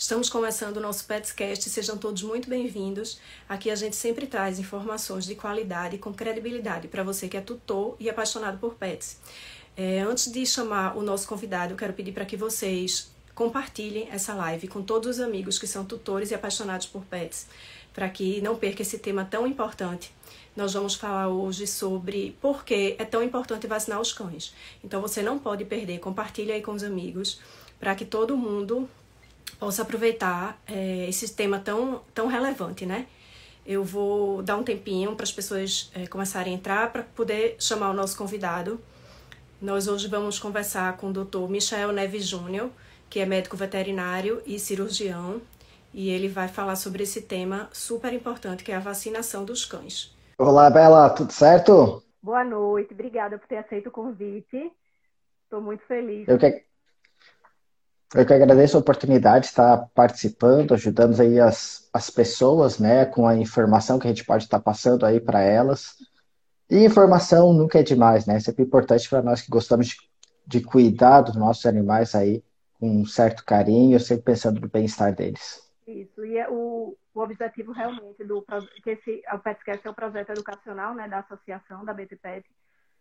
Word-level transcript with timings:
Estamos 0.00 0.30
começando 0.30 0.76
o 0.76 0.80
nosso 0.80 1.04
Petscast, 1.06 1.68
sejam 1.68 1.98
todos 1.98 2.22
muito 2.22 2.48
bem-vindos. 2.48 3.18
Aqui 3.48 3.68
a 3.68 3.74
gente 3.74 3.96
sempre 3.96 4.28
traz 4.28 4.60
informações 4.60 5.24
de 5.24 5.34
qualidade 5.34 5.96
e 5.96 5.98
com 5.98 6.14
credibilidade 6.14 6.86
para 6.86 7.02
você 7.02 7.26
que 7.26 7.36
é 7.36 7.40
tutor 7.40 7.96
e 7.98 8.08
apaixonado 8.08 8.58
por 8.58 8.76
pets. 8.76 9.18
É, 9.76 9.98
antes 9.98 10.30
de 10.30 10.46
chamar 10.46 10.96
o 10.96 11.02
nosso 11.02 11.26
convidado, 11.26 11.72
eu 11.72 11.76
quero 11.76 11.92
pedir 11.94 12.12
para 12.12 12.24
que 12.24 12.36
vocês 12.36 13.10
compartilhem 13.34 14.08
essa 14.12 14.34
live 14.34 14.68
com 14.68 14.82
todos 14.82 15.16
os 15.16 15.20
amigos 15.20 15.58
que 15.58 15.66
são 15.66 15.84
tutores 15.84 16.30
e 16.30 16.34
apaixonados 16.36 16.86
por 16.86 17.04
pets, 17.04 17.48
para 17.92 18.08
que 18.08 18.40
não 18.40 18.54
perca 18.54 18.82
esse 18.82 19.00
tema 19.00 19.24
tão 19.24 19.48
importante. 19.48 20.14
Nós 20.54 20.74
vamos 20.74 20.94
falar 20.94 21.28
hoje 21.28 21.66
sobre 21.66 22.36
por 22.40 22.64
que 22.64 22.94
é 23.00 23.04
tão 23.04 23.20
importante 23.20 23.66
vacinar 23.66 24.00
os 24.00 24.12
cães. 24.12 24.54
Então 24.84 25.00
você 25.00 25.22
não 25.22 25.40
pode 25.40 25.64
perder, 25.64 25.98
compartilhe 25.98 26.52
aí 26.52 26.62
com 26.62 26.70
os 26.70 26.84
amigos, 26.84 27.40
para 27.80 27.96
que 27.96 28.04
todo 28.04 28.36
mundo 28.36 28.88
possa 29.50 29.82
aproveitar 29.82 30.60
é, 30.66 31.08
esse 31.08 31.34
tema 31.34 31.58
tão, 31.58 32.02
tão 32.14 32.26
relevante, 32.26 32.86
né? 32.86 33.06
Eu 33.66 33.84
vou 33.84 34.42
dar 34.42 34.56
um 34.56 34.62
tempinho 34.62 35.14
para 35.14 35.24
as 35.24 35.32
pessoas 35.32 35.90
é, 35.94 36.06
começarem 36.06 36.54
a 36.54 36.56
entrar 36.56 36.90
para 36.90 37.02
poder 37.02 37.56
chamar 37.58 37.90
o 37.90 37.92
nosso 37.92 38.16
convidado. 38.16 38.80
Nós 39.60 39.88
hoje 39.88 40.08
vamos 40.08 40.38
conversar 40.38 40.96
com 40.96 41.10
o 41.10 41.12
Dr. 41.12 41.48
Michael 41.48 41.92
Neves 41.92 42.26
Júnior, 42.26 42.70
que 43.10 43.20
é 43.20 43.26
médico 43.26 43.56
veterinário 43.56 44.40
e 44.46 44.58
cirurgião, 44.58 45.40
e 45.92 46.08
ele 46.10 46.28
vai 46.28 46.48
falar 46.48 46.76
sobre 46.76 47.02
esse 47.02 47.22
tema 47.22 47.68
super 47.72 48.12
importante 48.12 48.62
que 48.62 48.72
é 48.72 48.76
a 48.76 48.80
vacinação 48.80 49.44
dos 49.44 49.64
cães. 49.64 50.16
Olá, 50.38 50.70
Bela, 50.70 51.10
tudo 51.10 51.32
certo? 51.32 52.02
Boa 52.22 52.44
noite, 52.44 52.94
obrigada 52.94 53.38
por 53.38 53.48
ter 53.48 53.56
aceito 53.56 53.88
o 53.88 53.92
convite. 53.92 54.70
Estou 55.44 55.60
muito 55.60 55.82
feliz. 55.84 56.28
Eu 56.28 56.38
que, 56.38 56.62
eu 58.14 58.24
que 58.24 58.32
agradeço 58.32 58.76
a 58.76 58.80
oportunidade 58.80 59.44
de 59.44 59.50
estar 59.50 59.88
participando, 59.94 60.72
ajudando 60.72 61.20
aí 61.20 61.38
as, 61.38 61.88
as 61.92 62.08
pessoas, 62.08 62.78
né, 62.78 63.04
com 63.04 63.26
a 63.26 63.36
informação 63.36 63.98
que 63.98 64.06
a 64.06 64.10
gente 64.10 64.24
pode 64.24 64.44
estar 64.44 64.60
passando 64.60 65.04
aí 65.04 65.20
para 65.20 65.40
elas. 65.40 65.96
E 66.70 66.84
informação 66.84 67.52
nunca 67.52 67.80
é 67.80 67.82
demais, 67.82 68.26
né? 68.26 68.36
É 68.36 68.40
sempre 68.40 68.64
importante 68.64 69.08
para 69.08 69.22
nós 69.22 69.40
que 69.40 69.50
gostamos 69.50 69.88
de, 69.88 69.96
de 70.46 70.60
cuidar 70.62 71.22
dos 71.22 71.34
nossos 71.34 71.64
animais 71.66 72.14
aí 72.14 72.42
com 72.78 73.00
um 73.00 73.06
certo 73.06 73.44
carinho, 73.44 73.98
sempre 73.98 74.24
pensando 74.24 74.60
no 74.60 74.68
bem-estar 74.68 75.14
deles. 75.14 75.66
Isso, 75.86 76.24
e 76.24 76.36
é 76.36 76.48
o, 76.48 76.96
o 77.14 77.20
objetivo 77.20 77.72
realmente 77.72 78.22
do 78.24 78.44
que 78.82 78.90
esse, 78.90 79.22
o 79.32 79.38
PetCast 79.38 79.86
é 79.86 79.90
o 79.90 79.94
projeto 79.94 80.30
educacional 80.30 80.94
né, 80.94 81.08
da 81.08 81.20
associação, 81.20 81.84
da 81.84 81.94
BTPET, 81.94 82.44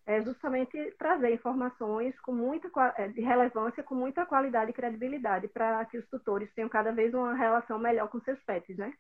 é 0.08 0.24
justamente 0.24 0.96
trazer 0.98 1.34
informações 1.34 2.18
com 2.22 2.32
muita 2.32 2.70
é, 2.98 3.10
de 3.10 3.20
relevância, 3.20 3.84
com 3.84 3.94
muita 3.94 4.26
qualidade 4.26 4.72
e 4.72 4.74
credibilidade, 4.74 5.50
para 5.50 5.84
que 5.84 5.98
os 5.98 6.08
tutores 6.08 6.50
tenham 6.56 6.70
cada 6.70 6.94
vez 6.94 7.14
uma 7.14 7.36
relação 7.36 7.78
melhor 7.78 8.08
com 8.08 8.22
seus 8.22 8.40
pets, 8.40 8.78
né? 8.78 8.94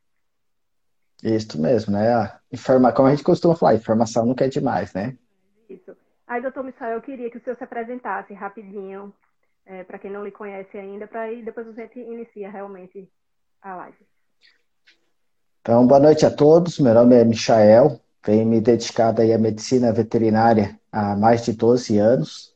Isso 1.24 1.60
mesmo, 1.60 1.94
né? 1.94 2.38
Informa, 2.52 2.92
como 2.92 3.08
a 3.08 3.12
gente 3.12 3.24
costuma 3.24 3.56
falar, 3.56 3.76
informação 3.76 4.26
nunca 4.26 4.46
é 4.46 4.50
demais, 4.50 4.94
né? 4.94 5.18
Isso. 5.70 5.96
Aí, 6.28 6.42
doutor 6.42 6.66
Michel, 6.66 6.90
eu 6.90 7.02
queria 7.02 7.32
que 7.32 7.38
o 7.38 7.42
senhor 7.42 7.56
se 7.56 7.64
apresentasse 7.64 8.34
rapidinho, 8.34 9.14
é, 9.66 9.86
para 9.86 9.98
quem 9.98 10.12
não 10.12 10.26
lhe 10.26 10.32
conhece 10.32 10.78
ainda, 10.78 11.08
para 11.08 11.22
aí 11.22 11.42
depois 11.42 11.70
a 11.70 11.72
gente 11.72 11.98
inicia 11.98 12.52
realmente 12.52 13.10
a 13.62 13.76
live. 13.76 14.06
Então, 15.62 15.88
boa 15.88 16.02
noite 16.02 16.26
a 16.26 16.32
todos. 16.32 16.80
Meu 16.80 16.94
nome 16.94 17.16
é 17.16 17.24
Michael, 17.24 18.02
tenho 18.22 18.46
me 18.46 18.60
dedicado 18.60 19.22
aí 19.22 19.32
à 19.32 19.38
medicina 19.38 19.94
veterinária 19.94 20.78
há 20.98 21.16
mais 21.16 21.46
de 21.46 21.54
12 21.54 21.98
anos. 22.00 22.56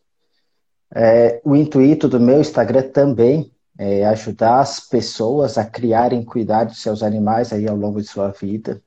É, 0.93 1.39
o 1.45 1.55
intuito 1.55 2.07
do 2.07 2.19
meu 2.19 2.41
Instagram 2.41 2.89
também 2.89 3.53
é 3.77 4.05
ajudar 4.07 4.59
as 4.59 4.79
pessoas 4.79 5.57
a 5.57 5.65
criarem 5.65 6.25
cuidar 6.25 6.65
dos 6.65 6.81
seus 6.81 7.03
animais 7.03 7.53
aí 7.53 7.67
ao 7.67 7.75
longo 7.75 8.01
de 8.01 8.07
sua 8.07 8.31
vida. 8.31 8.81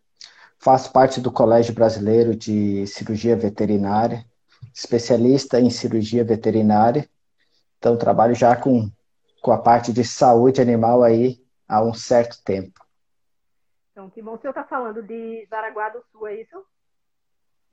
Faço 0.59 0.93
parte 0.93 1.21
do 1.21 1.31
Colégio 1.31 1.73
Brasileiro 1.73 2.35
de 2.35 2.87
Cirurgia 2.87 3.37
Veterinária, 3.37 4.25
especialista 4.75 5.61
em 5.61 5.71
cirurgia 5.71 6.25
veterinária. 6.25 7.09
Então, 7.79 7.97
trabalho 7.97 8.35
já 8.35 8.57
com, 8.57 8.91
com 9.41 9.53
a 9.53 9.59
parte 9.59 9.93
de 9.93 10.03
saúde 10.03 10.61
animal 10.61 11.03
aí 11.03 11.41
há 11.69 11.83
um 11.83 11.95
certo 11.95 12.43
tempo. 12.45 12.85
Então, 13.93 14.11
que 14.11 14.21
bom. 14.21 14.35
O 14.35 14.39
senhor 14.41 14.51
está 14.51 14.65
falando 14.65 15.03
de 15.03 15.47
Jaraguá 15.49 15.91
do 15.91 16.03
Sul, 16.11 16.27
é 16.27 16.41
isso? 16.41 16.65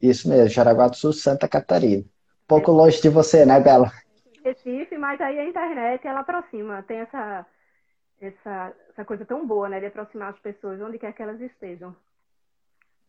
Isso 0.02 0.28
mesmo, 0.28 0.48
Jaraguá 0.48 0.88
do 0.88 0.96
Sul, 0.96 1.14
Santa 1.14 1.48
Catarina. 1.48 2.02
Um 2.02 2.48
pouco 2.48 2.72
é. 2.72 2.74
longe 2.74 3.02
de 3.02 3.10
você, 3.10 3.46
né, 3.46 3.60
Bela? 3.60 3.92
Recife, 4.44 4.98
mas 4.98 5.22
aí 5.22 5.40
a 5.40 5.46
internet, 5.46 6.08
ela 6.08 6.22
aproxima. 6.22 6.84
Tem 6.84 6.98
essa, 6.98 7.46
essa, 8.20 8.74
essa 8.90 9.06
coisa 9.06 9.26
tão 9.26 9.46
boa, 9.46 9.70
né, 9.70 9.80
de 9.80 9.86
aproximar 9.86 10.32
as 10.32 10.40
pessoas, 10.40 10.82
onde 10.82 10.98
quer 10.98 11.14
que 11.14 11.22
elas 11.22 11.40
estejam. 11.40 11.96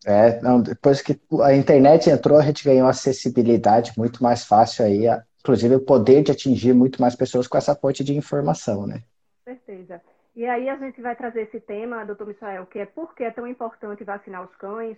É, 0.05 0.41
não, 0.41 0.61
depois 0.61 1.01
que 1.01 1.19
a 1.41 1.55
internet 1.55 2.09
entrou, 2.09 2.37
a 2.37 2.43
gente 2.43 2.63
ganhou 2.63 2.87
acessibilidade 2.87 3.93
muito 3.97 4.21
mais 4.21 4.45
fácil 4.45 4.85
aí, 4.85 5.05
inclusive 5.39 5.75
o 5.75 5.85
poder 5.85 6.23
de 6.23 6.31
atingir 6.31 6.73
muito 6.73 7.01
mais 7.01 7.15
pessoas 7.15 7.47
com 7.47 7.57
essa 7.57 7.73
fonte 7.73 8.03
de 8.03 8.15
informação, 8.15 8.85
né? 8.85 9.01
Com 9.45 9.53
certeza. 9.53 10.01
E 10.35 10.45
aí 10.45 10.67
a 10.67 10.75
gente 10.77 11.01
vai 11.01 11.15
trazer 11.15 11.43
esse 11.43 11.59
tema, 11.59 12.05
doutor 12.05 12.27
Michael, 12.27 12.65
que 12.65 12.79
é 12.79 12.85
por 12.85 13.15
que 13.15 13.23
é 13.23 13.31
tão 13.31 13.47
importante 13.47 14.03
vacinar 14.03 14.43
os 14.43 14.53
cães, 14.55 14.97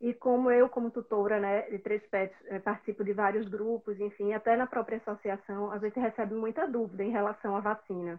e 0.00 0.14
como 0.14 0.50
eu, 0.50 0.68
como 0.68 0.90
tutora 0.90 1.38
né, 1.38 1.62
de 1.68 1.78
três 1.78 2.02
pets, 2.06 2.34
eh, 2.46 2.58
participo 2.58 3.04
de 3.04 3.12
vários 3.12 3.46
grupos, 3.48 4.00
enfim, 4.00 4.32
até 4.32 4.56
na 4.56 4.66
própria 4.66 4.96
associação, 4.96 5.70
a 5.70 5.78
gente 5.78 6.00
recebe 6.00 6.34
muita 6.34 6.66
dúvida 6.66 7.04
em 7.04 7.10
relação 7.10 7.54
à 7.54 7.60
vacina. 7.60 8.18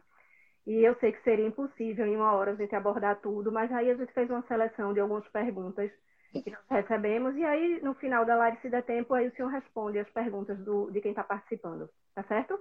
E 0.68 0.74
eu 0.84 0.96
sei 1.00 1.12
que 1.12 1.24
seria 1.24 1.48
impossível 1.48 2.06
em 2.06 2.16
uma 2.16 2.34
hora 2.34 2.52
a 2.52 2.56
gente 2.56 2.76
abordar 2.76 3.20
tudo, 3.20 3.52
mas 3.52 3.72
aí 3.72 3.90
a 3.90 3.96
gente 3.96 4.14
fez 4.14 4.30
uma 4.30 4.44
seleção 4.44 4.94
de 4.94 5.00
algumas 5.00 5.28
perguntas 5.30 5.92
que 6.32 6.52
nós 6.52 6.62
recebemos, 6.70 7.36
e 7.36 7.44
aí 7.44 7.82
no 7.82 7.96
final 7.96 8.26
da 8.26 8.36
live, 8.36 8.62
se 8.62 8.70
der 8.70 8.84
tempo, 8.84 9.14
aí 9.14 9.28
o 9.28 9.36
senhor 9.36 9.50
responde 9.50 9.98
as 9.98 10.10
perguntas 10.12 10.58
do, 10.60 10.90
de 10.92 11.02
quem 11.02 11.12
está 11.12 11.24
participando. 11.24 11.90
Tá 12.14 12.24
certo? 12.24 12.60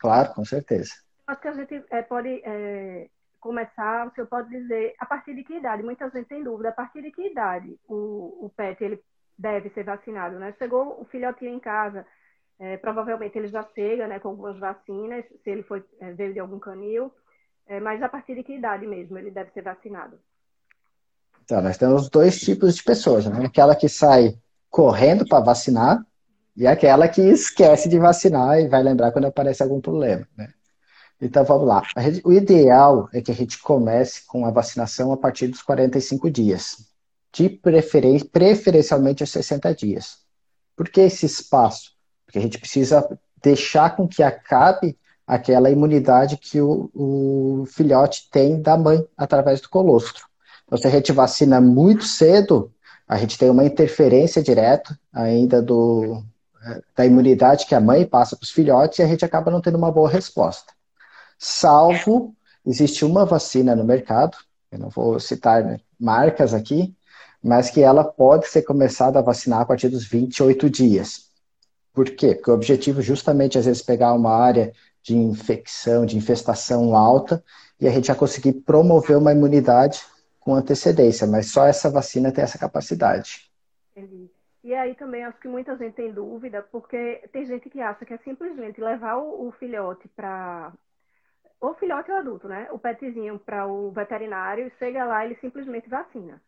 Claro, 0.00 0.32
com 0.34 0.44
certeza. 0.44 0.90
Acho 1.26 1.40
que 1.40 1.48
a 1.48 1.52
gente 1.52 1.84
é, 1.90 2.02
pode 2.02 2.40
é, 2.44 3.08
começar, 3.46 4.06
o 4.06 4.14
senhor 4.14 4.26
pode 4.26 4.50
dizer 4.50 4.94
a 4.98 5.06
partir 5.06 5.34
de 5.34 5.44
que 5.44 5.54
idade? 5.54 5.82
Muita 5.82 6.10
gente 6.10 6.26
tem 6.26 6.42
dúvida, 6.42 6.70
a 6.70 6.72
partir 6.72 7.02
de 7.02 7.10
que 7.10 7.28
idade 7.28 7.78
o, 7.88 8.46
o 8.46 8.52
pet 8.56 8.82
ele 8.82 9.02
deve 9.38 9.70
ser 9.70 9.84
vacinado, 9.84 10.38
né? 10.38 10.54
Chegou 10.58 11.00
o 11.00 11.04
filhotinho 11.04 11.54
em 11.54 11.60
casa, 11.60 12.06
é, 12.58 12.76
provavelmente 12.76 13.38
ele 13.38 13.48
já 13.48 13.62
chega, 13.74 14.06
né, 14.06 14.18
com 14.18 14.28
algumas 14.28 14.58
vacinas, 14.58 15.24
se 15.44 15.50
ele 15.50 15.62
foi 15.62 15.84
é, 16.00 16.12
veio 16.12 16.32
de 16.32 16.40
algum 16.40 16.58
canil, 16.58 17.12
é, 17.66 17.80
mas 17.80 18.02
a 18.02 18.08
partir 18.08 18.34
de 18.34 18.42
que 18.42 18.54
idade 18.54 18.86
mesmo 18.86 19.18
ele 19.18 19.30
deve 19.30 19.50
ser 19.52 19.62
vacinado? 19.62 20.18
Então, 21.44 21.62
nós 21.62 21.78
temos 21.78 22.08
dois 22.08 22.40
tipos 22.40 22.74
de 22.74 22.82
pessoas, 22.82 23.26
né? 23.26 23.46
Aquela 23.46 23.76
que 23.76 23.88
sai 23.88 24.36
correndo 24.68 25.26
para 25.28 25.44
vacinar 25.44 26.04
e 26.56 26.66
aquela 26.66 27.08
que 27.08 27.20
esquece 27.20 27.88
de 27.88 27.98
vacinar 27.98 28.58
e 28.58 28.68
vai 28.68 28.82
lembrar 28.82 29.12
quando 29.12 29.26
aparece 29.26 29.62
algum 29.62 29.80
problema, 29.80 30.26
né? 30.36 30.52
Então 31.20 31.44
vamos 31.44 31.66
lá. 31.66 31.82
O 32.24 32.32
ideal 32.32 33.08
é 33.12 33.20
que 33.20 33.30
a 33.30 33.34
gente 33.34 33.58
comece 33.58 34.26
com 34.26 34.44
a 34.44 34.50
vacinação 34.50 35.12
a 35.12 35.16
partir 35.16 35.48
dos 35.48 35.62
45 35.62 36.30
dias, 36.30 36.86
de 37.32 37.48
preferência, 37.48 38.28
preferencialmente 38.30 39.22
aos 39.22 39.30
60 39.30 39.74
dias. 39.74 40.18
Por 40.76 40.88
que 40.88 41.00
esse 41.00 41.24
espaço? 41.24 41.92
Porque 42.24 42.38
a 42.38 42.42
gente 42.42 42.58
precisa 42.58 43.06
deixar 43.42 43.96
com 43.96 44.06
que 44.06 44.22
acabe 44.22 44.98
aquela 45.26 45.70
imunidade 45.70 46.36
que 46.36 46.60
o, 46.60 46.90
o 46.94 47.64
filhote 47.66 48.28
tem 48.30 48.60
da 48.60 48.76
mãe 48.76 49.04
através 49.16 49.60
do 49.60 49.68
colostro. 49.68 50.24
Então, 50.64 50.78
se 50.78 50.86
a 50.86 50.90
gente 50.90 51.12
vacina 51.12 51.60
muito 51.60 52.04
cedo, 52.04 52.72
a 53.08 53.16
gente 53.16 53.38
tem 53.38 53.48
uma 53.48 53.64
interferência 53.64 54.42
direta 54.42 54.98
ainda 55.12 55.62
do, 55.62 56.22
é, 56.62 56.82
da 56.94 57.06
imunidade 57.06 57.66
que 57.66 57.74
a 57.74 57.80
mãe 57.80 58.04
passa 58.04 58.36
para 58.36 58.44
os 58.44 58.50
filhotes 58.50 58.98
e 58.98 59.02
a 59.02 59.06
gente 59.06 59.24
acaba 59.24 59.50
não 59.50 59.60
tendo 59.60 59.78
uma 59.78 59.90
boa 59.90 60.10
resposta 60.10 60.75
salvo 61.38 62.34
existe 62.64 63.04
uma 63.04 63.24
vacina 63.24 63.76
no 63.76 63.84
mercado, 63.84 64.36
eu 64.70 64.78
não 64.78 64.88
vou 64.88 65.20
citar 65.20 65.64
né, 65.64 65.80
marcas 65.98 66.52
aqui, 66.52 66.94
mas 67.42 67.70
que 67.70 67.80
ela 67.80 68.04
pode 68.04 68.48
ser 68.48 68.62
começada 68.62 69.18
a 69.18 69.22
vacinar 69.22 69.60
a 69.60 69.64
partir 69.64 69.88
dos 69.88 70.04
28 70.04 70.68
dias. 70.68 71.30
Por 71.92 72.10
quê? 72.10 72.34
Porque 72.34 72.50
o 72.50 72.54
objetivo 72.54 73.00
justamente 73.00 73.56
às 73.56 73.66
vezes 73.66 73.82
pegar 73.82 74.12
uma 74.12 74.34
área 74.34 74.72
de 75.02 75.16
infecção, 75.16 76.04
de 76.04 76.16
infestação 76.16 76.96
alta, 76.96 77.42
e 77.80 77.86
a 77.86 77.90
gente 77.90 78.08
já 78.08 78.14
conseguir 78.14 78.52
promover 78.52 79.16
uma 79.16 79.32
imunidade 79.32 80.02
com 80.40 80.54
antecedência, 80.54 81.26
mas 81.26 81.50
só 81.52 81.66
essa 81.66 81.90
vacina 81.90 82.32
tem 82.32 82.42
essa 82.42 82.58
capacidade. 82.58 83.50
Entendi. 83.94 84.30
E 84.64 84.74
aí 84.74 84.94
também 84.96 85.24
acho 85.24 85.38
que 85.40 85.46
muita 85.46 85.76
gente 85.76 85.94
tem 85.94 86.12
dúvida, 86.12 86.66
porque 86.72 87.22
tem 87.32 87.46
gente 87.46 87.70
que 87.70 87.80
acha 87.80 88.04
que 88.04 88.14
é 88.14 88.18
simplesmente 88.18 88.80
levar 88.80 89.16
o, 89.16 89.46
o 89.46 89.52
filhote 89.52 90.08
para 90.16 90.72
ou 91.60 91.74
filhote 91.74 92.10
ou 92.10 92.18
adulto, 92.18 92.48
né? 92.48 92.68
O 92.70 92.78
petzinho 92.78 93.38
para 93.38 93.66
o 93.66 93.90
veterinário, 93.90 94.70
chega 94.78 95.04
lá 95.04 95.24
ele 95.24 95.36
simplesmente 95.40 95.88
vacina. 95.88 96.40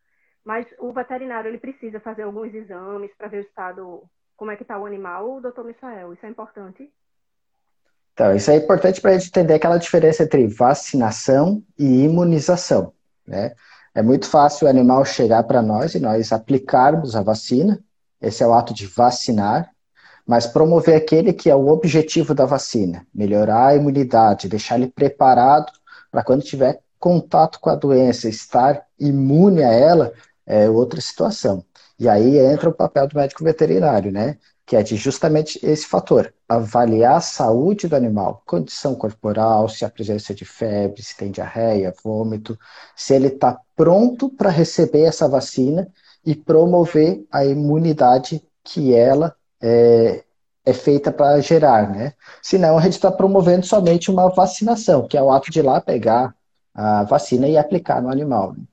Mas 0.43 0.65
o 0.79 0.91
veterinário 0.91 1.49
ele 1.49 1.57
precisa 1.57 1.99
fazer 1.99 2.23
alguns 2.23 2.53
exames 2.53 3.11
para 3.17 3.27
ver 3.27 3.37
o 3.39 3.47
estado, 3.47 4.03
como 4.35 4.51
é 4.51 4.55
que 4.55 4.63
está 4.63 4.77
o 4.79 4.85
animal, 4.85 5.41
doutor 5.41 5.65
Michael, 5.65 6.13
isso 6.13 6.25
é 6.25 6.29
importante? 6.29 6.91
Então, 8.13 8.35
isso 8.35 8.51
é 8.51 8.57
importante 8.57 8.99
para 8.99 9.11
a 9.11 9.17
gente 9.17 9.29
entender 9.29 9.53
aquela 9.53 9.77
diferença 9.77 10.23
entre 10.23 10.47
vacinação 10.47 11.63
e 11.77 12.03
imunização, 12.03 12.93
né? 13.25 13.53
É 13.95 14.01
muito 14.01 14.29
fácil 14.29 14.67
o 14.67 14.69
animal 14.69 15.03
chegar 15.03 15.43
para 15.43 15.61
nós 15.61 15.95
e 15.95 15.99
nós 15.99 16.31
aplicarmos 16.31 17.15
a 17.15 17.23
vacina, 17.23 17.83
esse 18.21 18.43
é 18.43 18.47
o 18.47 18.53
ato 18.53 18.73
de 18.73 18.85
vacinar, 18.85 19.71
mas 20.29 20.45
promover 20.45 20.95
aquele 20.95 21.33
que 21.33 21.49
é 21.49 21.55
o 21.55 21.69
objetivo 21.69 22.35
da 22.35 22.45
vacina, 22.45 23.03
melhorar 23.11 23.69
a 23.69 23.75
imunidade, 23.75 24.47
deixar 24.47 24.75
ele 24.75 24.85
preparado 24.85 25.71
para 26.11 26.23
quando 26.23 26.43
tiver 26.43 26.81
contato 26.99 27.59
com 27.59 27.71
a 27.71 27.75
doença, 27.75 28.29
estar 28.29 28.85
imune 28.99 29.63
a 29.63 29.73
ela, 29.73 30.13
é 30.45 30.69
outra 30.69 31.01
situação. 31.01 31.65
E 31.97 32.07
aí 32.07 32.37
entra 32.37 32.69
o 32.69 32.73
papel 32.73 33.07
do 33.07 33.15
médico 33.15 33.43
veterinário, 33.43 34.11
né? 34.11 34.37
Que 34.67 34.75
é 34.75 34.83
de 34.83 34.97
justamente 34.97 35.59
esse 35.63 35.87
fator, 35.87 36.31
avaliar 36.47 37.15
a 37.15 37.21
saúde 37.21 37.87
do 37.87 37.95
animal, 37.95 38.43
condição 38.45 38.93
corporal, 38.93 39.67
se 39.67 39.83
há 39.83 39.89
presença 39.89 40.31
de 40.31 40.45
febre, 40.45 41.01
se 41.01 41.17
tem 41.17 41.31
diarreia, 41.31 41.91
vômito, 42.03 42.55
se 42.95 43.15
ele 43.15 43.29
está 43.29 43.59
pronto 43.75 44.29
para 44.29 44.51
receber 44.51 45.05
essa 45.05 45.27
vacina 45.27 45.87
e 46.23 46.35
promover 46.35 47.25
a 47.31 47.43
imunidade 47.43 48.43
que 48.63 48.93
ela 48.93 49.35
é, 49.61 50.23
é 50.65 50.73
feita 50.73 51.11
para 51.11 51.39
gerar, 51.41 51.89
né? 51.89 52.13
Senão 52.41 52.77
a 52.77 52.81
gente 52.81 52.93
está 52.93 53.11
promovendo 53.11 53.65
somente 53.65 54.11
uma 54.11 54.29
vacinação, 54.29 55.07
que 55.07 55.17
é 55.17 55.21
o 55.21 55.31
ato 55.31 55.51
de 55.51 55.59
ir 55.59 55.63
lá 55.63 55.81
pegar 55.81 56.35
a 56.73 57.03
vacina 57.03 57.47
e 57.47 57.57
aplicar 57.57 58.01
no 58.01 58.09
animal. 58.09 58.53
Né? 58.53 58.63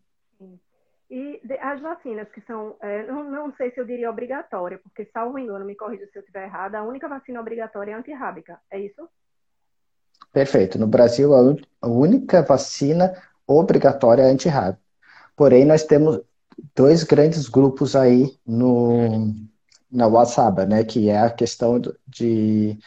E 1.11 1.41
as 1.61 1.81
vacinas 1.81 2.29
que 2.33 2.41
são, 2.43 2.77
é, 2.81 3.07
não, 3.07 3.25
não, 3.25 3.55
sei 3.57 3.71
se 3.71 3.81
eu 3.81 3.85
diria 3.85 4.11
obrigatória, 4.11 4.79
porque 4.83 5.09
salvo 5.13 5.39
engano, 5.39 5.65
me 5.65 5.75
corrija 5.75 6.07
se 6.07 6.19
eu 6.19 6.21
estiver 6.21 6.45
errada, 6.45 6.79
a 6.79 6.85
única 6.85 7.09
vacina 7.09 7.41
obrigatória 7.41 7.93
é 7.93 7.95
antirrábica, 7.95 8.59
é 8.71 8.81
isso? 8.81 9.09
Perfeito. 10.33 10.79
No 10.79 10.87
Brasil, 10.87 11.33
a 11.81 11.89
única 11.89 12.43
vacina 12.43 13.15
obrigatória 13.47 14.23
é 14.23 14.31
antirrábica. 14.31 14.83
Porém, 15.35 15.65
nós 15.65 15.85
temos 15.85 16.21
dois 16.75 17.05
grandes 17.05 17.49
grupos 17.49 17.95
aí 17.95 18.39
no, 18.47 19.35
na 19.91 20.07
WhatsApp, 20.07 20.67
né, 20.67 20.85
que 20.85 21.09
é 21.09 21.19
a 21.19 21.31
questão 21.31 21.81
de, 22.07 22.79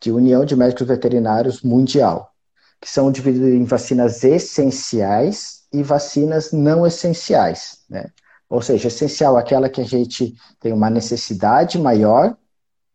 de 0.00 0.10
União 0.10 0.44
de 0.44 0.56
Médicos 0.56 0.86
Veterinários 0.86 1.62
Mundial, 1.62 2.32
que 2.80 2.88
são 2.88 3.12
divididos 3.12 3.48
em 3.48 3.64
vacinas 3.64 4.24
essenciais 4.24 5.64
e 5.72 5.82
vacinas 5.82 6.52
não 6.52 6.86
essenciais, 6.86 7.80
né? 7.88 8.10
Ou 8.48 8.60
seja, 8.60 8.88
essencial 8.88 9.38
é 9.38 9.40
aquela 9.40 9.68
que 9.68 9.80
a 9.80 9.84
gente 9.84 10.34
tem 10.58 10.72
uma 10.72 10.90
necessidade 10.90 11.78
maior 11.78 12.36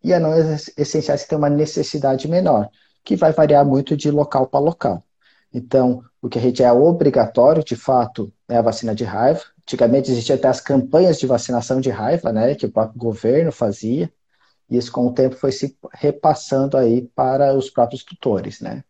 e 0.03 0.13
a 0.13 0.19
não 0.19 0.33
essenciais 0.77 1.23
que 1.23 1.29
tem 1.29 1.37
uma 1.37 1.49
necessidade 1.49 2.27
menor, 2.27 2.69
que 3.03 3.15
vai 3.15 3.31
variar 3.31 3.65
muito 3.65 3.95
de 3.95 4.11
local 4.11 4.47
para 4.47 4.59
local. 4.59 5.03
Então, 5.53 6.03
o 6.25 6.29
que 6.29 6.39
a 6.39 6.41
gente 6.41 6.63
é 6.63 6.71
obrigatório, 6.71 7.63
de 7.63 7.75
fato, 7.75 8.33
é 8.49 8.57
a 8.57 8.61
vacina 8.61 8.95
de 8.95 9.03
raiva, 9.03 9.43
Antigamente 9.65 10.11
existiam 10.11 10.37
até 10.37 10.47
as 10.47 10.61
campanhas 10.61 11.17
de 11.17 11.25
vacinação 11.25 11.81
de 11.81 11.89
raiva, 11.89 12.31
né, 12.31 12.53
que 12.53 12.67
o 12.67 12.71
próprio 12.71 12.99
governo 12.99 13.51
fazia, 13.51 14.13
e 14.69 14.77
isso 14.77 14.91
com 14.91 15.07
o 15.07 15.13
tempo 15.13 15.35
foi 15.35 15.51
se 15.51 15.75
repassando 15.91 16.77
aí 16.77 17.07
para 17.15 17.51
os 17.55 17.71
próprios 17.71 18.03
tutores, 18.03 18.61
né. 18.61 18.83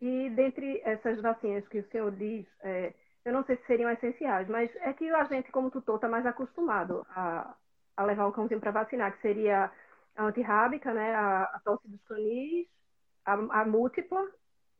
E 0.00 0.30
dentre 0.30 0.80
essas 0.82 1.20
vacinas 1.20 1.68
que 1.68 1.80
o 1.80 1.90
senhor 1.90 2.10
diz, 2.12 2.46
é, 2.62 2.94
eu 3.22 3.34
não 3.34 3.44
sei 3.44 3.56
se 3.58 3.66
seriam 3.66 3.90
essenciais, 3.90 4.48
mas 4.48 4.70
é 4.76 4.94
que 4.94 5.10
a 5.10 5.24
gente, 5.24 5.52
como 5.52 5.70
tutor, 5.70 5.96
está 5.96 6.08
mais 6.08 6.24
acostumado 6.24 7.06
a, 7.10 7.54
a, 7.98 8.04
levar 8.04 8.28
o 8.28 8.32
cãozinho 8.32 8.60
para 8.60 8.70
vacinar, 8.70 9.12
que 9.12 9.20
seria 9.20 9.70
a 10.16 10.24
antirrábica, 10.24 10.94
né, 10.94 11.14
a, 11.14 11.42
a 11.42 11.60
tosse 11.62 11.86
dos 11.86 12.02
canis, 12.04 12.66
a, 13.26 13.60
a 13.60 13.64
múltipla, 13.66 14.26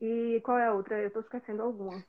e 0.00 0.40
qual 0.42 0.58
é 0.58 0.66
a 0.66 0.72
outra? 0.72 0.98
Eu 0.98 1.08
estou 1.08 1.22
esquecendo 1.22 1.62
alguma. 1.62 2.02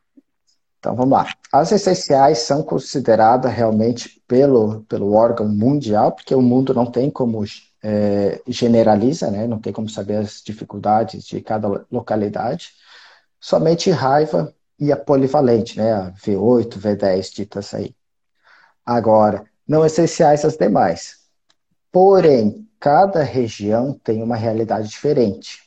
Então 0.80 0.96
vamos 0.96 1.12
lá. 1.12 1.28
As 1.52 1.72
essenciais 1.72 2.40
são 2.40 2.64
consideradas 2.64 3.52
realmente 3.54 4.22
pelo, 4.28 4.82
pelo 4.86 5.14
órgão 5.14 5.48
mundial, 5.48 6.12
porque 6.12 6.34
o 6.34 6.42
mundo 6.42 6.74
não 6.74 6.86
tem 6.88 7.12
como 7.12 7.44
é, 7.84 8.42
generaliza, 8.48 9.30
né? 9.30 9.46
não 9.46 9.60
tem 9.60 9.72
como 9.72 9.90
saber 9.90 10.18
as 10.18 10.42
dificuldades 10.42 11.24
de 11.26 11.42
cada 11.42 11.86
localidade. 11.92 12.72
Somente 13.40 13.92
raiva 13.92 14.56
e 14.80 14.92
a 14.92 14.98
polivalente, 14.98 15.78
né? 15.78 15.94
a 15.94 16.12
V8, 16.14 16.80
V10 16.80 17.32
ditas 17.32 17.74
aí. 17.74 17.96
Agora, 18.84 19.46
não 19.68 19.86
essenciais 19.86 20.44
as 20.44 20.58
demais. 20.58 21.18
Porém, 21.92 22.68
cada 22.80 23.22
região 23.22 23.94
tem 24.04 24.24
uma 24.24 24.36
realidade 24.36 24.88
diferente. 24.88 25.62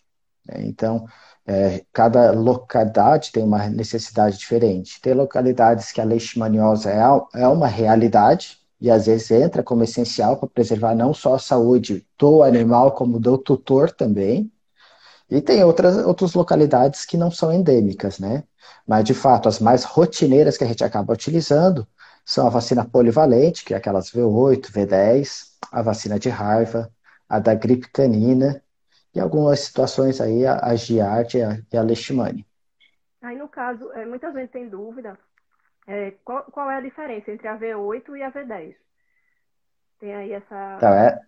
Né? 0.45 0.63
Então, 0.67 1.07
é, 1.47 1.85
cada 1.93 2.33
localidade 2.33 3.31
tem 3.33 3.43
uma 3.45 3.69
necessidade 3.69 4.39
diferente. 4.39 5.01
Tem 5.01 5.13
localidades 5.13 5.93
que 5.93 6.01
a 6.01 6.05
leishmaniose 6.05 6.89
é, 6.89 7.01
é 7.35 7.49
uma 7.49 7.67
realidade 7.67 8.59
e 8.81 8.91
às 8.91 9.07
vezes 9.07 9.31
entra 9.31 9.63
como 9.63 9.85
essencial 9.85 10.37
para 10.37 10.49
preservar 10.49 10.95
não 10.95 11.13
só 11.15 11.35
a 11.35 11.39
saúde 11.39 12.07
do 12.19 12.43
animal, 12.43 12.93
como 12.93 13.21
do 13.21 13.39
tutor 13.39 13.91
também. 13.91 14.51
E 15.31 15.41
tem 15.41 15.65
outras, 15.65 15.97
outras 16.07 16.35
localidades 16.35 17.05
que 17.05 17.17
não 17.17 17.31
são 17.31 17.53
endêmicas, 17.53 18.19
né? 18.19 18.45
Mas, 18.87 19.05
de 19.05 19.15
fato, 19.15 19.49
as 19.49 19.59
mais 19.59 19.85
rotineiras 19.85 20.57
que 20.57 20.65
a 20.65 20.67
gente 20.67 20.85
acaba 20.85 21.13
utilizando 21.13 21.87
são 22.25 22.47
a 22.47 22.51
vacina 22.51 22.85
polivalente, 22.85 23.65
que 23.65 23.75
é 23.75 23.77
aquelas 23.77 24.11
V8, 24.11 24.71
V10, 24.71 25.45
a 25.73 25.83
vacina 25.83 26.19
de 26.19 26.29
raiva, 26.29 26.91
a 27.29 27.39
da 27.39 27.55
gripe 27.55 27.89
canina 27.91 28.63
e 29.15 29.21
algumas 29.21 29.61
situações 29.61 30.21
aí, 30.21 30.47
a, 30.47 30.59
a 30.65 30.75
Giard 30.75 31.37
e 31.37 31.43
a, 31.43 31.59
e 31.73 31.77
a 31.77 31.83
Leishmani. 31.83 32.47
Aí, 33.23 33.37
no 33.37 33.49
caso, 33.49 33.91
é, 33.93 34.05
muita 34.05 34.33
gente 34.33 34.51
tem 34.51 34.69
dúvida 34.69 35.19
é, 35.87 36.13
qual, 36.25 36.45
qual, 36.45 36.71
é 36.71 36.77
a 36.77 36.81
diferença 36.81 37.31
entre 37.31 37.47
a 37.47 37.59
V8 37.59 38.17
e 38.17 38.23
a 38.23 38.33
V10? 38.33 38.75
Tem 40.01 40.15
aí 40.15 40.33
essa. 40.33 40.75
Então, 40.77 40.95
é, 40.95 41.21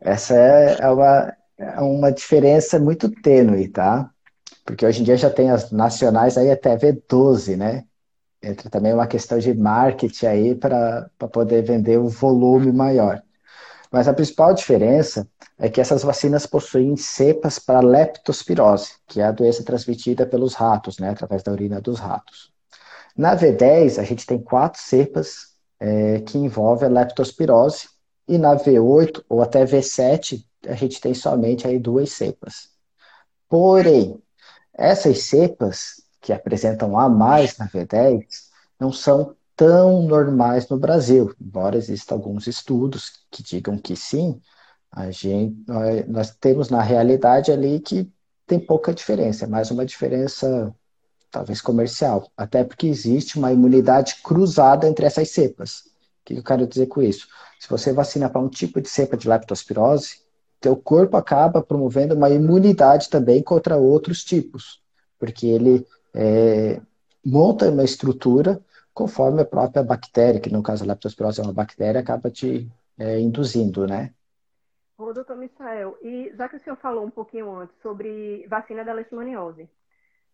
essa 0.00 0.34
é, 0.34 0.78
é 0.80 0.88
uma, 0.88 1.36
é 1.58 1.80
uma 1.80 2.12
diferença 2.12 2.78
muito 2.78 3.10
tênue, 3.10 3.68
tá? 3.68 4.10
Porque 4.64 4.86
hoje 4.86 5.00
em 5.00 5.04
dia 5.04 5.16
já 5.16 5.30
tem 5.30 5.50
as 5.50 5.70
nacionais 5.70 6.38
aí 6.38 6.50
até 6.50 6.76
V12, 6.76 7.56
né? 7.56 7.84
Entra 8.42 8.70
também 8.70 8.92
uma 8.92 9.06
questão 9.06 9.38
de 9.38 9.52
marketing 9.52 10.26
aí 10.26 10.54
para 10.54 11.10
poder 11.32 11.62
vender 11.62 11.98
um 11.98 12.08
volume 12.08 12.72
maior. 12.72 13.22
Mas 13.90 14.06
a 14.06 14.12
principal 14.12 14.52
diferença 14.52 15.26
é 15.58 15.68
que 15.68 15.80
essas 15.80 16.02
vacinas 16.02 16.46
possuem 16.46 16.96
cepas 16.96 17.58
para 17.58 17.80
leptospirose, 17.80 18.92
que 19.06 19.20
é 19.20 19.24
a 19.24 19.32
doença 19.32 19.64
transmitida 19.64 20.26
pelos 20.26 20.54
ratos, 20.54 20.98
né, 20.98 21.10
através 21.10 21.42
da 21.42 21.52
urina 21.52 21.80
dos 21.80 21.98
ratos. 21.98 22.52
Na 23.16 23.36
V10, 23.36 23.98
a 23.98 24.04
gente 24.04 24.26
tem 24.26 24.38
quatro 24.38 24.80
cepas 24.80 25.54
é, 25.80 26.20
que 26.20 26.38
envolvem 26.38 26.88
a 26.88 26.92
leptospirose, 26.92 27.88
e 28.28 28.36
na 28.36 28.54
V8 28.56 29.24
ou 29.28 29.42
até 29.42 29.64
V7, 29.64 30.44
a 30.66 30.74
gente 30.74 31.00
tem 31.00 31.14
somente 31.14 31.66
aí 31.66 31.78
duas 31.78 32.12
cepas. 32.12 32.68
Porém, 33.48 34.22
essas 34.74 35.22
cepas 35.22 36.02
que 36.20 36.32
apresentam 36.32 36.98
A 36.98 37.08
mais 37.08 37.56
na 37.56 37.66
V10 37.66 38.26
não 38.78 38.92
são 38.92 39.34
tão 39.58 40.02
normais 40.02 40.68
no 40.68 40.78
Brasil, 40.78 41.34
embora 41.40 41.76
existam 41.76 42.14
alguns 42.14 42.46
estudos 42.46 43.24
que 43.28 43.42
digam 43.42 43.76
que 43.76 43.96
sim, 43.96 44.40
a 44.90 45.10
gente, 45.10 45.56
nós 46.06 46.30
temos 46.30 46.70
na 46.70 46.80
realidade 46.80 47.50
ali 47.50 47.80
que 47.80 48.08
tem 48.46 48.60
pouca 48.60 48.94
diferença, 48.94 49.44
é 49.44 49.48
mais 49.48 49.72
uma 49.72 49.84
diferença 49.84 50.72
talvez 51.28 51.60
comercial, 51.60 52.30
até 52.36 52.62
porque 52.62 52.86
existe 52.86 53.36
uma 53.36 53.52
imunidade 53.52 54.22
cruzada 54.22 54.88
entre 54.88 55.04
essas 55.04 55.30
cepas. 55.30 55.80
O 55.80 56.24
que 56.24 56.34
eu 56.36 56.44
quero 56.44 56.64
dizer 56.64 56.86
com 56.86 57.02
isso? 57.02 57.26
Se 57.58 57.68
você 57.68 57.92
vacina 57.92 58.30
para 58.30 58.40
um 58.40 58.48
tipo 58.48 58.80
de 58.80 58.88
cepa 58.88 59.16
de 59.16 59.28
leptospirose, 59.28 60.20
teu 60.60 60.76
corpo 60.76 61.16
acaba 61.16 61.60
promovendo 61.60 62.14
uma 62.14 62.30
imunidade 62.30 63.10
também 63.10 63.42
contra 63.42 63.76
outros 63.76 64.22
tipos, 64.22 64.80
porque 65.18 65.48
ele 65.48 65.84
é, 66.14 66.80
monta 67.24 67.68
uma 67.68 67.84
estrutura 67.84 68.62
conforme 68.98 69.42
a 69.42 69.44
própria 69.44 69.84
bactéria, 69.84 70.40
que 70.40 70.50
no 70.50 70.60
caso 70.60 70.82
a 70.82 70.86
leptospirose 70.88 71.40
é 71.40 71.44
uma 71.44 71.52
bactéria, 71.52 72.00
acaba 72.00 72.28
te 72.32 72.68
é, 72.98 73.20
induzindo, 73.20 73.86
né? 73.86 74.12
Ô, 74.98 75.12
doutor 75.12 75.36
Michael, 75.36 75.96
e 76.02 76.32
já 76.36 76.48
que 76.48 76.56
o 76.56 76.58
senhor 76.58 76.74
falou 76.78 77.04
um 77.04 77.10
pouquinho 77.10 77.48
antes 77.54 77.76
sobre 77.80 78.44
vacina 78.48 78.84
da 78.84 78.92
leishmaniose, 78.92 79.70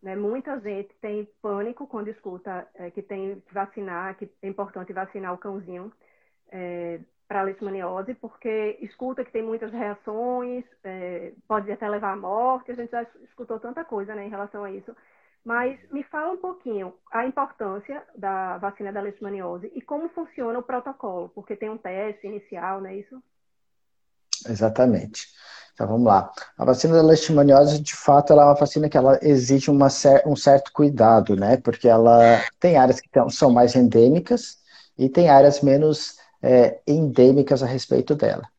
né, 0.01 0.15
muita 0.15 0.59
gente 0.61 0.89
tem 0.99 1.29
pânico 1.43 1.85
quando 1.85 2.07
escuta 2.07 2.67
é, 2.73 2.89
que 2.89 3.03
tem 3.03 3.39
que 3.41 3.53
vacinar, 3.53 4.17
que 4.17 4.27
é 4.41 4.47
importante 4.47 4.91
vacinar 4.91 5.31
o 5.35 5.37
cãozinho 5.37 5.93
é, 6.51 6.99
para 7.27 7.43
leishmaniose, 7.43 8.15
porque 8.15 8.79
escuta 8.81 9.23
que 9.23 9.31
tem 9.31 9.43
muitas 9.43 9.71
reações, 9.71 10.65
é, 10.83 11.33
pode 11.47 11.71
até 11.71 11.87
levar 11.87 12.13
à 12.13 12.15
morte, 12.15 12.71
a 12.71 12.75
gente 12.75 12.89
já 12.89 13.03
escutou 13.23 13.59
tanta 13.59 13.85
coisa 13.85 14.15
né, 14.15 14.25
em 14.25 14.29
relação 14.29 14.63
a 14.63 14.71
isso. 14.71 14.95
Mas 15.45 15.79
me 15.91 16.03
fala 16.03 16.33
um 16.33 16.37
pouquinho 16.37 16.91
a 17.11 17.25
importância 17.25 18.01
da 18.17 18.57
vacina 18.57 18.91
da 18.91 18.99
leishmaniose 18.99 19.71
e 19.75 19.81
como 19.81 20.09
funciona 20.09 20.57
o 20.57 20.63
protocolo, 20.63 21.29
porque 21.29 21.55
tem 21.55 21.69
um 21.69 21.77
teste 21.77 22.25
inicial, 22.25 22.81
não 22.81 22.89
é 22.89 22.95
isso? 22.95 23.21
Exatamente. 24.49 25.27
Então 25.73 25.87
vamos 25.87 26.07
lá. 26.07 26.31
A 26.57 26.65
vacina 26.65 26.95
da 26.95 27.03
leishmaniose, 27.03 27.79
de 27.79 27.95
fato, 27.95 28.33
ela 28.33 28.41
é 28.41 28.45
uma 28.45 28.55
vacina 28.55 28.89
que 28.89 28.97
ela 28.97 29.19
exige 29.21 29.69
uma, 29.69 29.87
um 30.25 30.35
certo 30.35 30.71
cuidado, 30.73 31.35
né? 31.35 31.57
Porque 31.57 31.87
ela 31.87 32.41
tem 32.59 32.77
áreas 32.77 32.99
que 32.99 33.09
são 33.29 33.51
mais 33.51 33.75
endêmicas 33.75 34.57
e 34.97 35.09
tem 35.09 35.29
áreas 35.29 35.61
menos 35.61 36.17
é, 36.41 36.79
endêmicas 36.87 37.61
a 37.61 37.67
respeito 37.67 38.15
dela. 38.15 38.49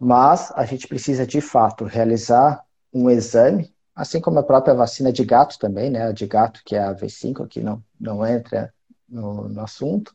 Mas 0.00 0.50
a 0.56 0.64
gente 0.64 0.88
precisa, 0.88 1.26
de 1.26 1.40
fato, 1.40 1.84
realizar 1.84 2.64
um 2.92 3.10
exame, 3.10 3.72
assim 3.98 4.20
como 4.20 4.38
a 4.38 4.44
própria 4.44 4.74
vacina 4.74 5.12
de 5.12 5.24
gato 5.24 5.58
também, 5.58 5.90
né? 5.90 6.04
A 6.04 6.12
de 6.12 6.24
gato, 6.24 6.62
que 6.64 6.76
é 6.76 6.78
a 6.84 6.94
V5, 6.94 7.44
aqui 7.44 7.60
não, 7.60 7.82
não 8.00 8.24
entra 8.24 8.72
no, 9.08 9.48
no 9.48 9.60
assunto. 9.60 10.14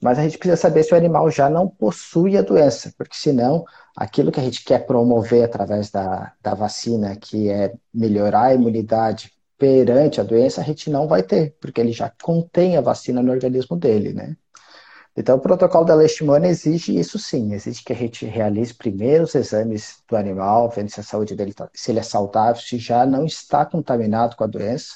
Mas 0.00 0.18
a 0.18 0.22
gente 0.22 0.38
precisa 0.38 0.56
saber 0.56 0.82
se 0.82 0.94
o 0.94 0.96
animal 0.96 1.30
já 1.30 1.50
não 1.50 1.68
possui 1.68 2.38
a 2.38 2.42
doença, 2.42 2.92
porque 2.96 3.16
senão 3.16 3.64
aquilo 3.94 4.32
que 4.32 4.40
a 4.40 4.42
gente 4.42 4.64
quer 4.64 4.86
promover 4.86 5.44
através 5.44 5.90
da, 5.90 6.32
da 6.40 6.54
vacina, 6.54 7.16
que 7.16 7.50
é 7.50 7.74
melhorar 7.92 8.44
a 8.44 8.54
imunidade 8.54 9.32
perante 9.58 10.20
a 10.20 10.24
doença, 10.24 10.60
a 10.60 10.64
gente 10.64 10.88
não 10.88 11.06
vai 11.06 11.22
ter, 11.22 11.54
porque 11.60 11.80
ele 11.80 11.92
já 11.92 12.10
contém 12.22 12.76
a 12.76 12.80
vacina 12.80 13.22
no 13.22 13.32
organismo 13.32 13.76
dele, 13.76 14.14
né? 14.14 14.36
Então, 15.18 15.36
o 15.36 15.40
protocolo 15.40 15.84
da 15.84 15.96
leishmania 15.96 16.48
exige 16.48 16.96
isso 16.96 17.18
sim, 17.18 17.52
exige 17.52 17.82
que 17.82 17.92
a 17.92 17.96
gente 17.96 18.24
realize 18.24 18.72
primeiro 18.72 19.24
os 19.24 19.34
exames 19.34 20.00
do 20.08 20.16
animal, 20.16 20.70
vendo 20.70 20.90
se 20.90 21.00
a 21.00 21.02
saúde 21.02 21.34
dele, 21.34 21.52
tá, 21.52 21.68
se 21.74 21.90
ele 21.90 21.98
é 21.98 22.04
saudável, 22.04 22.62
se 22.62 22.78
já 22.78 23.04
não 23.04 23.26
está 23.26 23.66
contaminado 23.66 24.36
com 24.36 24.44
a 24.44 24.46
doença, 24.46 24.94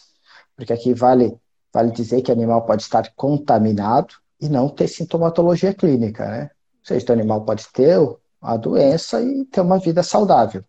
porque 0.54 0.72
aqui 0.72 0.94
vale, 0.94 1.36
vale 1.74 1.90
dizer 1.90 2.22
que 2.22 2.30
o 2.30 2.34
animal 2.34 2.64
pode 2.64 2.82
estar 2.82 3.12
contaminado 3.16 4.14
e 4.40 4.48
não 4.48 4.68
ter 4.68 4.86
sintomatologia 4.86 5.74
clínica, 5.74 6.24
né? 6.24 6.50
Ou 6.82 6.86
seja, 6.86 7.06
o 7.08 7.12
animal 7.14 7.44
pode 7.44 7.66
ter 7.72 7.98
a 8.40 8.56
doença 8.56 9.20
e 9.20 9.44
ter 9.46 9.60
uma 9.60 9.80
vida 9.80 10.04
saudável. 10.04 10.64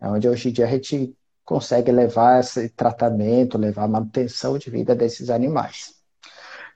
É 0.00 0.06
onde 0.06 0.28
hoje 0.28 0.50
em 0.50 0.52
dia 0.52 0.66
a 0.66 0.70
gente 0.70 1.12
consegue 1.44 1.90
levar 1.90 2.38
esse 2.38 2.68
tratamento, 2.68 3.58
levar 3.58 3.82
a 3.82 3.88
manutenção 3.88 4.56
de 4.56 4.70
vida 4.70 4.94
desses 4.94 5.28
animais. 5.28 6.00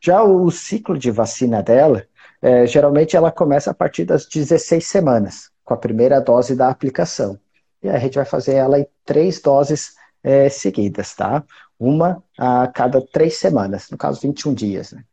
Já 0.01 0.23
o 0.23 0.51
ciclo 0.51 0.99
de 0.99 1.11
vacina 1.11 1.63
dela, 1.63 2.07
é, 2.41 2.67
geralmente 2.67 3.17
ela 3.17 3.33
começa 3.33 3.71
a 3.71 3.75
partir 3.75 4.05
das 4.05 4.27
16 4.27 4.87
semanas, 4.87 5.51
com 5.65 5.75
a 5.75 5.77
primeira 5.77 6.21
dose 6.21 6.55
da 6.55 6.69
aplicação. 6.69 7.39
E 7.83 7.89
a 7.89 7.99
gente 7.99 8.15
vai 8.15 8.25
fazer 8.25 8.55
ela 8.55 8.79
em 8.79 8.87
três 9.05 9.41
doses 9.41 9.95
é, 10.23 10.49
seguidas, 10.49 11.15
tá? 11.15 11.45
Uma 11.79 12.23
a 12.39 12.67
cada 12.69 13.01
três 13.01 13.37
semanas, 13.37 13.91
no 13.91 13.99
caso 13.99 14.21
21 14.21 14.55
dias. 14.55 14.93
Né? 14.93 15.05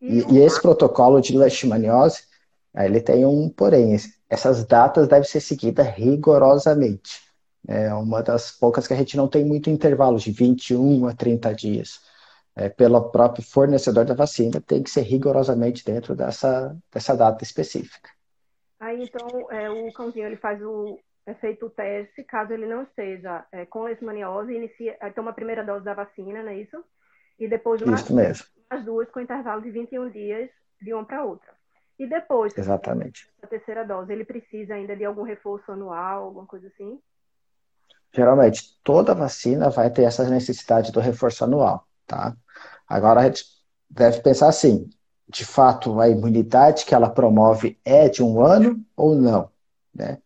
E, 0.00 0.24
e, 0.34 0.38
esse 0.38 0.60
protocolo 0.60 1.20
de 1.20 1.36
leishmaniose, 1.36 2.22
ele 2.76 3.00
tem 3.00 3.24
um 3.24 3.48
porém. 3.48 3.96
Essas 4.28 4.64
datas 4.64 5.08
devem 5.08 5.28
ser 5.28 5.40
seguidas 5.40 5.86
rigorosamente. 5.88 7.22
É 7.66 7.92
uma 7.92 8.22
das 8.22 8.50
poucas 8.50 8.86
que 8.86 8.94
a 8.94 8.96
gente 8.96 9.16
não 9.16 9.26
tem 9.26 9.44
muito 9.44 9.68
intervalo, 9.68 10.18
de 10.18 10.30
21 10.30 11.06
a 11.06 11.14
30 11.14 11.54
dias 11.54 12.07
é, 12.58 12.68
pelo 12.68 13.10
próprio 13.10 13.44
fornecedor 13.44 14.04
da 14.04 14.14
vacina, 14.14 14.60
tem 14.60 14.82
que 14.82 14.90
ser 14.90 15.02
rigorosamente 15.02 15.84
dentro 15.84 16.16
dessa, 16.16 16.76
dessa 16.92 17.16
data 17.16 17.44
específica. 17.44 18.10
Aí, 18.80 19.02
então, 19.02 19.50
é, 19.50 19.70
o 19.70 19.92
cãozinho 19.92 20.26
ele 20.26 20.36
faz 20.36 20.60
o, 20.62 20.98
é 21.24 21.34
feito 21.34 21.66
o 21.66 21.70
teste, 21.70 22.24
caso 22.24 22.52
ele 22.52 22.66
não 22.66 22.82
esteja 22.82 23.46
é, 23.52 23.64
com 23.64 23.84
leishmaniose, 23.84 24.52
inicia, 24.52 24.96
toma 25.14 25.30
a 25.30 25.34
primeira 25.34 25.64
dose 25.64 25.84
da 25.84 25.94
vacina, 25.94 26.42
não 26.42 26.50
é 26.50 26.58
isso? 26.58 26.84
E 27.38 27.46
depois 27.46 27.80
mais, 27.82 28.04
duas 28.84 29.08
com 29.10 29.20
intervalo 29.20 29.62
de 29.62 29.70
21 29.70 30.10
dias 30.10 30.50
de 30.82 30.92
uma 30.92 31.04
para 31.04 31.24
outra. 31.24 31.52
E 31.98 32.06
depois, 32.06 32.56
Exatamente. 32.56 33.28
a 33.42 33.46
terceira 33.46 33.84
dose, 33.84 34.12
ele 34.12 34.24
precisa 34.24 34.74
ainda 34.74 34.96
de 34.96 35.04
algum 35.04 35.22
reforço 35.22 35.70
anual, 35.70 36.24
alguma 36.24 36.46
coisa 36.46 36.68
assim? 36.68 37.00
Geralmente, 38.12 38.80
toda 38.82 39.14
vacina 39.14 39.68
vai 39.68 39.90
ter 39.90 40.02
essa 40.02 40.28
necessidade 40.28 40.92
do 40.92 41.00
reforço 41.00 41.44
anual, 41.44 41.86
tá? 42.08 42.36
Agora 42.88 43.20
a 43.20 43.24
gente 43.26 43.44
deve 43.88 44.20
pensar 44.20 44.48
assim: 44.48 44.90
de 45.28 45.44
fato, 45.44 46.00
a 46.00 46.08
imunidade 46.08 46.84
que 46.84 46.94
ela 46.94 47.10
promove 47.10 47.78
é 47.84 48.08
de 48.08 48.22
um 48.22 48.40
ano 48.42 48.84
ou 48.96 49.14
não? 49.14 49.50
Né? 49.94 50.18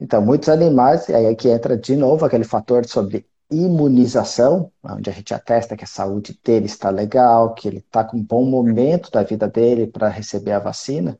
Então, 0.00 0.20
muitos 0.22 0.48
animais, 0.48 1.08
e 1.08 1.14
aí 1.14 1.26
é 1.26 1.34
que 1.34 1.48
entra 1.48 1.76
de 1.76 1.96
novo 1.96 2.24
aquele 2.24 2.44
fator 2.44 2.84
sobre 2.86 3.26
imunização, 3.50 4.72
onde 4.82 5.10
a 5.10 5.12
gente 5.12 5.32
atesta 5.34 5.76
que 5.76 5.84
a 5.84 5.86
saúde 5.86 6.38
dele 6.44 6.66
está 6.66 6.90
legal, 6.90 7.54
que 7.54 7.68
ele 7.68 7.78
está 7.78 8.04
com 8.04 8.16
um 8.18 8.22
bom 8.22 8.44
momento 8.44 9.10
da 9.10 9.22
vida 9.22 9.48
dele 9.48 9.86
para 9.86 10.08
receber 10.08 10.52
a 10.52 10.58
vacina, 10.58 11.18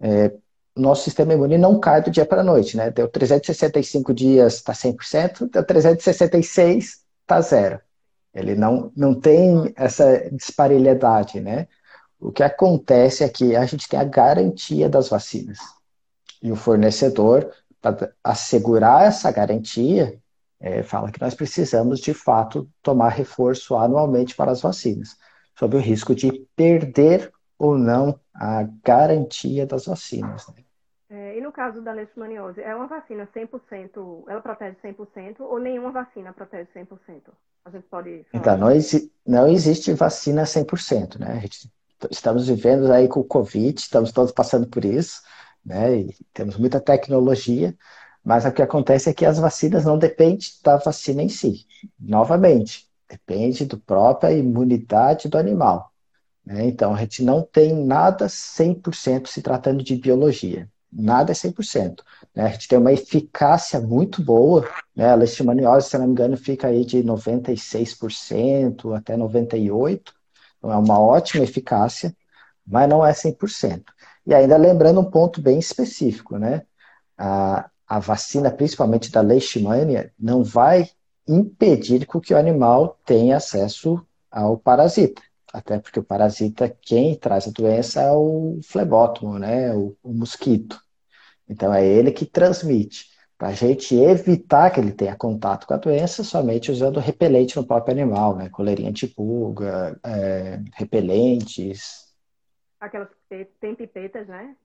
é, 0.00 0.32
nosso 0.76 1.04
sistema 1.04 1.34
imune 1.34 1.58
não 1.58 1.80
cai 1.80 2.02
do 2.02 2.10
dia 2.10 2.24
para 2.24 2.40
a 2.40 2.44
noite, 2.44 2.76
né? 2.76 2.90
Deu 2.90 3.08
365 3.08 4.14
dias, 4.14 4.54
está 4.56 4.72
100%, 4.72 5.50
deu 5.50 5.64
366, 5.64 7.04
está 7.22 7.40
zero. 7.40 7.80
Ele 8.34 8.54
não, 8.54 8.92
não 8.96 9.14
tem 9.14 9.72
essa 9.76 10.28
disparidade, 10.30 11.40
né? 11.40 11.66
O 12.20 12.32
que 12.32 12.42
acontece 12.42 13.24
é 13.24 13.28
que 13.28 13.54
a 13.54 13.64
gente 13.64 13.88
tem 13.88 13.98
a 13.98 14.04
garantia 14.04 14.88
das 14.88 15.08
vacinas. 15.08 15.58
E 16.42 16.50
o 16.50 16.56
fornecedor, 16.56 17.52
para 17.80 18.12
assegurar 18.22 19.04
essa 19.04 19.30
garantia, 19.30 20.20
é, 20.60 20.82
fala 20.82 21.10
que 21.10 21.20
nós 21.20 21.34
precisamos, 21.34 22.00
de 22.00 22.12
fato, 22.12 22.68
tomar 22.82 23.10
reforço 23.10 23.76
anualmente 23.76 24.34
para 24.34 24.50
as 24.50 24.60
vacinas, 24.60 25.16
sob 25.56 25.76
o 25.76 25.80
risco 25.80 26.14
de 26.14 26.46
perder 26.56 27.32
ou 27.58 27.78
não 27.78 28.18
a 28.34 28.64
garantia 28.84 29.66
das 29.66 29.86
vacinas. 29.86 30.46
Né? 30.48 30.64
É, 31.10 31.38
e 31.38 31.40
no 31.40 31.50
caso 31.50 31.80
da 31.80 31.92
leishmaniose, 31.92 32.60
é 32.60 32.74
uma 32.74 32.86
vacina 32.86 33.26
100%, 33.34 34.24
ela 34.28 34.42
protege 34.42 34.76
100% 34.82 35.40
ou 35.40 35.58
nenhuma 35.58 35.90
vacina 35.90 36.34
protege 36.34 36.68
100%? 36.74 37.32
A 37.64 37.70
gente 37.70 37.84
pode 37.84 38.26
falar. 38.30 38.42
Então, 38.42 38.58
não, 38.58 38.70
exi 38.70 39.10
não 39.26 39.48
existe 39.48 39.92
vacina 39.94 40.44
100%, 40.44 41.18
né? 41.18 41.40
Gente, 41.40 41.72
estamos 42.10 42.46
vivendo 42.46 42.92
aí 42.92 43.08
com 43.08 43.20
o 43.20 43.24
Covid, 43.24 43.80
estamos 43.80 44.12
todos 44.12 44.32
passando 44.32 44.66
por 44.66 44.84
isso, 44.84 45.22
né? 45.64 45.96
E 45.96 46.16
temos 46.34 46.58
muita 46.58 46.78
tecnologia, 46.78 47.74
mas 48.22 48.44
o 48.44 48.52
que 48.52 48.60
acontece 48.60 49.08
é 49.08 49.14
que 49.14 49.24
as 49.24 49.38
vacinas 49.38 49.86
não 49.86 49.98
dependem 49.98 50.46
da 50.62 50.76
vacina 50.76 51.22
em 51.22 51.30
si. 51.30 51.66
Novamente, 51.98 52.86
depende 53.08 53.64
da 53.64 53.78
própria 53.78 54.30
imunidade 54.30 55.26
do 55.26 55.38
animal. 55.38 55.90
Né? 56.44 56.66
Então, 56.66 56.94
a 56.94 56.98
gente 56.98 57.24
não 57.24 57.42
tem 57.42 57.74
nada 57.74 58.26
100% 58.26 59.26
se 59.26 59.40
tratando 59.40 59.82
de 59.82 59.96
biologia 59.96 60.68
nada 60.92 61.32
é 61.32 61.34
100%. 61.34 62.02
Né? 62.34 62.44
A 62.44 62.48
gente 62.48 62.68
tem 62.68 62.78
uma 62.78 62.92
eficácia 62.92 63.80
muito 63.80 64.22
boa, 64.22 64.68
né? 64.94 65.10
a 65.10 65.14
leishmaniose, 65.14 65.88
se 65.90 65.98
não 65.98 66.06
me 66.06 66.12
engano, 66.12 66.36
fica 66.36 66.68
aí 66.68 66.84
de 66.84 67.02
96% 67.02 68.96
até 68.96 69.16
98%, 69.16 70.00
então 70.58 70.72
é 70.72 70.76
uma 70.76 70.98
ótima 70.98 71.44
eficácia, 71.44 72.14
mas 72.66 72.88
não 72.88 73.04
é 73.04 73.12
100%. 73.12 73.84
E 74.26 74.34
ainda 74.34 74.56
lembrando 74.56 75.00
um 75.00 75.10
ponto 75.10 75.40
bem 75.40 75.58
específico, 75.58 76.36
né? 76.36 76.62
A, 77.16 77.70
a 77.86 77.98
vacina, 77.98 78.50
principalmente 78.50 79.10
da 79.10 79.20
leishmania, 79.20 80.12
não 80.18 80.44
vai 80.44 80.90
impedir 81.26 82.06
que 82.06 82.34
o 82.34 82.38
animal 82.38 82.98
tenha 83.04 83.36
acesso 83.36 84.04
ao 84.30 84.58
parasita. 84.58 85.22
Até 85.58 85.78
porque 85.78 85.98
o 85.98 86.04
parasita, 86.04 86.68
quem 86.68 87.16
traz 87.16 87.48
a 87.48 87.50
doença 87.50 88.00
é 88.00 88.12
o 88.12 88.60
flebótomo, 88.64 89.38
né? 89.38 89.74
O, 89.74 89.96
o 90.02 90.12
mosquito. 90.12 90.80
Então 91.48 91.72
é 91.72 91.84
ele 91.86 92.12
que 92.12 92.24
transmite. 92.24 93.06
Para 93.36 93.48
a 93.48 93.52
gente 93.52 93.94
evitar 93.94 94.70
que 94.70 94.80
ele 94.80 94.92
tenha 94.92 95.16
contato 95.16 95.66
com 95.66 95.74
a 95.74 95.78
doença, 95.78 96.24
somente 96.24 96.72
usando 96.72 96.98
repelente 97.00 97.56
no 97.56 97.66
próprio 97.66 97.94
animal, 97.94 98.36
né? 98.36 98.48
Coleirinha 98.48 98.90
antipulga, 98.90 99.98
é, 100.04 100.60
repelentes. 100.74 102.08
Aquelas 102.80 103.08
tem 103.60 103.74
pipetas, 103.74 104.26
né? 104.26 104.56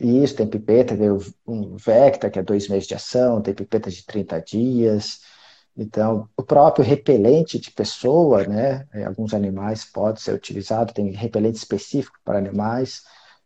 Isso, 0.00 0.36
tem 0.36 0.48
pipeta, 0.48 0.96
tem 0.96 1.10
um 1.46 1.76
Vecta, 1.76 2.30
que 2.30 2.38
é 2.38 2.42
dois 2.42 2.68
meses 2.68 2.88
de 2.88 2.94
ação, 2.94 3.42
tem 3.42 3.54
pipeta 3.54 3.90
de 3.90 4.04
30 4.04 4.40
dias. 4.40 5.20
Então, 5.76 6.28
o 6.36 6.42
próprio 6.42 6.84
repelente 6.84 7.58
de 7.58 7.70
pessoa, 7.70 8.44
né, 8.44 8.86
em 8.94 9.04
alguns 9.04 9.32
animais 9.32 9.84
pode 9.84 10.20
ser 10.20 10.34
utilizado, 10.34 10.92
tem 10.92 11.10
repelente 11.12 11.56
específico 11.56 12.18
para 12.24 12.38
animais. 12.38 13.02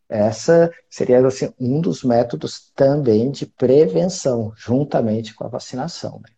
Essa 0.09 0.73
seria 0.89 1.25
assim, 1.27 1.53
um 1.59 1.81
dos 1.81 2.03
métodos 2.03 2.73
também 2.75 3.31
de 3.31 3.47
prevenção, 3.47 4.53
juntamente 4.57 5.35
com 5.35 5.45
a 5.45 5.49
vacinação. 5.49 6.21
Né? 6.21 6.35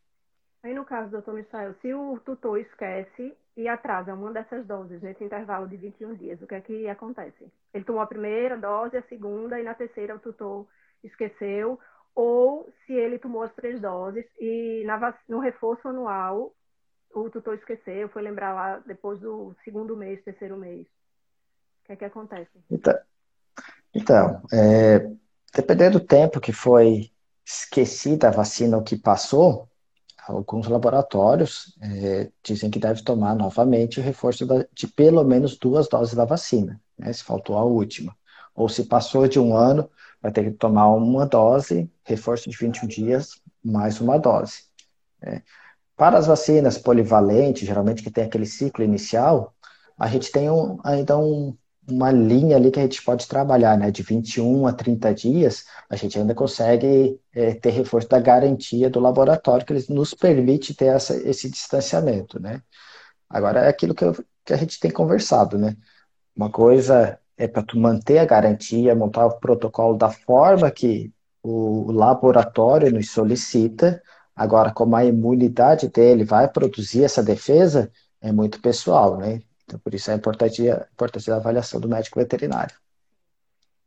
Aí, 0.63 0.75
no 0.75 0.85
caso, 0.85 1.11
doutor 1.11 1.35
Michael, 1.35 1.75
se 1.81 1.95
o 1.95 2.19
tutor 2.25 2.59
esquece 2.59 3.33
e 3.57 3.69
atrasa 3.69 4.13
uma 4.13 4.33
dessas 4.33 4.67
doses 4.67 5.01
nesse 5.01 5.25
intervalo 5.25 5.67
de 5.67 5.77
21 5.77 6.15
dias, 6.15 6.43
o 6.43 6.47
que 6.47 6.55
é 6.55 6.61
que 6.61 6.89
acontece? 6.89 7.51
Ele 7.73 7.85
tomou 7.85 8.03
a 8.03 8.07
primeira 8.07 8.57
dose, 8.57 8.97
a 8.97 9.03
segunda, 9.03 9.59
e 9.59 9.63
na 9.65 9.75
terceira 9.75 10.15
o 10.15 10.19
tutor 10.19 10.67
esqueceu, 11.03 11.79
ou 12.17 12.67
se 12.87 12.95
ele 12.95 13.19
tomou 13.19 13.43
as 13.43 13.55
três 13.55 13.79
doses 13.79 14.25
e 14.41 14.83
na, 14.87 15.15
no 15.29 15.39
reforço 15.39 15.87
anual 15.87 16.55
o 17.15 17.31
tutor 17.31 17.55
esqueceu, 17.55 18.09
foi 18.09 18.23
lembrar 18.23 18.55
lá 18.55 18.83
depois 18.87 19.21
do 19.21 19.55
segundo 19.65 19.97
mês, 19.97 20.23
terceiro 20.25 20.57
mês. 20.57 20.87
O 21.83 21.87
que 21.87 21.93
é 21.93 21.97
que 21.97 22.05
acontece? 22.05 22.51
Então, 22.71 22.99
então 23.95 24.43
é, 24.53 25.11
dependendo 25.55 25.99
do 26.01 26.07
tempo 26.07 26.41
que 26.41 26.53
foi 26.53 27.11
esquecida 27.45 28.29
a 28.29 28.33
vacina 28.33 28.79
o 28.79 28.83
que 28.83 28.97
passou, 28.97 29.69
alguns 30.27 30.67
laboratórios 30.67 31.77
é, 31.83 32.31
dizem 32.43 32.71
que 32.71 32.79
deve 32.79 33.05
tomar 33.05 33.35
novamente 33.35 34.01
o 34.01 34.03
reforço 34.03 34.45
da, 34.47 34.67
de 34.73 34.89
pelo 34.89 35.23
menos 35.23 35.57
duas 35.57 35.89
doses 35.89 36.15
da 36.15 36.25
vacina, 36.25 36.81
né, 36.99 37.13
se 37.13 37.23
faltou 37.23 37.57
a 37.57 37.65
última. 37.65 38.17
Ou 38.55 38.69
se 38.69 38.85
passou 38.87 39.29
de 39.29 39.39
um 39.39 39.55
ano, 39.55 39.89
vai 40.27 40.33
ter 40.33 40.45
que 40.45 40.59
tomar 40.59 40.89
uma 40.89 41.25
dose, 41.25 41.89
reforço 42.05 42.51
de 42.51 42.57
21 42.57 42.89
dias, 42.89 43.41
mais 43.65 44.01
uma 44.01 44.19
dose. 44.19 44.65
Né. 45.23 45.43
Para 45.97 46.19
as 46.19 46.27
vacinas 46.27 46.77
polivalentes, 46.77 47.67
geralmente 47.67 48.03
que 48.03 48.11
tem 48.11 48.25
aquele 48.25 48.45
ciclo 48.45 48.85
inicial, 48.85 49.55
a 49.97 50.09
gente 50.09 50.33
tem 50.33 50.51
um, 50.51 50.79
ainda 50.85 51.17
um, 51.17 51.57
uma 51.89 52.11
linha 52.11 52.57
ali 52.57 52.71
que 52.73 52.81
a 52.81 52.83
gente 52.83 53.03
pode 53.03 53.27
trabalhar, 53.29 53.79
né? 53.79 53.91
De 53.91 54.03
21 54.03 54.67
a 54.67 54.73
30 54.73 55.15
dias, 55.15 55.65
a 55.89 55.95
gente 55.97 56.19
ainda 56.19 56.35
consegue 56.35 57.19
é, 57.33 57.55
ter 57.55 57.71
reforço 57.71 58.09
da 58.09 58.19
garantia 58.19 58.91
do 58.91 59.01
laboratório, 59.01 59.65
que 59.65 59.73
eles 59.73 59.89
nos 59.89 60.13
permite 60.13 60.75
ter 60.75 60.87
essa, 60.87 61.17
esse 61.17 61.49
distanciamento, 61.49 62.41
né? 62.41 62.61
Agora, 63.31 63.61
é 63.61 63.69
aquilo 63.69 63.95
que, 63.95 64.05
eu, 64.05 64.13
que 64.45 64.53
a 64.53 64.57
gente 64.57 64.79
tem 64.81 64.91
conversado, 64.91 65.57
né? 65.57 65.77
Uma 66.37 66.51
coisa 66.51 67.19
é 67.37 67.47
para 67.47 67.63
tu 67.63 67.79
manter 67.79 68.19
a 68.19 68.25
garantia, 68.25 68.95
montar 68.95 69.27
o 69.27 69.39
protocolo 69.39 69.97
da 69.97 70.11
forma 70.11 70.71
que 70.71 71.13
o 71.43 71.93
laboratório 71.93 72.91
nos 72.91 73.11
solicita. 73.11 74.03
Agora, 74.35 74.73
como 74.73 74.97
a 74.97 75.05
imunidade 75.05 75.89
dele 75.89 76.25
vai 76.25 76.49
produzir 76.49 77.05
essa 77.05 77.23
defesa, 77.23 77.91
é 78.21 78.33
muito 78.33 78.61
pessoal, 78.61 79.17
né? 79.19 79.43
Então, 79.65 79.79
por 79.81 79.95
isso 79.95 80.11
é 80.11 80.15
importante 80.15 80.69
a 80.71 80.87
importância 80.93 81.33
da 81.33 81.39
avaliação 81.39 81.81
do 81.81 81.89
médico 81.89 82.19
veterinário. 82.19 82.75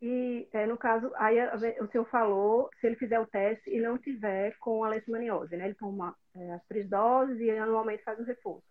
E, 0.02 0.48
é, 0.54 0.66
no 0.66 0.78
caso, 0.78 1.12
aí 1.18 1.38
o 1.82 1.88
senhor 1.92 2.06
falou, 2.10 2.70
se 2.80 2.88
ele 2.88 2.96
fizer 2.96 3.20
o 3.20 3.28
teste 3.28 3.70
e 3.70 3.82
não 3.82 3.98
tiver 3.98 4.56
com 4.60 4.84
a 4.84 4.90
leishmaniose, 4.90 5.56
né? 5.58 5.66
Ele 5.66 5.76
toma 5.76 6.16
é, 6.36 6.54
as 6.54 6.66
três 6.68 6.90
doses 6.90 7.40
e 7.40 7.50
anualmente 7.50 8.04
faz 8.04 8.20
um 8.20 8.24
reforço. 8.24 8.69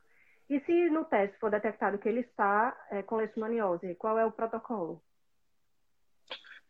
E 0.49 0.61
se 0.61 0.89
no 0.91 1.05
teste 1.05 1.39
for 1.39 1.51
detectado 1.51 1.99
que 1.99 2.09
ele 2.09 2.21
está 2.21 2.75
é, 2.91 3.03
com 3.03 3.17
leishmaniose, 3.17 3.95
qual 3.97 4.19
é 4.19 4.25
o 4.25 4.33
protocolo? 4.33 5.03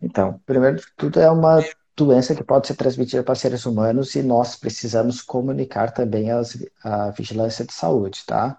Então, 0.00 0.40
primeiro 0.44 0.76
de 0.76 0.86
tudo, 0.96 1.20
é 1.20 1.30
uma 1.30 1.60
doença 1.96 2.34
que 2.34 2.44
pode 2.44 2.66
ser 2.66 2.76
transmitida 2.76 3.22
para 3.22 3.34
seres 3.34 3.66
humanos 3.66 4.14
e 4.14 4.22
nós 4.22 4.56
precisamos 4.56 5.20
comunicar 5.22 5.92
também 5.92 6.30
as, 6.30 6.56
a 6.82 7.10
vigilância 7.10 7.64
de 7.64 7.72
saúde, 7.72 8.24
tá? 8.24 8.56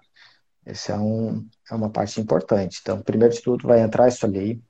Essa 0.64 0.92
é, 0.92 0.96
um, 0.96 1.46
é 1.70 1.74
uma 1.74 1.90
parte 1.90 2.20
importante. 2.20 2.78
Então, 2.82 3.00
primeiro 3.00 3.34
de 3.34 3.42
tudo, 3.42 3.66
vai 3.66 3.80
entrar 3.80 4.08
isso 4.08 4.24
ali, 4.26 4.62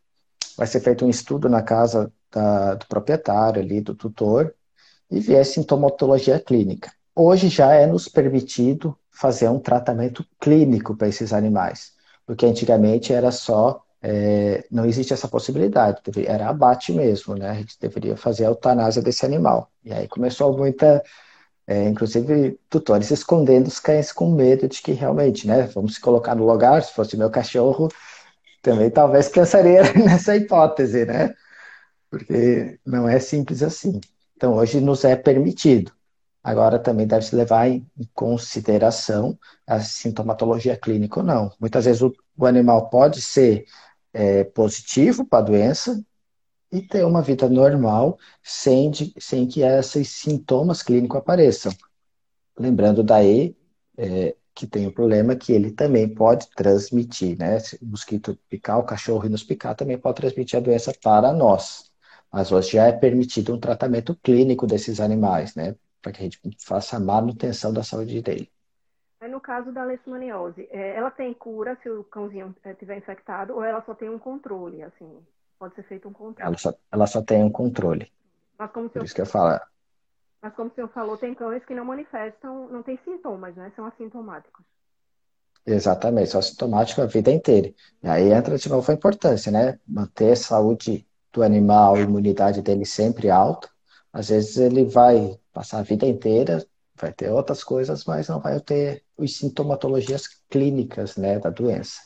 vai 0.56 0.66
ser 0.66 0.80
feito 0.80 1.04
um 1.04 1.10
estudo 1.10 1.48
na 1.48 1.62
casa 1.62 2.12
da, 2.30 2.74
do 2.74 2.86
proprietário 2.86 3.60
ali, 3.60 3.80
do 3.80 3.94
tutor, 3.94 4.54
e 5.10 5.18
ver 5.20 5.38
a 5.38 5.44
sintomatologia 5.44 6.38
clínica. 6.40 6.92
Hoje 7.14 7.48
já 7.48 7.74
é 7.74 7.86
nos 7.86 8.08
permitido 8.08 8.96
fazer 9.10 9.48
um 9.48 9.58
tratamento 9.58 10.24
clínico 10.40 10.96
para 10.96 11.08
esses 11.08 11.32
animais, 11.32 11.92
porque 12.26 12.46
antigamente 12.46 13.12
era 13.12 13.30
só, 13.30 13.82
é, 14.02 14.64
não 14.70 14.86
existe 14.86 15.12
essa 15.12 15.28
possibilidade, 15.28 16.00
era 16.26 16.48
abate 16.48 16.92
mesmo, 16.92 17.34
né? 17.34 17.50
A 17.50 17.54
gente 17.54 17.78
deveria 17.78 18.16
fazer 18.16 18.44
a 18.44 18.48
eutanásia 18.48 19.02
desse 19.02 19.26
animal. 19.26 19.70
E 19.84 19.92
aí 19.92 20.08
começou 20.08 20.56
muita 20.56 21.02
é, 21.66 21.88
inclusive, 21.88 22.58
tutores 22.68 23.12
escondendo 23.12 23.68
os 23.68 23.78
cães 23.78 24.10
com 24.10 24.32
medo 24.32 24.68
de 24.68 24.82
que 24.82 24.90
realmente, 24.90 25.46
né? 25.46 25.62
Vamos 25.72 25.94
se 25.94 26.00
colocar 26.00 26.34
no 26.34 26.44
lugar, 26.44 26.82
se 26.82 26.92
fosse 26.92 27.16
meu 27.16 27.30
cachorro, 27.30 27.88
também 28.62 28.90
talvez 28.90 29.28
pensaria 29.30 29.82
nessa 29.94 30.36
hipótese, 30.36 31.04
né? 31.06 31.34
Porque 32.10 32.78
não 32.86 33.08
é 33.08 33.20
simples 33.20 33.62
assim. 33.62 34.00
Então, 34.36 34.54
hoje 34.56 34.80
nos 34.80 35.04
é 35.04 35.16
permitido. 35.16 35.92
Agora, 36.42 36.78
também 36.78 37.06
deve-se 37.06 37.36
levar 37.36 37.68
em 37.68 37.86
consideração 38.14 39.38
a 39.66 39.80
sintomatologia 39.80 40.76
clínica 40.76 41.20
ou 41.20 41.26
não. 41.26 41.52
Muitas 41.60 41.84
vezes 41.84 42.02
o, 42.02 42.12
o 42.36 42.46
animal 42.46 42.88
pode 42.88 43.20
ser 43.20 43.66
é, 44.12 44.44
positivo 44.44 45.24
para 45.26 45.40
a 45.40 45.42
doença, 45.42 46.02
e 46.72 46.80
ter 46.80 47.04
uma 47.04 47.22
vida 47.22 47.48
normal 47.48 48.18
sem, 48.42 48.90
de, 48.90 49.12
sem 49.18 49.46
que 49.46 49.62
esses 49.62 50.08
sintomas 50.08 50.82
clínicos 50.82 51.18
apareçam. 51.18 51.72
Lembrando 52.58 53.02
daí 53.02 53.56
é, 53.96 54.36
que 54.54 54.66
tem 54.66 54.86
o 54.86 54.92
problema 54.92 55.36
que 55.36 55.52
ele 55.52 55.72
também 55.72 56.08
pode 56.08 56.48
transmitir, 56.54 57.36
né? 57.38 57.58
O 57.82 57.86
mosquito 57.86 58.38
picar, 58.48 58.78
o 58.78 58.84
cachorro 58.84 59.28
nos 59.28 59.42
picar 59.42 59.74
também 59.74 59.98
pode 59.98 60.16
transmitir 60.16 60.58
a 60.58 60.62
doença 60.62 60.92
para 61.02 61.32
nós. 61.32 61.90
Mas 62.32 62.52
hoje 62.52 62.72
já 62.72 62.86
é 62.86 62.92
permitido 62.92 63.54
um 63.54 63.60
tratamento 63.60 64.16
clínico 64.22 64.66
desses 64.66 65.00
animais, 65.00 65.54
né? 65.54 65.74
Para 66.02 66.12
que 66.12 66.20
a 66.20 66.22
gente 66.22 66.40
faça 66.58 66.96
a 66.96 67.00
manutenção 67.00 67.72
da 67.72 67.82
saúde 67.82 68.22
dele. 68.22 68.50
No 69.28 69.40
caso 69.40 69.70
da 69.70 69.84
leishmaniose, 69.84 70.66
é, 70.70 70.96
ela 70.96 71.10
tem 71.10 71.34
cura 71.34 71.76
se 71.82 71.90
o 71.90 72.02
cãozinho 72.04 72.54
estiver 72.64 72.94
é, 72.94 72.98
infectado 72.98 73.54
ou 73.54 73.62
ela 73.62 73.82
só 73.82 73.94
tem 73.94 74.08
um 74.08 74.18
controle, 74.18 74.82
assim? 74.82 75.22
Pode 75.58 75.74
ser 75.74 75.82
feito 75.82 76.08
um 76.08 76.12
controle. 76.12 76.48
Ela 76.48 76.56
só, 76.56 76.72
ela 76.90 77.06
só 77.06 77.22
tem 77.22 77.44
um 77.44 77.50
controle. 77.50 78.10
Mas 78.58 78.70
como 78.72 78.88
Por 78.88 79.04
isso 79.04 79.14
que 79.14 79.20
eu 79.20 79.26
falo. 79.26 79.60
Mas 80.40 80.54
como 80.54 80.70
o 80.70 80.74
senhor 80.74 80.88
falou, 80.88 81.18
tem 81.18 81.34
cães 81.34 81.62
que 81.66 81.74
não 81.74 81.84
manifestam, 81.84 82.66
não 82.70 82.82
tem 82.82 82.98
sintomas, 83.04 83.54
né? 83.54 83.70
São 83.76 83.84
assintomáticos. 83.84 84.64
Exatamente, 85.66 86.30
são 86.30 86.40
assintomáticos 86.40 87.04
a 87.04 87.06
vida 87.06 87.30
inteira. 87.30 87.74
E 88.02 88.08
aí 88.08 88.32
entra 88.32 88.56
de 88.56 88.68
novo 88.70 88.90
a 88.90 88.94
importância, 88.94 89.52
né? 89.52 89.78
Manter 89.86 90.32
a 90.32 90.36
saúde 90.36 91.06
do 91.30 91.42
animal, 91.42 91.96
a 91.96 92.00
imunidade 92.00 92.62
dele 92.62 92.86
sempre 92.86 93.28
alta. 93.28 93.68
Às 94.12 94.28
vezes 94.28 94.56
ele 94.56 94.84
vai 94.84 95.38
passar 95.52 95.78
a 95.78 95.82
vida 95.82 96.06
inteira, 96.06 96.64
vai 97.00 97.12
ter 97.12 97.30
outras 97.30 97.64
coisas, 97.64 98.04
mas 98.04 98.28
não 98.28 98.40
vai 98.40 98.60
ter 98.60 99.04
as 99.18 99.36
sintomatologias 99.36 100.28
clínicas, 100.48 101.16
né, 101.16 101.38
da 101.38 101.50
doença. 101.50 102.00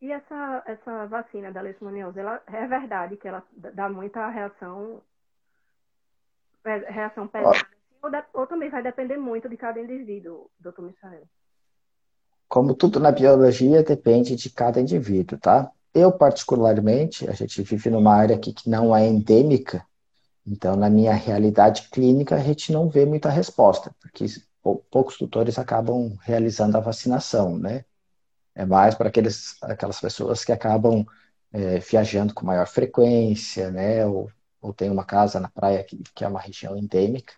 E 0.00 0.10
essa, 0.10 0.62
essa 0.66 1.06
vacina 1.06 1.52
da 1.52 1.60
leishmaniose, 1.60 2.18
ela, 2.18 2.42
é 2.46 2.66
verdade 2.66 3.16
que 3.16 3.28
ela 3.28 3.44
dá 3.54 3.88
muita 3.88 4.28
reação, 4.30 5.02
é, 6.64 6.78
reação 6.90 7.28
pesada, 7.28 7.66
ou, 8.02 8.10
ou, 8.40 8.46
também 8.46 8.70
vai 8.70 8.82
depender 8.82 9.18
muito 9.18 9.46
de 9.46 9.58
cada 9.58 9.78
indivíduo, 9.78 10.50
doutor 10.58 10.86
Michael? 10.86 11.24
Como 12.48 12.74
tudo 12.74 12.98
na 12.98 13.12
biologia, 13.12 13.82
depende 13.82 14.34
de 14.34 14.50
cada 14.50 14.80
indivíduo, 14.80 15.38
tá? 15.38 15.70
Eu, 15.92 16.10
particularmente, 16.10 17.28
a 17.28 17.32
gente 17.32 17.62
vive 17.62 17.90
numa 17.90 18.14
área 18.14 18.36
aqui 18.36 18.54
que 18.54 18.70
não 18.70 18.96
é 18.96 19.06
endêmica, 19.06 19.84
então, 20.46 20.76
na 20.76 20.90
minha 20.90 21.14
realidade 21.14 21.88
clínica, 21.90 22.36
a 22.36 22.40
gente 22.40 22.72
não 22.72 22.88
vê 22.88 23.04
muita 23.04 23.30
resposta, 23.30 23.94
porque 24.00 24.26
poucos 24.90 25.16
tutores 25.16 25.58
acabam 25.58 26.16
realizando 26.22 26.76
a 26.76 26.80
vacinação, 26.80 27.58
né? 27.58 27.84
É 28.54 28.64
mais 28.66 28.94
para 28.94 29.08
aqueles, 29.08 29.56
aquelas 29.62 30.00
pessoas 30.00 30.44
que 30.44 30.52
acabam 30.52 31.04
é, 31.52 31.78
viajando 31.78 32.34
com 32.34 32.46
maior 32.46 32.66
frequência, 32.66 33.70
né? 33.70 34.04
Ou, 34.06 34.30
ou 34.60 34.72
tem 34.72 34.90
uma 34.90 35.04
casa 35.04 35.40
na 35.40 35.48
praia 35.48 35.84
que, 35.84 35.98
que 36.14 36.24
é 36.24 36.28
uma 36.28 36.40
região 36.40 36.76
endêmica. 36.76 37.32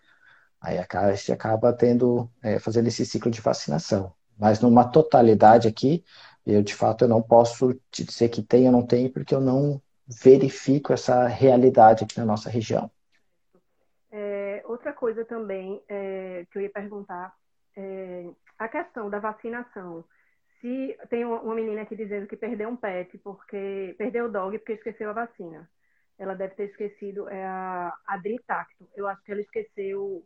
Aí 0.60 0.78
a 0.78 1.14
gente 1.14 1.32
acaba 1.32 1.72
tendo, 1.72 2.30
é, 2.42 2.58
fazendo 2.58 2.88
esse 2.88 3.04
ciclo 3.04 3.30
de 3.30 3.40
vacinação. 3.40 4.14
Mas 4.38 4.60
numa 4.60 4.84
totalidade 4.84 5.68
aqui, 5.68 6.04
eu 6.46 6.62
de 6.62 6.74
fato 6.74 7.04
eu 7.04 7.08
não 7.08 7.22
posso 7.22 7.74
te 7.90 8.04
dizer 8.04 8.28
que 8.28 8.42
tem 8.42 8.66
ou 8.66 8.72
não 8.72 8.86
tem, 8.86 9.08
porque 9.10 9.34
eu 9.34 9.40
não 9.40 9.80
verifico 10.06 10.92
essa 10.92 11.26
realidade 11.26 12.04
aqui 12.04 12.18
na 12.18 12.26
nossa 12.26 12.50
região. 12.50 12.90
É, 14.10 14.62
outra 14.66 14.92
coisa 14.92 15.24
também 15.24 15.82
é, 15.88 16.46
que 16.50 16.58
eu 16.58 16.62
ia 16.62 16.70
perguntar, 16.70 17.34
é, 17.76 18.28
a 18.58 18.68
questão 18.68 19.08
da 19.08 19.18
vacinação 19.18 20.04
se 20.60 20.96
tem 21.10 21.24
uma 21.24 21.54
menina 21.54 21.82
aqui 21.82 21.96
dizendo 21.96 22.28
que 22.28 22.36
perdeu 22.36 22.68
um 22.68 22.76
pet 22.76 23.18
porque 23.18 23.96
perdeu 23.98 24.26
o 24.26 24.30
dog 24.30 24.56
porque 24.58 24.74
esqueceu 24.74 25.10
a 25.10 25.12
vacina. 25.12 25.68
Ela 26.16 26.34
deve 26.34 26.54
ter 26.54 26.64
esquecido 26.70 27.28
é 27.28 27.44
a 27.44 27.92
Adritacto. 28.06 28.88
Eu 28.94 29.08
acho 29.08 29.20
que 29.24 29.32
ela 29.32 29.40
esqueceu, 29.40 30.24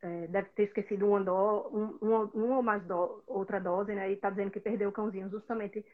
é, 0.00 0.26
deve 0.28 0.48
ter 0.50 0.62
esquecido 0.64 1.06
uma, 1.06 1.22
do, 1.22 1.68
um, 1.70 1.98
uma, 2.00 2.24
uma 2.32 2.56
ou 2.56 2.62
mais 2.62 2.82
do, 2.84 3.22
outra 3.26 3.60
dose, 3.60 3.94
né? 3.94 4.10
E 4.10 4.14
está 4.14 4.30
dizendo 4.30 4.50
que 4.50 4.58
perdeu 4.58 4.88
o 4.88 4.92
cãozinho 4.92 5.28
justamente 5.28 5.84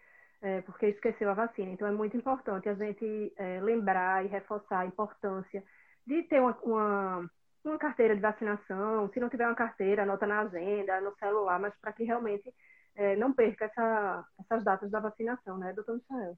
é, 0.42 0.61
porque 0.62 0.87
esqueceu 0.87 1.31
a 1.31 1.35
vacina. 1.35 1.70
Então 1.70 1.87
é 1.87 1.92
muito 1.92 2.16
importante 2.16 2.68
a 2.68 2.74
gente 2.74 3.33
é, 3.37 3.61
lembrar 3.61 4.24
e 4.24 4.29
reforçar 4.29 4.81
a 4.81 4.87
importância 4.87 5.62
de 6.07 6.22
ter 6.24 6.40
uma, 6.40 6.57
uma, 6.62 7.31
uma 7.64 7.79
carteira 7.79 8.14
de 8.14 8.20
vacinação. 8.20 9.11
Se 9.12 9.20
não 9.20 9.29
tiver 9.29 9.46
uma 9.46 9.55
carteira, 9.55 10.03
anota 10.03 10.26
na 10.26 10.40
agenda, 10.40 11.00
no 11.00 11.14
celular, 11.18 11.59
mas 11.61 11.74
para 11.81 11.92
que 11.92 12.05
realmente 12.05 12.53
é, 12.96 13.16
não 13.16 13.33
perca 13.33 13.66
essa, 13.66 14.24
essas 14.40 14.64
datas 14.64 14.90
da 14.90 15.00
vacinação, 15.00 15.59
né, 15.59 15.72
doutor 15.72 16.00
Michael? 16.11 16.37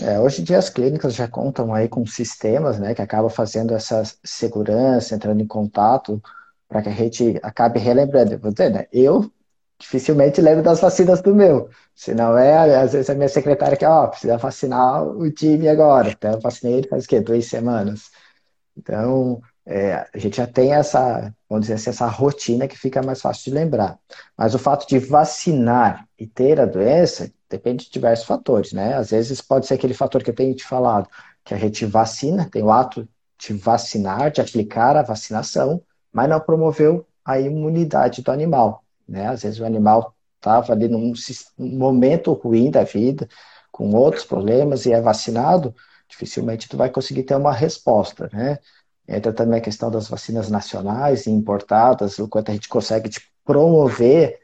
É, 0.00 0.20
hoje 0.20 0.42
em 0.42 0.44
dia 0.44 0.58
as 0.58 0.70
clínicas 0.70 1.14
já 1.14 1.26
contam 1.26 1.74
aí 1.74 1.88
com 1.88 2.06
sistemas, 2.06 2.78
né, 2.78 2.94
que 2.94 3.02
acabam 3.02 3.30
fazendo 3.30 3.74
essa 3.74 4.02
segurança, 4.24 5.14
entrando 5.14 5.40
em 5.40 5.46
contato, 5.46 6.22
para 6.68 6.82
que 6.82 6.88
a 6.88 6.92
gente 6.92 7.38
acabe 7.42 7.80
relembrando. 7.80 8.38
Dizer, 8.38 8.70
né, 8.70 8.86
eu 8.92 9.30
dificilmente 9.78 10.40
lembro 10.40 10.62
das 10.62 10.80
vacinas 10.80 11.22
do 11.22 11.34
meu. 11.34 11.70
Se 11.94 12.14
não 12.14 12.36
é, 12.36 12.76
às 12.76 12.92
vezes 12.92 13.10
a 13.10 13.14
minha 13.14 13.28
secretária 13.28 13.76
que, 13.76 13.84
ó, 13.84 14.06
precisa 14.08 14.36
vacinar 14.36 15.04
o 15.06 15.30
time 15.30 15.68
agora. 15.68 16.10
Então 16.10 16.32
eu 16.32 16.40
vacinei 16.40 16.78
ele 16.78 16.88
faz 16.88 17.04
o 17.04 17.08
quê? 17.08 17.20
Duas 17.20 17.46
semanas. 17.46 18.10
Então, 18.76 19.40
é, 19.66 20.06
a 20.14 20.18
gente 20.18 20.38
já 20.38 20.46
tem 20.46 20.72
essa, 20.72 21.34
vamos 21.48 21.66
dizer 21.66 21.74
assim, 21.74 21.90
essa 21.90 22.06
rotina 22.06 22.66
que 22.66 22.78
fica 22.78 23.02
mais 23.02 23.20
fácil 23.20 23.44
de 23.44 23.50
lembrar. 23.58 23.98
Mas 24.36 24.54
o 24.54 24.58
fato 24.58 24.86
de 24.88 24.98
vacinar 24.98 26.08
e 26.18 26.26
ter 26.26 26.60
a 26.60 26.66
doença 26.66 27.30
depende 27.48 27.84
de 27.86 27.90
diversos 27.90 28.26
fatores, 28.26 28.72
né? 28.72 28.94
Às 28.94 29.10
vezes 29.10 29.40
pode 29.40 29.66
ser 29.66 29.74
aquele 29.74 29.94
fator 29.94 30.22
que 30.22 30.30
eu 30.30 30.34
tenho 30.34 30.54
te 30.54 30.64
falado, 30.64 31.08
que 31.44 31.54
a 31.54 31.58
gente 31.58 31.84
vacina, 31.86 32.48
tem 32.50 32.62
o 32.62 32.70
ato 32.70 33.08
de 33.38 33.52
vacinar, 33.54 34.30
de 34.30 34.40
aplicar 34.40 34.96
a 34.96 35.02
vacinação, 35.02 35.82
mas 36.12 36.28
não 36.28 36.40
promoveu 36.40 37.06
a 37.24 37.38
imunidade 37.38 38.22
do 38.22 38.32
animal, 38.32 38.82
né? 39.08 39.28
Às 39.28 39.42
vezes 39.42 39.60
o 39.60 39.64
animal 39.64 40.14
estava 40.36 40.72
ali 40.72 40.88
num 40.88 41.12
momento 41.58 42.32
ruim 42.32 42.70
da 42.70 42.84
vida, 42.84 43.28
com 43.72 43.90
outros 43.94 44.24
problemas 44.24 44.86
e 44.86 44.92
é 44.92 45.00
vacinado, 45.00 45.74
dificilmente 46.08 46.68
tu 46.68 46.76
vai 46.76 46.90
conseguir 46.90 47.22
ter 47.24 47.36
uma 47.36 47.52
resposta, 47.52 48.28
né? 48.32 48.58
Entra 49.06 49.32
também 49.32 49.58
a 49.58 49.62
questão 49.62 49.90
das 49.90 50.08
vacinas 50.08 50.50
nacionais 50.50 51.26
e 51.26 51.30
importadas, 51.30 52.18
o 52.18 52.28
quanto 52.28 52.50
a 52.50 52.54
gente 52.54 52.68
consegue 52.68 53.08
tipo, 53.08 53.26
promover 53.44 54.38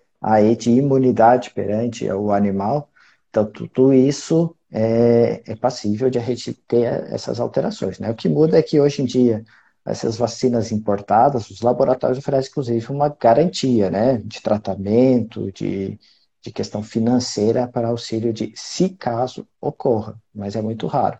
de 0.58 0.70
imunidade 0.70 1.50
perante 1.50 2.10
o 2.10 2.32
animal. 2.32 2.88
Então, 3.28 3.44
tudo 3.44 3.92
isso 3.92 4.56
é, 4.72 5.42
é 5.46 5.54
passível 5.54 6.08
de 6.08 6.18
a 6.18 6.22
gente 6.22 6.54
ter 6.66 6.84
essas 7.12 7.40
alterações, 7.40 7.98
né? 7.98 8.10
O 8.10 8.14
que 8.14 8.28
muda 8.28 8.58
é 8.58 8.62
que 8.62 8.80
hoje 8.80 9.02
em 9.02 9.04
dia 9.04 9.44
essas 9.86 10.16
vacinas 10.16 10.72
importadas, 10.72 11.50
os 11.50 11.60
laboratórios 11.60 12.18
oferecem, 12.18 12.50
inclusive, 12.50 12.90
uma 12.90 13.08
garantia, 13.08 13.90
né, 13.90 14.16
de 14.18 14.40
tratamento, 14.40 15.52
de, 15.52 15.98
de 16.40 16.52
questão 16.52 16.82
financeira 16.82 17.68
para 17.68 17.88
auxílio 17.88 18.32
de, 18.32 18.52
se 18.56 18.96
caso 18.96 19.46
ocorra, 19.60 20.16
mas 20.34 20.56
é 20.56 20.62
muito 20.62 20.86
raro. 20.86 21.18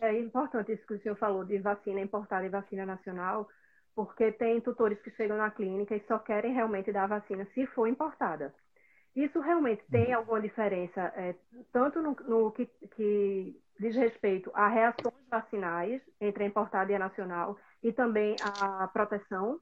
É, 0.00 0.08
é 0.08 0.20
importante 0.20 0.72
isso 0.72 0.86
que 0.86 0.94
o 0.94 1.02
senhor 1.02 1.16
falou 1.16 1.44
de 1.44 1.58
vacina 1.58 2.00
importada 2.00 2.44
e 2.44 2.50
vacina 2.50 2.84
nacional, 2.84 3.48
porque 3.94 4.30
tem 4.32 4.60
tutores 4.60 5.00
que 5.00 5.10
chegam 5.12 5.38
na 5.38 5.50
clínica 5.50 5.96
e 5.96 6.04
só 6.06 6.18
querem 6.18 6.52
realmente 6.52 6.92
dar 6.92 7.04
a 7.04 7.18
vacina 7.18 7.46
se 7.54 7.66
for 7.68 7.86
importada. 7.86 8.54
Isso 9.16 9.40
realmente 9.40 9.82
tem 9.90 10.08
uhum. 10.08 10.16
alguma 10.16 10.40
diferença, 10.40 11.00
é, 11.16 11.36
tanto 11.72 12.02
no, 12.02 12.16
no 12.26 12.50
que, 12.50 12.66
que, 12.96 13.56
diz 13.78 13.94
respeito 13.96 14.50
a 14.54 14.68
reações 14.68 15.14
vacinais 15.30 16.00
entre 16.20 16.44
a 16.44 16.46
importada 16.46 16.90
e 16.92 16.94
a 16.94 16.98
nacional, 16.98 17.56
e 17.82 17.92
também 17.92 18.36
a 18.40 18.88
proteção? 18.88 19.58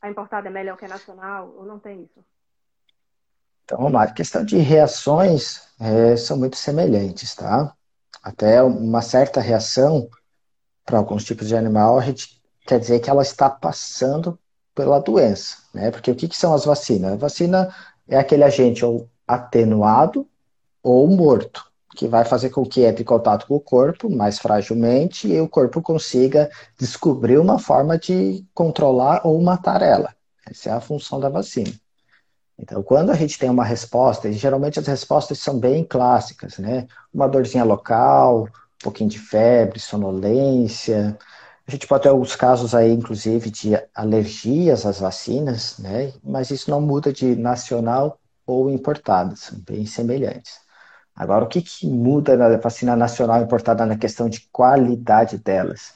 A 0.00 0.10
importada 0.10 0.48
é 0.48 0.50
melhor 0.50 0.76
que 0.76 0.84
a 0.84 0.88
nacional, 0.88 1.54
ou 1.56 1.64
não 1.64 1.78
tem 1.78 2.02
isso? 2.02 2.24
Então, 3.64 3.78
vamos 3.78 3.94
lá. 3.94 4.02
A 4.02 4.12
questão 4.12 4.44
de 4.44 4.58
reações 4.58 5.68
é, 5.80 6.16
são 6.16 6.36
muito 6.36 6.56
semelhantes, 6.56 7.34
tá? 7.34 7.74
Até 8.22 8.62
uma 8.62 9.00
certa 9.00 9.40
reação 9.40 10.08
para 10.84 10.98
alguns 10.98 11.24
tipos 11.24 11.48
de 11.48 11.56
animal, 11.56 11.98
a 11.98 12.02
gente 12.02 12.42
quer 12.66 12.78
dizer 12.78 13.00
que 13.00 13.08
ela 13.08 13.22
está 13.22 13.48
passando 13.48 14.38
pela 14.74 14.98
doença, 14.98 15.56
né? 15.72 15.90
Porque 15.90 16.10
o 16.10 16.14
que, 16.14 16.28
que 16.28 16.36
são 16.36 16.52
as 16.52 16.64
vacinas? 16.64 17.12
A 17.12 17.16
vacina 17.16 17.74
é 18.06 18.18
aquele 18.18 18.44
agente 18.44 18.84
ou 18.84 19.08
atenuado 19.26 20.28
ou 20.82 21.08
morto, 21.08 21.72
que 21.94 22.08
vai 22.08 22.24
fazer 22.24 22.50
com 22.50 22.64
que 22.64 22.82
entre 22.82 23.02
em 23.02 23.06
contato 23.06 23.46
com 23.46 23.54
o 23.54 23.60
corpo 23.60 24.10
mais 24.10 24.38
fragilmente 24.38 25.28
e 25.28 25.40
o 25.40 25.48
corpo 25.48 25.80
consiga 25.80 26.50
descobrir 26.78 27.38
uma 27.38 27.58
forma 27.58 27.96
de 27.96 28.44
controlar 28.52 29.22
ou 29.24 29.40
matar 29.40 29.80
ela. 29.80 30.14
Essa 30.50 30.70
é 30.70 30.72
a 30.72 30.80
função 30.80 31.18
da 31.18 31.28
vacina. 31.28 31.72
Então, 32.58 32.82
quando 32.82 33.10
a 33.10 33.14
gente 33.14 33.38
tem 33.38 33.50
uma 33.50 33.64
resposta, 33.64 34.28
e 34.28 34.32
geralmente 34.32 34.78
as 34.78 34.86
respostas 34.86 35.38
são 35.38 35.58
bem 35.58 35.84
clássicas, 35.84 36.58
né? 36.58 36.86
Uma 37.12 37.28
dorzinha 37.28 37.64
local, 37.64 38.44
um 38.44 38.48
pouquinho 38.82 39.10
de 39.10 39.18
febre, 39.18 39.80
sonolência. 39.80 41.18
A 41.66 41.70
gente 41.70 41.86
pode 41.86 42.02
ter 42.02 42.10
alguns 42.10 42.36
casos 42.36 42.74
aí, 42.74 42.92
inclusive, 42.92 43.50
de 43.50 43.70
alergias 43.94 44.86
às 44.86 45.00
vacinas, 45.00 45.78
né? 45.78 46.12
Mas 46.22 46.50
isso 46.50 46.70
não 46.70 46.80
muda 46.80 47.12
de 47.12 47.34
nacional 47.34 48.18
ou 48.46 48.70
importada, 48.70 49.34
são 49.36 49.58
bem 49.60 49.86
semelhantes. 49.86 50.63
Agora, 51.14 51.44
o 51.44 51.48
que, 51.48 51.62
que 51.62 51.86
muda 51.86 52.36
na 52.36 52.56
vacina 52.56 52.96
nacional 52.96 53.40
importada 53.42 53.86
na 53.86 53.96
questão 53.96 54.28
de 54.28 54.40
qualidade 54.52 55.38
delas? 55.38 55.94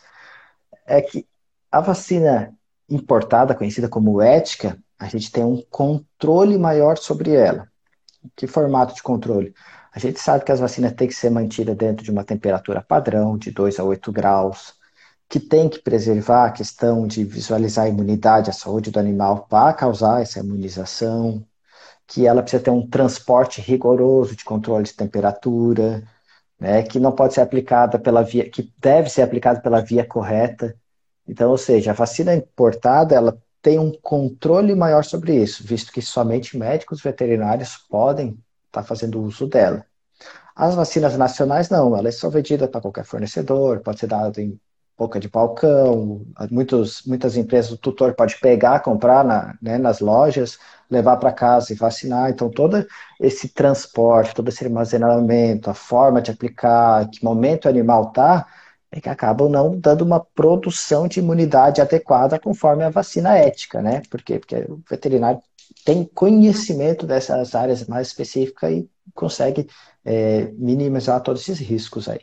É 0.87 1.02
que 1.02 1.26
a 1.70 1.81
vacina 1.81 2.54
importada, 2.88 3.54
conhecida 3.54 3.88
como 3.88 4.22
ética, 4.22 4.78
a 4.98 5.07
gente 5.09 5.31
tem 5.31 5.44
um 5.44 5.62
controle 5.70 6.57
maior 6.57 6.96
sobre 6.96 7.35
ela. 7.35 7.68
Que 8.37 8.46
formato 8.46 8.94
de 8.94 9.02
controle? 9.02 9.54
A 9.92 9.98
gente 9.98 10.20
sabe 10.20 10.44
que 10.44 10.52
as 10.52 10.61
vacinas 10.61 10.92
têm 10.92 11.09
que 11.09 11.14
ser 11.14 11.31
mantidas 11.31 11.76
dentro 11.76 12.04
de 12.04 12.11
uma 12.11 12.24
temperatura 12.24 12.83
padrão, 12.83 13.37
de 13.37 13.50
2 13.50 13.78
a 13.81 13.85
8 13.85 14.12
graus, 14.12 14.74
que 15.28 15.40
tem 15.40 15.68
que 15.68 15.81
preservar 15.81 16.46
a 16.46 16.52
questão 16.52 17.07
de 17.07 17.24
visualizar 17.24 17.87
a 17.87 17.88
imunidade, 17.88 18.50
a 18.50 18.52
saúde 18.52 18.90
do 18.90 18.98
animal 18.98 19.46
para 19.48 19.74
causar 19.74 20.22
essa 20.22 20.40
imunização, 20.40 21.44
que 22.09 22.27
ela 22.27 22.42
precisa 22.42 22.62
ter 22.64 22.71
um 22.71 22.88
transporte 22.88 23.61
rigoroso 23.61 24.35
de 24.35 24.44
controle 24.44 24.85
de 24.85 24.94
temperatura, 24.94 26.03
né, 26.59 26.83
que 26.83 26.99
não 26.99 27.12
pode 27.12 27.35
ser 27.35 27.42
aplicada 27.42 27.99
pela 27.99 28.23
via, 28.23 28.51
que 28.51 28.73
deve 28.79 29.11
ser 29.11 29.23
aplicada 29.23 29.61
pela 29.61 29.81
via 29.83 30.05
correta. 30.07 30.75
Então, 31.27 31.51
ou 31.51 31.59
seja, 31.59 31.90
a 31.90 31.94
vacina 31.94 32.35
importada, 32.35 33.14
ela 33.14 33.38
tem 33.62 33.79
um 33.79 33.92
controle 33.92 34.75
maior 34.75 35.05
sobre 35.05 35.37
isso, 35.37 35.62
visto 35.64 35.92
que 35.92 36.01
somente 36.03 36.57
médicos 36.57 37.03
veterinários 37.03 37.77
podem 37.77 38.31
estar 38.66 38.83
tá 38.83 38.83
fazendo 38.83 39.21
uso 39.23 39.47
dela. 39.47 39.85
As 40.57 40.75
vacinas 40.75 41.16
nacionais 41.16 41.68
não, 41.68 41.97
ela 41.97 42.09
é 42.09 42.12
só 42.12 42.31
vendida 42.31 42.66
para 42.66 42.81
qualquer 42.81 43.05
fornecedor, 43.05 43.81
pode 43.81 44.01
ser 44.01 44.07
dada 44.09 44.40
em 44.40 44.59
boca 44.98 45.20
de 45.20 45.28
balcão, 45.28 46.26
muitos, 46.50 47.02
muitas 47.06 47.37
empresas, 47.37 47.70
o 47.70 47.78
tutor 47.78 48.14
pode 48.14 48.38
pegar, 48.40 48.80
comprar 48.80 49.24
na, 49.24 49.56
né, 49.62 49.78
nas 49.78 50.00
lojas, 50.00 50.58
levar 50.90 51.16
para 51.18 51.32
casa 51.32 51.72
e 51.72 51.76
vacinar. 51.76 52.30
Então, 52.30 52.50
todo 52.50 52.84
esse 53.20 53.48
transporte, 53.48 54.34
todo 54.34 54.48
esse 54.48 54.64
armazenamento, 54.64 55.70
a 55.70 55.74
forma 55.74 56.20
de 56.20 56.32
aplicar, 56.32 57.08
que 57.08 57.24
momento 57.24 57.66
o 57.66 57.68
animal 57.68 58.08
está, 58.08 58.46
é 58.90 59.00
que 59.00 59.08
acabam 59.08 59.48
não 59.48 59.78
dando 59.78 60.02
uma 60.02 60.20
produção 60.20 61.06
de 61.06 61.20
imunidade 61.20 61.80
adequada 61.80 62.38
conforme 62.40 62.82
a 62.84 62.90
vacina 62.90 63.37
ética, 63.37 63.80
né? 63.82 64.02
Por 64.11 64.22
quê? 64.22 64.38
Porque 64.38 64.56
o 64.68 64.82
veterinário 64.88 65.40
tem 65.84 66.04
conhecimento 66.04 67.06
dessas 67.06 67.54
áreas 67.54 67.87
mais 67.87 68.08
específicas 68.08 68.70
e 68.72 68.90
consegue 69.14 69.68
é, 70.04 70.44
minimizar 70.52 71.22
todos 71.22 71.42
esses 71.42 71.58
riscos 71.61 72.08
aí. 72.08 72.20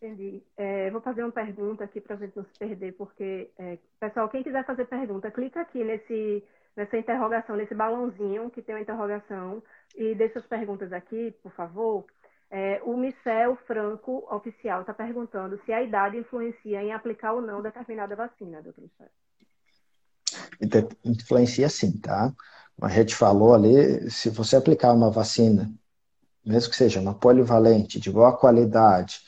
Entendi. 0.00 0.42
É, 0.56 0.90
vou 0.90 1.00
fazer 1.00 1.24
uma 1.24 1.32
pergunta 1.32 1.82
aqui 1.82 2.00
para 2.00 2.14
a 2.14 2.18
gente 2.18 2.36
não 2.36 2.44
se 2.44 2.58
perder, 2.58 2.92
porque, 2.92 3.50
é, 3.58 3.78
pessoal, 3.98 4.28
quem 4.28 4.44
quiser 4.44 4.64
fazer 4.64 4.86
pergunta, 4.86 5.30
clica 5.30 5.60
aqui 5.60 5.82
nesse, 5.82 6.44
nessa 6.76 6.96
interrogação, 6.96 7.56
nesse 7.56 7.74
balãozinho 7.74 8.48
que 8.50 8.62
tem 8.62 8.76
uma 8.76 8.80
interrogação 8.80 9.60
e 9.96 10.14
deixa 10.14 10.38
as 10.38 10.46
perguntas 10.46 10.92
aqui, 10.92 11.34
por 11.42 11.52
favor. 11.52 12.04
É, 12.50 12.80
o 12.84 12.96
Michel 12.96 13.56
Franco, 13.66 14.26
oficial, 14.30 14.80
está 14.80 14.94
perguntando 14.94 15.60
se 15.66 15.72
a 15.72 15.82
idade 15.82 16.16
influencia 16.16 16.82
em 16.82 16.92
aplicar 16.92 17.32
ou 17.32 17.42
não 17.42 17.60
determinada 17.60 18.14
vacina, 18.14 18.62
doutor 18.62 18.82
Michel. 18.82 19.08
Influencia 21.04 21.68
sim, 21.68 21.98
tá? 21.98 22.32
Como 22.76 22.90
a 22.90 22.94
gente 22.94 23.16
falou 23.16 23.52
ali, 23.52 24.08
se 24.10 24.30
você 24.30 24.54
aplicar 24.54 24.92
uma 24.92 25.10
vacina, 25.10 25.68
mesmo 26.46 26.70
que 26.70 26.76
seja 26.76 27.00
uma 27.00 27.14
polivalente, 27.14 27.98
de 27.98 28.10
boa 28.10 28.36
qualidade, 28.36 29.20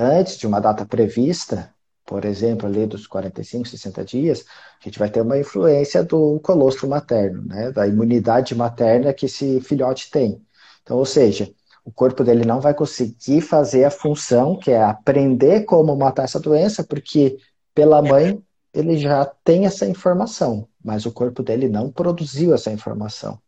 antes 0.00 0.38
de 0.38 0.46
uma 0.46 0.60
data 0.60 0.86
prevista, 0.86 1.72
por 2.06 2.24
exemplo, 2.24 2.66
ali 2.66 2.86
dos 2.86 3.06
45, 3.06 3.68
60 3.68 4.04
dias, 4.04 4.44
a 4.80 4.84
gente 4.84 4.98
vai 4.98 5.10
ter 5.10 5.20
uma 5.20 5.38
influência 5.38 6.02
do 6.02 6.40
colostro 6.40 6.88
materno, 6.88 7.42
né? 7.44 7.70
Da 7.70 7.86
imunidade 7.86 8.54
materna 8.54 9.12
que 9.12 9.26
esse 9.26 9.60
filhote 9.60 10.10
tem. 10.10 10.42
Então, 10.82 10.96
ou 10.96 11.06
seja, 11.06 11.52
o 11.84 11.92
corpo 11.92 12.24
dele 12.24 12.44
não 12.44 12.60
vai 12.60 12.74
conseguir 12.74 13.42
fazer 13.42 13.84
a 13.84 13.90
função, 13.90 14.58
que 14.58 14.70
é 14.70 14.82
aprender 14.82 15.64
como 15.64 15.94
matar 15.96 16.24
essa 16.24 16.40
doença, 16.40 16.82
porque 16.82 17.38
pela 17.74 18.02
mãe 18.02 18.42
ele 18.72 18.98
já 18.98 19.24
tem 19.44 19.66
essa 19.66 19.86
informação, 19.86 20.66
mas 20.82 21.06
o 21.06 21.12
corpo 21.12 21.42
dele 21.42 21.68
não 21.68 21.90
produziu 21.92 22.54
essa 22.54 22.72
informação. 22.72 23.38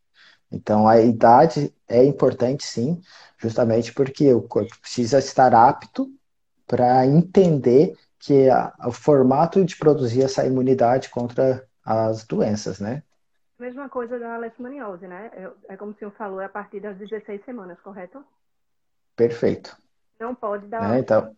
Então 0.50 0.86
a 0.86 1.00
idade 1.00 1.74
é 1.88 2.04
importante 2.04 2.64
sim, 2.64 3.00
justamente 3.38 3.92
porque 3.92 4.32
o 4.32 4.42
corpo 4.42 4.78
precisa 4.80 5.18
estar 5.18 5.54
apto 5.54 6.08
para 6.72 7.06
entender 7.06 7.94
que 8.18 8.48
a, 8.48 8.72
o 8.86 8.92
formato 8.92 9.62
de 9.62 9.76
produzir 9.76 10.22
essa 10.22 10.46
imunidade 10.46 11.10
contra 11.10 11.62
as 11.84 12.24
doenças, 12.24 12.80
né? 12.80 13.02
Mesma 13.58 13.90
coisa 13.90 14.18
da 14.18 14.38
leishmaniose, 14.38 15.06
né? 15.06 15.30
É, 15.68 15.76
como 15.76 15.92
o 15.92 15.94
senhor 15.96 16.12
falou, 16.12 16.40
é 16.40 16.46
a 16.46 16.48
partir 16.48 16.80
das 16.80 16.96
16 16.96 17.44
semanas, 17.44 17.78
correto? 17.80 18.24
Perfeito. 19.14 19.76
Não 20.18 20.34
pode 20.34 20.66
dar 20.66 20.88
né? 20.88 21.00
então, 21.00 21.36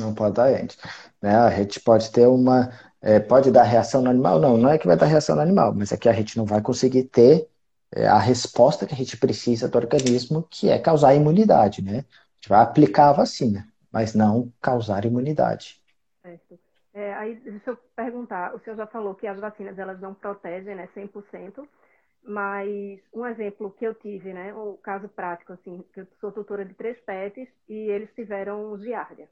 Não 0.00 0.14
pode 0.14 0.36
dar 0.36 0.50
antes. 0.50 0.78
Né? 1.20 1.34
A 1.34 1.50
gente 1.50 1.80
pode 1.80 2.12
ter 2.12 2.28
uma. 2.28 2.70
É, 3.02 3.18
pode 3.18 3.50
dar 3.50 3.64
reação 3.64 4.02
no 4.02 4.10
animal? 4.10 4.38
Não, 4.38 4.56
não 4.56 4.70
é 4.70 4.78
que 4.78 4.86
vai 4.86 4.96
dar 4.96 5.06
reação 5.06 5.34
no 5.34 5.42
animal, 5.42 5.74
mas 5.74 5.90
é 5.90 5.96
que 5.96 6.08
a 6.08 6.12
gente 6.12 6.36
não 6.38 6.44
vai 6.44 6.62
conseguir 6.62 7.04
ter 7.04 7.48
é, 7.90 8.06
a 8.06 8.18
resposta 8.18 8.86
que 8.86 8.94
a 8.94 8.96
gente 8.96 9.16
precisa 9.16 9.68
do 9.68 9.76
organismo, 9.76 10.46
que 10.48 10.68
é 10.68 10.78
causar 10.78 11.16
imunidade, 11.16 11.82
né? 11.82 12.04
A 12.04 12.34
gente 12.36 12.48
vai 12.48 12.60
aplicar 12.60 13.08
a 13.08 13.14
vacina, 13.14 13.66
mas 13.92 14.14
não 14.14 14.52
causar 14.60 15.04
imunidade. 15.04 15.82
Certo. 16.22 16.58
É, 16.94 17.14
aí, 17.14 17.36
deixa 17.36 17.70
eu 17.70 17.76
perguntar, 17.94 18.54
o 18.54 18.60
senhor 18.60 18.76
já 18.76 18.86
falou 18.86 19.14
que 19.14 19.26
as 19.26 19.38
vacinas 19.38 19.78
elas 19.78 20.00
não 20.00 20.14
protegem, 20.14 20.74
né, 20.74 20.88
100%, 20.94 21.68
mas 22.22 23.00
um 23.12 23.26
exemplo 23.26 23.70
que 23.72 23.86
eu 23.86 23.94
tive, 23.94 24.32
né, 24.32 24.54
um 24.54 24.76
caso 24.78 25.08
prático, 25.08 25.52
assim, 25.52 25.84
que 25.92 26.00
eu 26.00 26.06
sou 26.20 26.32
tutora 26.32 26.64
de 26.64 26.74
três 26.74 26.98
pets 27.00 27.48
e 27.68 27.74
eles 27.74 28.12
tiveram 28.14 28.76
giardia. 28.78 29.28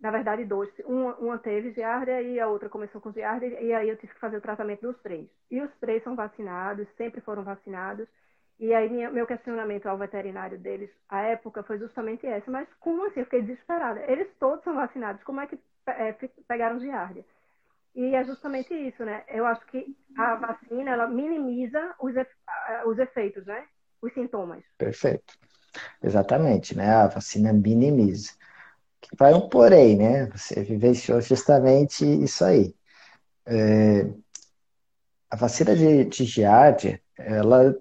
Na 0.00 0.10
verdade, 0.10 0.44
dois. 0.44 0.70
Uma, 0.84 1.14
uma 1.16 1.38
teve 1.38 1.72
giardia 1.72 2.20
e 2.20 2.38
a 2.38 2.48
outra 2.48 2.68
começou 2.68 3.00
com 3.00 3.12
giardia 3.12 3.60
e 3.60 3.72
aí 3.72 3.88
eu 3.88 3.96
tive 3.96 4.12
que 4.12 4.20
fazer 4.20 4.36
o 4.36 4.40
tratamento 4.40 4.82
dos 4.82 5.00
três. 5.02 5.26
E 5.50 5.60
os 5.62 5.70
três 5.78 6.02
são 6.02 6.14
vacinados, 6.14 6.86
sempre 6.96 7.20
foram 7.20 7.42
vacinados. 7.42 8.06
E 8.58 8.72
aí 8.72 8.88
minha, 8.88 9.10
meu 9.10 9.26
questionamento 9.26 9.86
ao 9.86 9.98
veterinário 9.98 10.58
deles, 10.58 10.90
à 11.08 11.22
época, 11.22 11.62
foi 11.62 11.78
justamente 11.78 12.26
essa. 12.26 12.50
Mas 12.50 12.68
como 12.80 13.04
assim? 13.06 13.20
Eu 13.20 13.24
fiquei 13.24 13.42
desesperada. 13.42 14.00
Eles 14.10 14.28
todos 14.38 14.62
são 14.64 14.74
vacinados. 14.74 15.22
Como 15.24 15.40
é 15.40 15.46
que 15.46 15.58
é, 15.86 16.12
pegaram 16.46 16.78
giardia? 16.78 17.24
E 17.94 18.14
é 18.14 18.24
justamente 18.24 18.74
isso, 18.74 19.04
né? 19.04 19.22
Eu 19.28 19.46
acho 19.46 19.64
que 19.66 19.96
a 20.16 20.34
vacina, 20.36 20.90
ela 20.90 21.06
minimiza 21.06 21.94
os, 22.00 22.14
os 22.86 22.98
efeitos, 22.98 23.44
né? 23.46 23.64
Os 24.02 24.12
sintomas. 24.12 24.64
Perfeito. 24.76 25.34
Exatamente, 26.02 26.76
né? 26.76 26.90
A 26.90 27.06
vacina 27.08 27.52
minimiza. 27.52 28.32
Vai 29.16 29.34
um 29.34 29.48
porém, 29.48 29.96
né? 29.96 30.26
Você 30.26 30.62
vivenciou 30.62 31.20
justamente 31.20 32.04
isso 32.04 32.44
aí. 32.44 32.74
É, 33.46 34.06
a 35.30 35.36
vacina 35.36 35.74
de, 35.76 36.04
de 36.04 36.24
giardia, 36.24 37.00
ela 37.18 37.76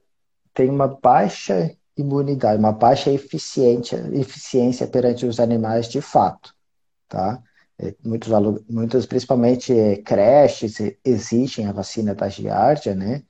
tem 0.53 0.69
uma 0.69 0.87
baixa 0.87 1.75
imunidade, 1.97 2.59
uma 2.59 2.71
baixa 2.71 3.11
eficiência, 3.11 3.97
eficiência 4.13 4.87
perante 4.87 5.25
os 5.25 5.39
animais 5.39 5.87
de 5.87 6.01
fato, 6.01 6.53
tá? 7.07 7.41
É, 7.79 7.95
muitos, 8.03 8.31
muitos 8.69 9.05
principalmente 9.05 9.77
é, 9.77 9.97
creches, 9.97 10.77
exigem 11.03 11.67
a 11.67 11.71
vacina 11.71 12.13
da 12.15 12.29
giardia, 12.29 12.95
né? 12.95 13.23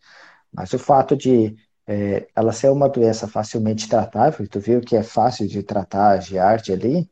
Mas 0.53 0.73
o 0.73 0.79
fato 0.79 1.15
de 1.15 1.55
é, 1.88 2.27
ela 2.36 2.51
ser 2.53 2.69
uma 2.71 2.89
doença 2.89 3.27
facilmente 3.27 3.89
tratável, 3.89 4.47
tu 4.47 4.59
viu 4.59 4.81
que 4.81 4.95
é 4.95 5.03
fácil 5.03 5.47
de 5.47 5.63
tratar 5.63 6.12
a 6.12 6.19
giardia 6.19 6.75
ali, 6.75 7.09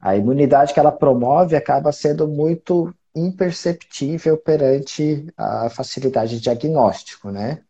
a 0.00 0.16
imunidade 0.16 0.74
que 0.74 0.80
ela 0.80 0.92
promove 0.92 1.56
acaba 1.56 1.92
sendo 1.92 2.28
muito 2.28 2.94
imperceptível 3.14 4.38
perante 4.38 5.26
a 5.36 5.68
facilidade 5.70 6.36
de 6.36 6.40
diagnóstico, 6.42 7.30
né? 7.30 7.62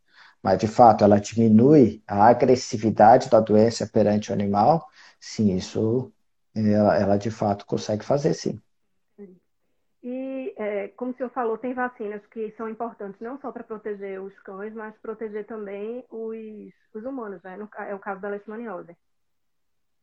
Mas, 0.43 0.59
de 0.59 0.69
fato, 0.69 1.05
ela 1.05 1.21
diminui 1.21 2.03
a 2.07 2.27
agressividade 2.29 3.29
da 3.29 3.41
doença 3.41 3.87
perante 3.87 4.31
o 4.31 4.35
animal, 4.35 4.87
sim, 5.21 5.55
isso 5.55 6.13
ela, 6.55 6.97
ela 6.97 7.17
de 7.19 7.31
fato 7.31 7.67
consegue 7.67 8.05
fazer, 8.05 8.35
sim. 8.35 8.61
E, 10.03 10.55
é, 10.57 10.89
como 10.89 11.11
o 11.11 11.17
senhor 11.17 11.31
falou, 11.31 11.59
tem 11.59 11.75
vacinas 11.75 12.25
que 12.27 12.53
são 12.57 12.69
importantes 12.69 13.21
não 13.21 13.39
só 13.41 13.51
para 13.51 13.65
proteger 13.65 14.21
os 14.23 14.33
cães, 14.41 14.73
mas 14.73 14.95
proteger 15.03 15.45
também 15.47 16.05
os, 16.09 16.73
os 16.95 17.05
humanos, 17.05 17.43
né? 17.43 17.57
No, 17.57 17.69
é 17.79 17.95
o 17.95 17.99
caso 17.99 18.21
da 18.21 18.29
leishmaniose. 18.29 18.97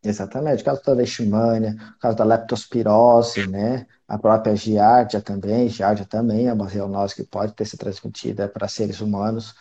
Exatamente, 0.04 0.62
o 0.62 0.66
caso 0.66 0.84
da 0.84 0.94
leishmania, 0.94 1.76
o 1.96 2.00
caso 2.00 2.16
da 2.18 2.24
leptospirose, 2.24 3.48
né? 3.50 3.88
A 4.08 4.20
própria 4.20 4.56
giardia 4.56 5.20
também, 5.22 5.68
giardia 5.68 6.06
também 6.06 6.48
é 6.48 6.54
uma 6.54 6.68
zoonose 6.68 7.16
que 7.16 7.24
pode 7.24 7.54
ter 7.54 7.66
se 7.66 7.76
transmitida 7.78 8.48
para 8.48 8.68
seres 8.68 9.02
humanos. 9.02 9.56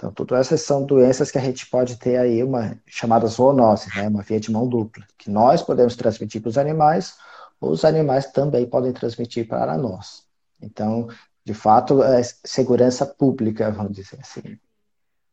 Então, 0.00 0.10
todas 0.10 0.46
essas 0.46 0.62
são 0.62 0.86
doenças 0.86 1.30
que 1.30 1.36
a 1.36 1.42
gente 1.42 1.66
pode 1.66 1.98
ter 1.98 2.16
aí 2.16 2.42
uma 2.42 2.74
chamada 2.86 3.26
zoonose, 3.26 3.94
né? 3.94 4.08
Uma 4.08 4.22
via 4.22 4.40
de 4.40 4.50
mão 4.50 4.66
dupla, 4.66 5.04
que 5.18 5.30
nós 5.30 5.62
podemos 5.62 5.94
transmitir 5.94 6.40
para 6.40 6.48
os 6.48 6.56
animais, 6.56 7.18
os 7.60 7.84
animais 7.84 8.32
também 8.32 8.66
podem 8.66 8.94
transmitir 8.94 9.46
para 9.46 9.76
nós. 9.76 10.26
Então, 10.58 11.06
de 11.44 11.52
fato, 11.52 12.02
é 12.02 12.22
segurança 12.22 13.04
pública, 13.04 13.70
vamos 13.70 13.92
dizer 13.92 14.18
assim. 14.20 14.58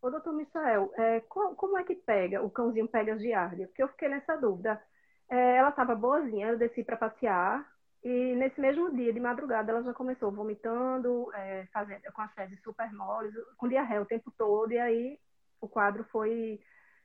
Ô, 0.01 0.09
doutor 0.09 0.33
Michael, 0.33 0.91
é, 0.97 1.21
como, 1.21 1.77
é 1.77 1.83
que 1.85 1.95
pega, 1.95 2.43
o 2.43 2.49
cãozinho 2.49 2.89
pega 2.89 3.13
a 3.13 3.17
giardia? 3.17 3.67
Porque 3.67 3.81
eu 3.81 3.87
fiquei 3.87 4.09
nessa 4.09 4.35
dúvida. 4.35 4.81
É, 5.29 5.55
ela 5.55 5.69
estava 5.69 5.95
boazinha, 5.95 6.47
eu 6.47 6.57
desci 6.57 6.83
para 6.83 6.97
passear, 6.97 7.65
e 8.07 8.35
nesse 8.37 8.61
mesmo 8.61 8.95
dia, 8.95 9.11
de 9.11 9.19
madrugada, 9.19 9.69
ela 9.69 9.83
já 9.83 9.93
começou 9.93 10.31
vomitando, 10.31 11.29
é, 11.33 11.67
fazendo, 11.73 12.01
com 12.13 12.21
as 12.21 12.33
fezes 12.33 12.57
super 12.61 12.89
moles, 12.93 13.33
com 13.57 13.67
diarreia 13.67 14.01
o 14.01 14.05
tempo 14.05 14.31
todo, 14.37 14.71
e 14.71 14.79
aí 14.79 15.19
o 15.59 15.67
quadro 15.67 16.05
foi 16.09 16.57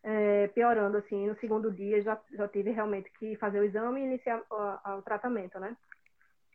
é, 0.04 0.46
piorando, 0.54 0.98
assim, 0.98 1.26
no 1.26 1.36
segundo 1.40 1.72
dia 1.72 2.00
já, 2.02 2.16
já 2.32 2.46
tive 2.46 2.70
realmente 2.70 3.10
que 3.18 3.34
fazer 3.34 3.58
o 3.58 3.64
exame 3.64 4.00
e 4.00 4.04
iniciar 4.04 4.40
o, 4.48 4.98
o 4.98 5.02
tratamento, 5.02 5.58
né? 5.58 5.76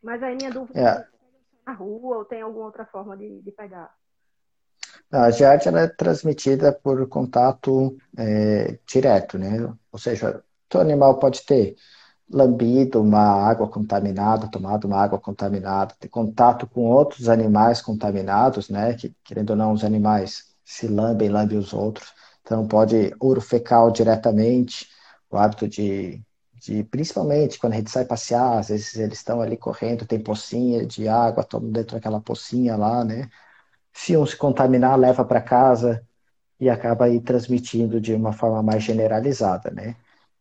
Mas 0.01 0.23
aí 0.23 0.37
minha 0.37 0.51
dúvida 0.51 0.79
é, 0.79 0.83
é 0.83 1.07
na 1.65 1.73
rua 1.73 2.19
ou 2.19 2.23
tem 2.25 2.41
alguma 2.41 2.67
outra 2.67 2.85
forma 2.85 3.17
de, 3.17 3.41
de 3.41 3.51
pegar? 3.51 3.93
A 5.11 5.29
GERD 5.29 5.67
é 5.67 5.87
transmitida 5.89 6.71
por 6.71 7.05
contato 7.09 7.97
é, 8.17 8.79
direto, 8.85 9.37
né? 9.37 9.73
Ou 9.91 9.99
seja, 9.99 10.41
o 10.73 10.77
animal 10.77 11.19
pode 11.19 11.45
ter 11.45 11.75
lambido 12.29 13.01
uma 13.01 13.19
água 13.19 13.67
contaminada, 13.69 14.49
tomado 14.49 14.85
uma 14.85 14.97
água 15.01 15.19
contaminada, 15.19 15.95
ter 15.99 16.09
contato 16.09 16.67
com 16.67 16.81
outros 16.85 17.29
animais 17.29 17.81
contaminados, 17.81 18.69
né? 18.69 18.93
Que, 18.95 19.15
querendo 19.23 19.51
ou 19.51 19.55
não, 19.55 19.71
os 19.73 19.83
animais 19.83 20.45
se 20.63 20.87
lambem, 20.87 21.29
lambem 21.29 21.57
os 21.57 21.73
outros. 21.73 22.13
Então, 22.41 22.67
pode 22.67 23.13
ouro 23.19 23.41
fecal 23.41 23.91
diretamente, 23.91 24.87
o 25.29 25.37
hábito 25.37 25.67
de, 25.67 26.21
de, 26.55 26.83
principalmente 26.85 27.59
quando 27.59 27.73
a 27.73 27.75
gente 27.77 27.91
sai 27.91 28.05
passear, 28.05 28.59
às 28.59 28.69
vezes 28.69 28.95
eles 28.95 29.17
estão 29.19 29.41
ali 29.41 29.57
correndo, 29.57 30.05
tem 30.05 30.19
pocinha 30.21 30.85
de 30.85 31.07
água, 31.07 31.43
tomam 31.43 31.71
dentro 31.71 31.95
daquela 31.95 32.21
pocinha 32.21 32.75
lá, 32.75 33.03
né? 33.03 33.29
Se 33.93 34.17
um 34.17 34.25
se 34.25 34.37
contaminar, 34.37 34.97
leva 34.99 35.25
para 35.25 35.41
casa 35.41 36.05
e 36.59 36.69
acaba 36.69 37.05
aí 37.05 37.21
transmitindo 37.21 38.01
de 38.01 38.13
uma 38.13 38.33
forma 38.33 38.63
mais 38.63 38.83
generalizada, 38.83 39.71
né? 39.71 39.95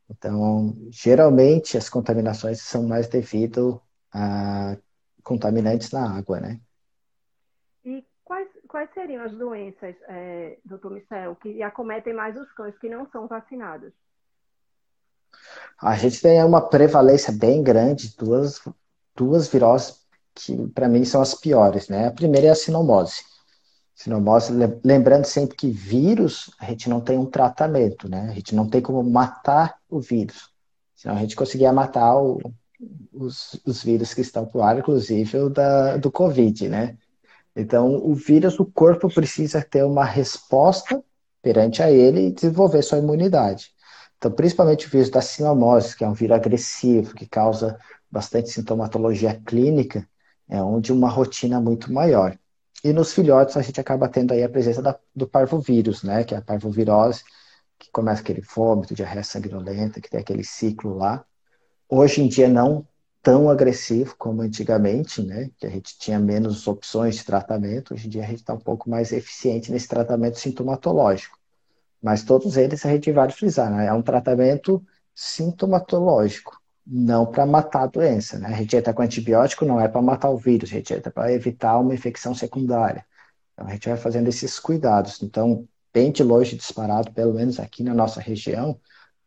Então, 0.09 0.77
geralmente 0.91 1.77
as 1.77 1.89
contaminações 1.89 2.61
são 2.61 2.85
mais 2.85 3.09
devido 3.09 3.81
a 4.13 4.77
contaminantes 5.23 5.91
na 5.91 6.17
água, 6.17 6.39
né? 6.39 6.61
E 7.85 8.07
quais, 8.25 8.49
quais 8.69 8.89
seriam 8.95 9.25
as 9.25 9.33
doenças, 9.33 9.97
é, 10.09 10.59
doutor 10.65 10.93
Michel, 10.93 11.35
que 11.37 11.63
acometem 11.63 12.15
mais 12.15 12.37
os 12.37 12.51
cães 12.53 12.79
que 12.79 12.89
não 12.89 13.11
são 13.11 13.27
vacinados? 13.27 13.93
A 15.81 15.97
gente 15.97 16.23
tem 16.23 16.43
uma 16.45 16.69
prevalência 16.69 17.33
bem 17.33 17.63
grande, 17.63 18.17
duas, 18.17 18.63
duas 19.15 19.49
viroses 19.49 20.07
que 20.35 20.69
para 20.69 20.89
mim 20.89 21.05
são 21.05 21.21
as 21.21 21.35
piores, 21.35 21.89
né? 21.89 22.07
A 22.07 22.13
primeira 22.13 22.47
é 22.47 22.51
a 22.51 22.55
sinomose 22.55 23.25
Sinomose, 23.97 24.53
lembrando 24.85 25.25
sempre 25.25 25.57
que 25.57 25.71
vírus, 25.71 26.51
a 26.61 26.67
gente 26.67 26.87
não 26.87 27.01
tem 27.01 27.17
um 27.19 27.25
tratamento, 27.25 28.07
né? 28.11 28.29
A 28.31 28.35
gente 28.35 28.55
não 28.55 28.69
tem 28.69 28.83
como 28.83 29.03
matar 29.03 29.79
o 29.89 29.99
vírus. 29.99 30.51
Senão 30.95 31.17
a 31.17 31.21
gente 31.21 31.35
conseguia 31.35 31.73
matar 31.73 32.15
o, 32.15 32.39
os, 33.11 33.59
os, 33.65 33.83
vírus 33.83 34.13
que 34.13 34.21
estão 34.21 34.45
por 34.45 34.61
ar, 34.61 34.79
inclusive 34.79 35.39
o 35.39 35.49
da, 35.49 35.97
do 35.97 36.13
Covid, 36.13 36.69
né? 36.69 36.99
Então, 37.57 37.97
o 37.97 38.15
vírus, 38.15 38.61
o 38.61 38.67
corpo 38.67 39.09
precisa 39.09 39.63
ter 39.63 39.83
uma 39.83 40.05
resposta 40.05 41.03
perante 41.41 41.83
a 41.83 41.91
ele 41.91 42.27
e 42.27 42.33
desenvolver 42.33 42.83
sua 42.83 42.99
imunidade. 42.99 43.71
Então, 44.19 44.31
principalmente 44.31 44.87
o 44.87 44.91
vírus 44.91 45.09
da 45.09 45.23
sinomose, 45.23 45.97
que 45.97 46.05
é 46.05 46.09
um 46.09 46.13
vírus 46.13 46.37
agressivo, 46.37 47.15
que 47.15 47.27
causa 47.27 47.79
bastante 48.11 48.51
sintomatologia 48.51 49.41
clínica, 49.47 50.07
é 50.51 50.63
onde 50.63 50.93
uma 50.93 51.09
rotina 51.09 51.59
muito 51.63 51.91
maior. 51.91 52.39
E 52.87 52.93
nos 52.93 53.13
filhotes 53.13 53.57
a 53.57 53.63
gente 53.63 53.81
acaba 53.81 54.09
tendo 54.09 54.33
aí 54.33 54.45
a 54.45 54.49
presença 54.49 54.81
da, 54.81 54.97
do 55.13 55.27
parvovírus, 55.27 56.05
né? 56.05 56.23
Que 56.23 56.37
é 56.37 56.39
a 56.39 56.41
parvovirose, 56.41 57.25
que 57.77 57.91
começa 57.91 58.21
aquele 58.21 58.41
vômito, 58.41 58.95
diarreia 58.95 59.25
sanguinolenta, 59.25 60.01
que 60.01 60.09
tem 60.09 60.21
aquele 60.21 60.45
ciclo 60.45 60.97
lá. 60.97 61.25
Hoje 61.89 62.23
em 62.23 62.29
dia 62.29 62.49
não 62.49 62.87
tão 63.21 63.51
agressivo 63.51 64.15
como 64.17 64.41
antigamente, 64.41 65.21
né? 65.21 65.51
Que 65.59 65.67
a 65.67 65.71
gente 65.71 65.99
tinha 65.99 66.21
menos 66.21 66.69
opções 66.69 67.17
de 67.17 67.25
tratamento. 67.25 67.93
Hoje 67.93 68.07
em 68.07 68.11
dia 68.11 68.23
a 68.23 68.27
gente 68.27 68.39
está 68.43 68.55
um 68.55 68.61
pouco 68.61 68.89
mais 68.89 69.11
eficiente 69.11 69.73
nesse 69.73 69.89
tratamento 69.89 70.39
sintomatológico. 70.39 71.37
Mas 72.01 72.23
todos 72.23 72.57
eles 72.57 72.87
a 72.87 72.91
gente 72.91 73.11
vai 73.11 73.29
frisar, 73.31 73.69
né? 73.69 73.87
É 73.87 73.93
um 73.93 74.03
tratamento 74.03 74.81
sintomatológico 75.13 76.57
não 76.87 77.27
para 77.27 77.45
matar 77.45 77.83
a 77.83 77.87
doença. 77.87 78.39
Né? 78.39 78.49
A 78.49 78.57
gente 78.57 78.77
entra 78.77 78.95
com 78.95 79.03
antibiótico 79.03 79.65
não 79.65 79.81
é 79.81 79.89
para 79.89 80.01
matar 80.01 80.31
o 80.31 80.37
vírus, 80.39 80.71
a 80.71 80.75
gente 80.75 80.95
entra 80.95 81.11
para 81.11 81.33
evitar 81.33 81.79
uma 81.79 81.95
infecção 81.95 82.35
secundária. 82.35 83.05
Então 83.53 83.67
a 83.67 83.73
gente 83.73 83.89
vai 83.89 83.99
fazendo 83.99 84.29
esses 84.29 84.59
cuidados. 84.59 85.23
Então, 85.23 85.67
bem 85.93 86.13
de 86.13 86.23
longe 86.23 86.55
disparado, 86.55 87.13
pelo 87.13 87.35
menos 87.35 87.59
aqui 87.59 87.83
na 87.83 87.95
nossa 87.95 88.21
região, 88.21 88.79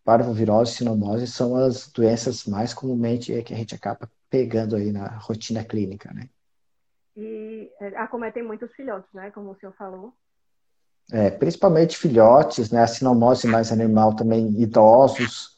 parvovirose 0.06 0.72
e 0.72 0.76
sinomose 0.76 1.28
são 1.28 1.56
as 1.56 1.88
doenças 1.91 2.45
mais 2.45 2.74
comumente 2.74 3.41
que 3.43 3.54
a 3.54 3.58
gente 3.58 3.76
acaba 3.76 4.10
pegando 4.30 4.76
aí 4.76 4.91
na 4.91 5.08
rotina 5.17 5.63
clínica, 5.63 6.13
né? 6.13 6.30
E 7.17 7.69
é, 7.82 7.88
acometem 7.98 8.43
muitos 8.43 8.72
filhotes, 8.74 9.10
né? 9.13 9.32
Como 9.32 9.52
o 9.52 9.56
senhor 9.56 9.74
falou. 9.74 10.13
É, 11.12 11.32
principalmente 11.32 11.98
filhotes, 11.98 12.72
né? 12.72 12.84
A 12.84 12.88
sinomose 12.88 13.48
mais 13.48 13.72
animal 13.72 14.15
também 14.15 14.48
idosos. 14.62 15.58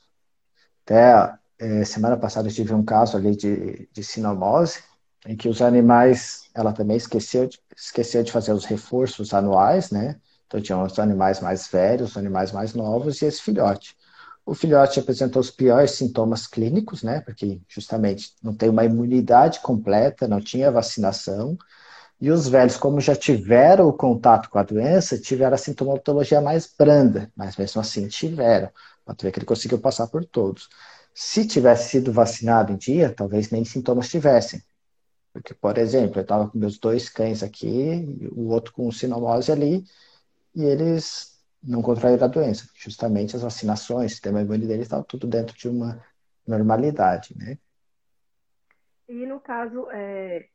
Até 0.84 1.38
é, 1.62 1.86
semana 1.86 2.17
passada 2.17 2.47
eu 2.50 2.54
tive 2.54 2.74
um 2.74 2.84
caso 2.84 3.15
ali 3.17 3.36
de, 3.36 3.88
de 3.93 4.04
sinomose, 4.04 4.82
em 5.28 5.38
que 5.38 5.47
os 5.47 5.62
animais, 5.62 6.50
ela 6.56 6.74
também 6.74 6.97
esqueceu 6.97 7.47
de, 7.47 7.60
esqueceu 7.78 8.24
de 8.24 8.32
fazer 8.32 8.52
os 8.54 8.65
reforços 8.65 9.32
anuais, 9.34 9.91
né? 9.91 10.19
Então 10.47 10.60
tinha 10.60 10.82
os 10.84 10.97
animais 11.00 11.39
mais 11.39 11.67
velhos, 11.67 12.12
os 12.12 12.17
animais 12.17 12.52
mais 12.52 12.74
novos 12.74 13.21
e 13.21 13.26
esse 13.26 13.41
filhote. 13.41 13.95
O 14.43 14.56
filhote 14.56 15.00
apresentou 15.00 15.39
os 15.39 15.52
piores 15.52 15.91
sintomas 15.91 16.47
clínicos, 16.47 17.04
né? 17.04 17.21
Porque 17.21 17.62
justamente 17.69 18.34
não 18.41 18.56
tem 18.56 18.67
uma 18.69 18.84
imunidade 18.84 19.60
completa, 19.60 20.28
não 20.28 20.41
tinha 20.41 20.71
vacinação. 20.71 21.56
E 22.19 22.30
os 22.32 22.47
velhos, 22.47 22.78
como 22.78 23.02
já 23.02 23.15
tiveram 23.15 23.88
o 23.88 23.93
contato 23.93 24.50
com 24.50 24.60
a 24.60 24.63
doença, 24.63 25.17
tiveram 25.19 25.56
a 25.56 25.58
sintomatologia 25.58 26.39
mais 26.41 26.71
branda, 26.78 27.32
mas 27.36 27.58
mesmo 27.58 27.82
assim 27.82 28.08
tiveram. 28.08 28.69
Pode 29.06 29.24
ver 29.24 29.32
que 29.32 29.39
ele 29.39 29.45
conseguiu 29.45 29.80
passar 29.80 30.08
por 30.08 30.24
todos. 30.26 30.69
Se 31.13 31.45
tivesse 31.45 31.89
sido 31.89 32.12
vacinado 32.12 32.71
em 32.71 32.78
dia, 32.78 33.13
talvez 33.13 33.52
nem 33.52 33.65
sintomas 33.65 34.10
tivessem. 34.10 34.62
Porque, 35.34 35.54
por 35.54 35.78
exemplo, 35.78 36.19
eu 36.19 36.24
estava 36.24 36.50
com 36.50 36.58
meus 36.58 36.78
dois 36.78 37.10
cães 37.10 37.41
aqui, 37.41 38.30
o 38.32 38.50
outro 38.50 38.74
com 38.74 38.91
sinomose 38.91 39.52
ali, 39.52 39.84
e 40.54 40.63
eles 40.63 41.41
não 41.63 41.82
contraíram 41.82 42.26
a 42.26 42.28
doença. 42.28 42.67
Justamente 42.76 43.36
as 43.36 43.41
vacinações, 43.41 44.12
o 44.12 44.15
sistema 44.15 44.41
imune 44.41 44.67
deles 44.67 44.84
estava 44.84 45.04
tudo 45.04 45.28
dentro 45.28 45.56
de 45.56 45.69
uma 45.69 46.04
normalidade, 46.45 47.36
né? 47.38 47.58
E 49.08 49.26
no 49.26 49.39
caso, 49.39 49.88
é, 49.91 50.47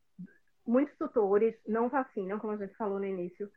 muitos 0.66 0.96
tutores 0.98 1.54
não 1.66 1.88
vacinam, 1.88 2.38
como 2.38 2.54
a 2.54 2.56
gente 2.56 2.74
falou 2.74 2.98
no 2.98 3.06
início, 3.06 3.50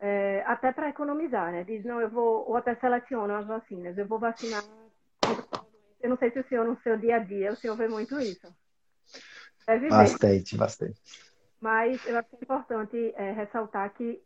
é, 0.00 0.42
até 0.46 0.72
para 0.72 0.88
economizar, 0.88 1.52
né? 1.52 1.64
Diz, 1.64 1.84
não, 1.84 2.00
eu 2.00 2.08
vou, 2.08 2.48
ou 2.48 2.56
até 2.56 2.74
selecionam 2.76 3.36
as 3.36 3.46
vacinas, 3.46 3.98
eu 3.98 4.06
vou 4.06 4.18
vacinar. 4.18 4.64
Eu 6.00 6.10
não 6.10 6.18
sei 6.18 6.30
se 6.30 6.38
o 6.38 6.48
senhor, 6.48 6.64
no 6.64 6.80
seu 6.82 6.96
dia 6.96 7.16
a 7.16 7.18
dia, 7.18 7.52
o 7.52 7.56
senhor 7.56 7.76
vê 7.76 7.88
muito 7.88 8.18
isso. 8.20 8.46
Deve 9.66 9.88
bastante, 9.88 10.52
ver. 10.52 10.58
bastante. 10.58 11.00
Mas 11.60 12.04
eu 12.06 12.16
acho 12.16 12.28
que 12.28 12.36
é 12.36 12.44
importante 12.44 13.14
é, 13.16 13.32
ressaltar 13.32 13.92
que, 13.94 14.22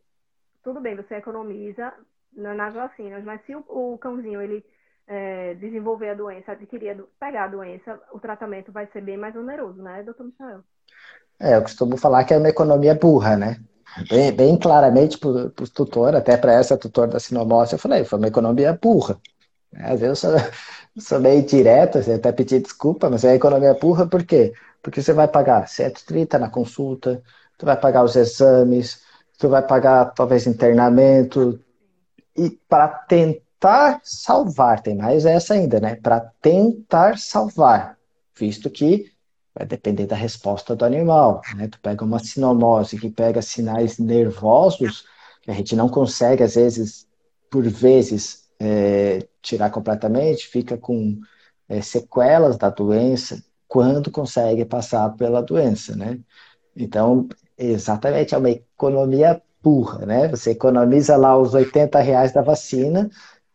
tudo 0.62 0.80
bem, 0.80 0.94
você 0.94 1.16
economiza 1.16 1.92
nas 2.34 2.74
vacinas, 2.74 3.24
mas 3.24 3.44
se 3.44 3.54
o, 3.54 3.64
o 3.68 3.98
cãozinho 3.98 4.40
ele 4.40 4.64
é, 5.06 5.54
desenvolver 5.54 6.10
a 6.10 6.14
doença, 6.14 6.52
adquirir, 6.52 7.02
pegar 7.18 7.44
a 7.44 7.48
doença, 7.48 8.00
o 8.12 8.20
tratamento 8.20 8.70
vai 8.70 8.86
ser 8.92 9.02
bem 9.02 9.16
mais 9.16 9.34
oneroso, 9.34 9.82
né, 9.82 10.02
doutor 10.02 10.26
Michel? 10.26 10.62
É, 11.40 11.56
eu 11.56 11.62
costumo 11.62 11.96
falar 11.96 12.24
que 12.24 12.32
é 12.32 12.38
uma 12.38 12.48
economia 12.48 12.94
burra, 12.94 13.36
né? 13.36 13.56
Bem, 14.08 14.32
bem 14.32 14.58
claramente 14.58 15.18
para 15.18 15.28
o 15.28 15.50
tutor, 15.50 16.14
até 16.14 16.36
para 16.36 16.52
essa 16.52 16.78
tutor 16.78 17.08
da 17.08 17.20
sinomose, 17.20 17.74
eu 17.74 17.78
falei, 17.78 18.04
foi 18.04 18.18
uma 18.18 18.28
economia 18.28 18.78
burra. 18.80 19.20
Às 19.74 20.00
vezes 20.00 20.22
sou, 20.98 21.20
meio 21.20 21.42
direto, 21.42 21.98
assim, 21.98 22.14
até 22.14 22.32
pedir 22.32 22.60
desculpa, 22.60 23.08
mas 23.08 23.24
é 23.24 23.34
economia 23.34 23.74
burra 23.74 24.06
por 24.06 24.24
quê? 24.24 24.52
Porque 24.82 25.02
você 25.02 25.12
vai 25.12 25.28
pagar 25.28 25.68
130 25.68 26.38
na 26.38 26.50
consulta, 26.50 27.22
tu 27.56 27.66
vai 27.66 27.78
pagar 27.78 28.04
os 28.04 28.16
exames, 28.16 29.02
tu 29.38 29.48
vai 29.48 29.62
pagar 29.66 30.06
talvez 30.06 30.46
internamento, 30.46 31.58
e 32.36 32.50
para 32.68 32.88
tentar 32.88 34.00
salvar, 34.02 34.80
tem 34.80 34.96
mais 34.96 35.24
essa 35.24 35.54
ainda, 35.54 35.80
né? 35.80 35.96
Para 35.96 36.20
tentar 36.40 37.18
salvar, 37.18 37.96
visto 38.34 38.70
que 38.70 39.12
vai 39.54 39.66
depender 39.66 40.06
da 40.06 40.16
resposta 40.16 40.74
do 40.74 40.84
animal, 40.84 41.42
né? 41.56 41.68
Tu 41.68 41.78
pega 41.80 42.04
uma 42.04 42.18
sinomose 42.18 42.98
que 42.98 43.10
pega 43.10 43.42
sinais 43.42 43.98
nervosos, 43.98 45.04
que 45.42 45.50
a 45.50 45.54
gente 45.54 45.76
não 45.76 45.88
consegue, 45.88 46.42
às 46.42 46.54
vezes, 46.54 47.06
por 47.50 47.66
vezes, 47.68 48.48
é, 48.58 49.26
tirar 49.42 49.70
completamente, 49.70 50.46
fica 50.48 50.78
com 50.78 51.20
é, 51.68 51.82
sequelas 51.82 52.56
da 52.56 52.70
doença, 52.70 53.42
quando 53.68 54.10
consegue 54.10 54.64
passar 54.64 55.10
pela 55.16 55.42
doença, 55.42 55.96
né? 55.96 56.20
Então, 56.76 57.28
exatamente, 57.56 58.34
é 58.34 58.38
uma 58.38 58.50
economia 58.50 59.42
burra, 59.62 60.04
né? 60.06 60.28
Você 60.28 60.50
economiza 60.50 61.16
lá 61.16 61.36
os 61.38 61.54
80 61.54 61.98
reais 62.00 62.32
da 62.32 62.42
vacina 62.42 63.10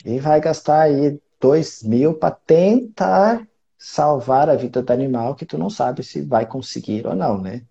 e 0.06 0.20
vai 0.20 0.40
gastar 0.42 0.82
aí 0.82 1.20
2 1.40 1.84
mil 1.84 2.14
para 2.16 2.32
tentar 2.32 3.48
salvar 3.78 4.50
a 4.50 4.56
vida 4.56 4.82
do 4.82 4.92
animal 4.92 5.36
que 5.36 5.46
tu 5.46 5.58
não 5.58 5.70
sabe 5.70 6.04
se 6.04 6.22
vai 6.22 6.46
conseguir 6.46 7.06
ou 7.06 7.16
não, 7.16 7.40
né? 7.40 7.64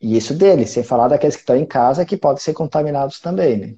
E 0.00 0.16
isso 0.16 0.34
dele, 0.34 0.66
sem 0.66 0.82
falar 0.82 1.08
daqueles 1.08 1.36
que 1.36 1.42
estão 1.42 1.56
em 1.56 1.66
casa 1.66 2.04
que 2.04 2.16
podem 2.16 2.42
ser 2.42 2.54
contaminados 2.54 3.20
também, 3.20 3.56
né? 3.56 3.76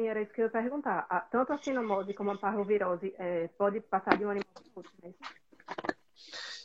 Sim, 0.00 0.08
era 0.08 0.22
isso 0.22 0.32
que 0.32 0.40
eu 0.40 0.46
ia 0.46 0.50
perguntar. 0.50 1.28
Tanto 1.30 1.52
a 1.52 1.58
sinomose 1.58 2.14
como 2.14 2.30
a 2.30 2.38
parvovirose 2.38 3.14
é, 3.18 3.50
pode 3.58 3.80
passar 3.80 4.16
de 4.16 4.24
um 4.24 4.30
animal 4.30 4.46
para 4.54 4.62
outro, 4.74 4.92
né? 5.02 5.10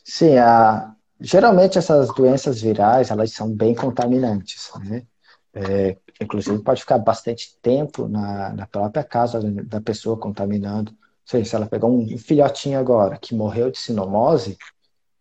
Sim, 0.02 0.38
a, 0.38 0.94
geralmente 1.20 1.76
essas 1.76 2.08
doenças 2.14 2.62
virais, 2.62 3.10
elas 3.10 3.32
são 3.32 3.52
bem 3.52 3.74
contaminantes, 3.74 4.70
né? 4.82 5.06
É, 5.52 5.98
inclusive 6.18 6.62
pode 6.62 6.80
ficar 6.80 6.98
bastante 6.98 7.58
tempo 7.60 8.08
na, 8.08 8.54
na 8.54 8.66
própria 8.66 9.04
casa 9.04 9.38
da 9.64 9.82
pessoa 9.82 10.18
contaminando. 10.18 10.96
Se 11.24 11.54
ela 11.54 11.66
pegar 11.66 11.88
um 11.88 12.16
filhotinho 12.16 12.78
agora 12.78 13.18
que 13.18 13.34
morreu 13.34 13.70
de 13.70 13.78
sinomose, 13.78 14.56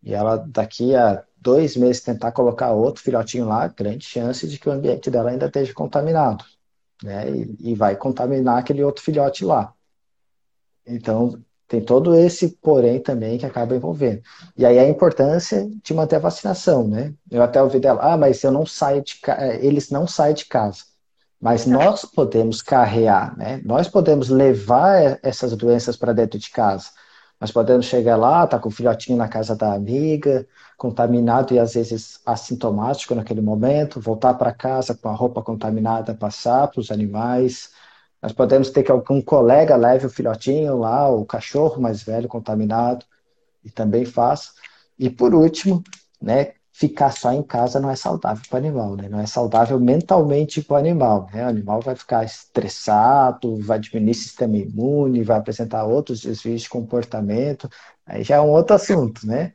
e 0.01 0.13
ela 0.13 0.37
daqui 0.37 0.95
a 0.95 1.21
dois 1.35 1.75
meses 1.75 2.01
tentar 2.01 2.31
colocar 2.31 2.71
outro 2.71 3.03
filhotinho 3.03 3.45
lá, 3.45 3.67
grande 3.67 4.05
chance 4.05 4.47
de 4.47 4.57
que 4.57 4.69
o 4.69 4.71
ambiente 4.71 5.09
dela 5.09 5.31
ainda 5.31 5.47
esteja 5.47 5.73
contaminado, 5.73 6.45
né? 7.03 7.29
E, 7.29 7.71
e 7.71 7.75
vai 7.75 7.95
contaminar 7.95 8.57
aquele 8.57 8.83
outro 8.83 9.03
filhote 9.03 9.43
lá. 9.43 9.73
Então, 10.85 11.39
tem 11.67 11.81
todo 11.81 12.15
esse 12.15 12.49
porém 12.61 12.99
também 12.99 13.37
que 13.37 13.45
acaba 13.45 13.75
envolvendo. 13.75 14.21
E 14.55 14.65
aí 14.65 14.77
a 14.77 14.87
importância 14.87 15.67
de 15.83 15.93
manter 15.93 16.17
a 16.17 16.19
vacinação, 16.19 16.87
né? 16.87 17.13
Eu 17.29 17.41
até 17.41 17.61
ouvi 17.61 17.79
dela, 17.79 17.99
ah, 18.01 18.17
mas 18.17 18.43
eu 18.43 18.51
não 18.51 18.65
saio 18.65 19.01
de 19.01 19.19
casa, 19.19 19.41
eh, 19.41 19.65
eles 19.65 19.89
não 19.89 20.07
saem 20.07 20.35
de 20.35 20.45
casa. 20.45 20.83
Mas 21.41 21.65
nós 21.65 22.05
podemos 22.05 22.61
carrear, 22.61 23.37
né? 23.37 23.61
Nós 23.65 23.87
podemos 23.87 24.29
levar 24.29 25.19
essas 25.21 25.55
doenças 25.55 25.97
para 25.97 26.13
dentro 26.13 26.39
de 26.39 26.49
casa. 26.49 26.89
Nós 27.39 27.51
podemos 27.51 27.85
chegar 27.85 28.15
lá, 28.15 28.47
tá 28.47 28.57
com 28.57 28.69
o 28.69 28.71
filhotinho 28.71 29.17
na 29.17 29.27
casa 29.27 29.55
da 29.55 29.73
amiga, 29.73 30.47
contaminado 30.77 31.53
e 31.53 31.59
às 31.59 31.73
vezes 31.73 32.19
assintomático 32.25 33.13
naquele 33.13 33.41
momento, 33.41 33.99
voltar 33.99 34.33
para 34.35 34.53
casa 34.53 34.95
com 34.95 35.09
a 35.09 35.13
roupa 35.13 35.41
contaminada, 35.41 36.13
passar 36.13 36.67
para 36.69 36.79
os 36.79 36.91
animais, 36.91 37.71
nós 38.21 38.33
podemos 38.33 38.71
ter 38.71 38.81
que 38.83 38.91
algum 38.91 39.21
colega 39.21 39.75
leve 39.75 40.07
o 40.07 40.09
filhotinho 40.09 40.79
lá, 40.79 41.07
o 41.09 41.25
cachorro 41.25 41.79
mais 41.79 42.01
velho 42.01 42.27
contaminado, 42.27 43.05
e 43.63 43.69
também 43.69 44.05
faça. 44.05 44.51
E 44.97 45.09
por 45.09 45.35
último, 45.35 45.83
né, 46.21 46.53
ficar 46.77 47.11
só 47.11 47.31
em 47.31 47.41
casa 47.41 47.79
não 47.79 47.89
é 47.89 47.95
saudável 47.95 48.43
para 48.49 48.55
o 48.55 48.59
animal, 48.59 48.97
né? 48.97 49.07
Não 49.07 49.19
é 49.21 49.25
saudável 49.25 49.79
mentalmente 49.79 50.61
para 50.61 50.73
o 50.73 50.77
animal, 50.77 51.29
né? 51.33 51.45
O 51.45 51.47
animal 51.47 51.79
vai 51.79 51.95
ficar 51.95 52.25
estressado, 52.25 53.57
vai 53.61 53.79
diminuir 53.79 54.11
o 54.11 54.15
sistema 54.15 54.57
imune, 54.57 55.23
vai 55.23 55.37
apresentar 55.37 55.85
outros 55.85 56.21
desvios 56.21 56.63
de 56.63 56.69
comportamento, 56.69 57.69
aí 58.05 58.23
já 58.25 58.35
é 58.35 58.41
um 58.41 58.49
outro 58.49 58.75
assunto, 58.75 59.25
né? 59.25 59.53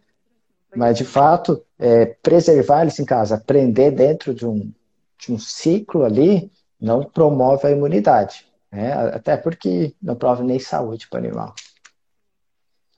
Mas, 0.74 0.96
de 0.96 1.04
fato, 1.04 1.62
é, 1.78 2.06
preservar 2.06 2.82
eles 2.82 2.98
em 2.98 3.04
casa, 3.04 3.34
aprender 3.34 3.90
dentro 3.90 4.32
de 4.32 4.46
um, 4.46 4.72
de 5.18 5.32
um 5.32 5.38
ciclo 5.38 6.04
ali, 6.04 6.50
não 6.80 7.04
promove 7.04 7.66
a 7.66 7.70
imunidade. 7.70 8.46
Né? 8.72 8.92
Até 8.92 9.36
porque 9.36 9.94
não 10.00 10.14
prova 10.14 10.42
nem 10.42 10.58
saúde 10.58 11.06
para 11.08 11.20
o 11.20 11.24
animal. 11.26 11.54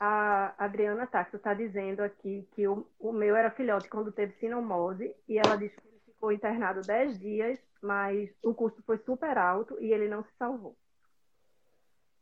A 0.04 0.52
Adriana 0.58 1.06
Taxo 1.06 1.36
está 1.36 1.54
dizendo 1.54 2.00
aqui 2.00 2.44
que 2.56 2.66
o, 2.66 2.84
o, 2.98 3.12
meu 3.12 3.36
era 3.36 3.52
filhote 3.52 3.88
quando 3.88 4.10
teve 4.10 4.34
sinomose 4.40 5.14
e 5.28 5.38
ela 5.38 5.54
disse 5.54 5.76
que 5.76 5.86
ele 5.86 6.00
ficou 6.04 6.32
internado 6.32 6.80
10 6.80 7.20
dias, 7.20 7.56
mas 7.80 8.28
o 8.42 8.52
custo 8.52 8.82
foi 8.84 8.98
super 9.06 9.38
alto 9.38 9.76
e 9.80 9.92
ele 9.92 10.08
não 10.08 10.24
se 10.24 10.30
salvou. 10.36 10.74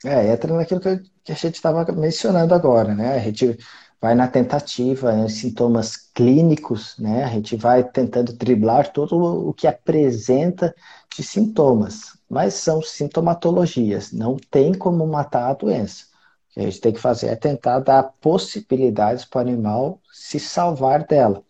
É, 0.05 0.31
entra 0.31 0.55
naquilo 0.55 0.79
que 0.79 1.33
a 1.33 1.35
gente 1.35 1.55
estava 1.55 1.90
mencionando 1.90 2.53
agora, 2.53 2.95
né? 2.95 3.14
A 3.14 3.19
gente 3.21 3.57
vai 3.99 4.14
na 4.14 4.29
tentativa, 4.29 5.14
em 5.14 5.31
sintomas 5.31 5.97
clínicos, 5.97 6.99
né? 6.99 7.25
A 7.25 7.29
gente 7.29 7.57
vai 7.57 7.83
tentando 7.83 8.35
driblar 8.35 8.93
tudo 8.93 9.16
o 9.49 9.55
que 9.55 9.66
apresenta 9.66 10.74
de 11.16 11.22
sintomas, 11.22 12.14
mas 12.28 12.53
são 12.53 12.83
sintomatologias, 12.83 14.12
não 14.12 14.37
tem 14.37 14.74
como 14.74 15.07
matar 15.07 15.49
a 15.49 15.55
doença. 15.55 16.09
O 16.51 16.55
que 16.55 16.61
a 16.61 16.62
gente 16.64 16.80
tem 16.80 16.92
que 16.92 17.01
fazer 17.01 17.28
é 17.28 17.36
tentar 17.36 17.80
dar 17.80 18.03
possibilidades 18.20 19.24
para 19.24 19.38
o 19.38 19.42
animal 19.42 20.01
se 20.12 20.40
salvar 20.40 21.07
dela, 21.07 21.44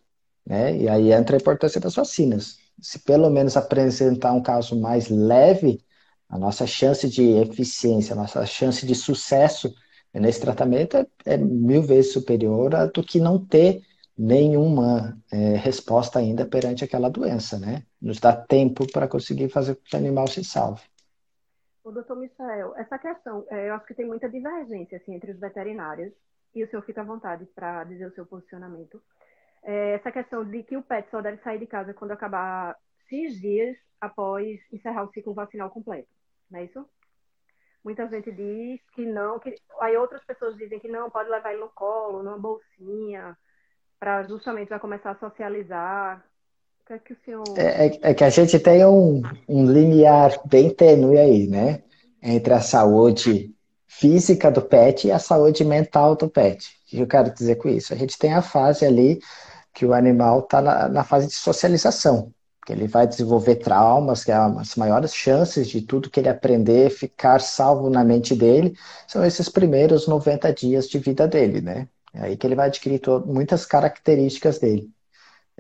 né? 0.47 0.77
E 0.77 0.89
aí 0.89 1.13
entra 1.13 1.37
a 1.37 1.41
importância 1.41 1.81
das 1.81 1.95
vacinas. 1.95 2.59
Se 2.81 2.99
pelo 3.01 3.31
menos 3.31 3.57
apresentar 3.57 4.33
um 4.33 4.43
caso 4.43 4.79
mais 4.79 5.09
leve, 5.09 5.83
a 6.29 6.39
nossa 6.39 6.67
chance 6.67 7.09
de 7.09 7.23
eficiência, 7.39 8.13
a 8.13 8.17
nossa 8.17 8.45
chance 8.47 8.87
de 8.87 8.95
sucesso 8.95 9.75
nesse 10.15 10.41
tratamento 10.41 10.97
é, 10.97 11.07
é 11.25 11.37
mil 11.37 11.83
vezes 11.83 12.13
superior 12.13 12.71
do 12.93 13.03
que 13.03 13.21
não 13.21 13.45
ter 13.45 13.83
nenhuma 14.17 15.19
é, 15.33 15.57
resposta 15.57 16.19
ainda 16.19 16.45
perante 16.45 16.85
aquela 16.85 17.09
doença, 17.09 17.59
né? 17.59 17.85
Nos 18.01 18.19
dá 18.21 18.33
tempo 18.37 18.87
para 18.93 19.09
conseguir 19.09 19.49
fazer 19.49 19.77
com 19.77 19.83
que 19.83 19.97
o 19.97 19.99
animal 19.99 20.27
se 20.29 20.45
salve. 20.45 20.83
O 21.85 21.91
doutor 21.93 22.17
Michael, 22.17 22.75
essa 22.77 22.99
questão, 22.99 23.47
é, 23.51 23.69
eu 23.69 23.75
acho 23.75 23.87
que 23.87 23.95
tem 23.95 24.07
muita 24.07 24.29
divergência 24.29 24.99
assim, 24.99 25.15
entre 25.15 25.33
os 25.33 25.39
veterinários, 25.41 26.13
e 26.55 26.63
o 26.65 26.69
senhor 26.69 26.83
fica 26.83 27.01
à 27.01 27.05
vontade 27.05 27.47
para 27.55 27.85
dizer 27.85 28.07
o 28.07 28.15
seu 28.15 28.27
posicionamento. 28.27 29.03
é, 29.63 29.93
essa 29.95 30.11
questão 30.13 30.45
de 30.45 30.63
que 30.63 30.77
o 30.77 30.83
pet 30.83 31.11
só 31.11 31.21
deve 31.21 31.43
sair 31.43 31.59
de 31.59 31.67
casa 31.67 31.95
quando 31.95 32.13
acabar 32.13 32.77
X 33.09 33.41
dias 33.41 33.77
após 34.01 34.61
encerrar 34.73 35.05
o 35.05 35.13
ciclo 35.13 35.35
vacinal 35.35 35.71
completo. 35.71 36.09
Não 36.51 36.61
é 36.61 36.65
isso? 36.65 36.89
Muita 37.85 38.09
gente 38.09 38.31
diz 38.33 38.81
que 38.91 39.07
não, 39.07 39.39
que 39.39 39.55
aí 39.81 39.97
outras 39.97 40.25
pessoas 40.25 40.57
dizem 40.57 40.79
que 40.81 40.89
não, 40.89 41.11
pode 41.11 41.31
levar 41.31 41.53
ele 41.53 41.61
no 41.61 41.71
colo, 41.71 42.23
numa 42.23 42.39
bolsinha, 42.39 43.37
para 43.99 44.23
justamente 44.25 44.69
já 44.71 44.79
começar 44.79 45.13
a 45.13 45.19
socializar. 45.19 46.25
Que 46.91 46.95
é 46.95 46.99
que 46.99 47.13
o 47.13 47.17
senhor. 47.25 47.45
É, 47.57 47.87
é, 47.87 47.99
é 48.03 48.15
que 48.15 48.25
a 48.25 48.31
gente 48.31 48.59
tem 48.59 48.85
um, 48.85 49.23
um 49.49 49.65
bem 50.47 50.71
tênue 50.71 51.19
aí, 51.19 51.47
né? 51.47 51.83
Entre 52.21 52.53
a 52.53 52.61
saúde 52.61 53.55
física 53.87 54.51
do 54.51 54.61
pet 54.61 55.07
e 55.07 55.13
a 55.13 55.21
saúde 55.21 55.65
mental 55.65 56.17
do 56.17 56.29
pet. 56.29 56.67
O 56.67 56.91
que 56.91 56.99
eu 56.99 57.07
quero 57.07 57.33
dizer 57.33 57.57
com 57.57 57.69
isso? 57.69 57.95
A 57.95 57.97
gente 57.97 58.19
tem 58.19 58.35
a 58.35 58.43
fase 58.43 58.85
ali 58.85 59.21
que 59.73 59.87
o 59.87 59.95
animal 59.95 60.41
está 60.41 60.61
na, 60.61 60.89
na, 60.89 61.05
fase 61.05 61.29
de 61.29 61.35
socialização, 61.35 62.33
que 62.67 62.73
ele 62.73 62.89
vai 62.89 63.07
desenvolver 63.07 63.57
traumas, 63.57 64.25
que 64.25 64.33
é 64.33 64.35
as 64.35 64.75
maiores 64.75 65.15
chances 65.15 65.69
de 65.69 65.83
tudo 65.83 66.11
que 66.11 66.19
ele 66.19 66.29
aprender 66.29 66.91
ficar 66.91 67.41
salvo 67.41 67.89
na 67.89 68.03
mente 68.03 68.35
dele, 68.35 68.77
são 69.07 69.25
esses 69.25 69.49
primeiros 69.49 70.09
90 70.09 70.53
dias 70.53 70.89
de 70.89 70.99
vida 70.99 71.29
dele, 71.29 71.61
né? 71.61 71.87
É 72.13 72.23
aí 72.23 72.37
que 72.37 72.45
ele 72.45 72.57
vai 72.57 72.67
adquirir 72.67 73.01
muitas 73.27 73.65
características 73.65 74.59
dele, 74.59 74.91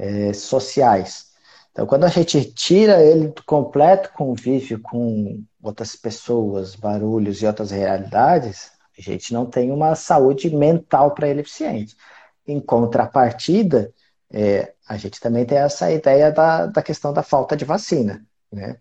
é, 0.00 0.32
sociais. 0.32 1.26
Então, 1.70 1.86
quando 1.86 2.04
a 2.04 2.08
gente 2.08 2.42
tira 2.52 3.02
ele 3.02 3.28
do 3.28 3.44
completo 3.44 4.10
convívio 4.14 4.80
com 4.80 5.44
outras 5.62 5.94
pessoas, 5.94 6.74
barulhos 6.74 7.42
e 7.42 7.46
outras 7.46 7.70
realidades, 7.70 8.72
a 8.98 9.02
gente 9.02 9.32
não 9.32 9.46
tem 9.46 9.70
uma 9.70 9.94
saúde 9.94 10.54
mental 10.54 11.12
para 11.12 11.28
ele 11.28 11.42
eficiente. 11.42 11.94
Em 12.46 12.58
contrapartida, 12.58 13.92
é, 14.32 14.72
a 14.88 14.96
gente 14.96 15.20
também 15.20 15.44
tem 15.44 15.58
essa 15.58 15.92
ideia 15.92 16.32
da, 16.32 16.66
da 16.66 16.82
questão 16.82 17.12
da 17.12 17.22
falta 17.22 17.56
de 17.56 17.64
vacina. 17.64 18.24
Né? 18.50 18.78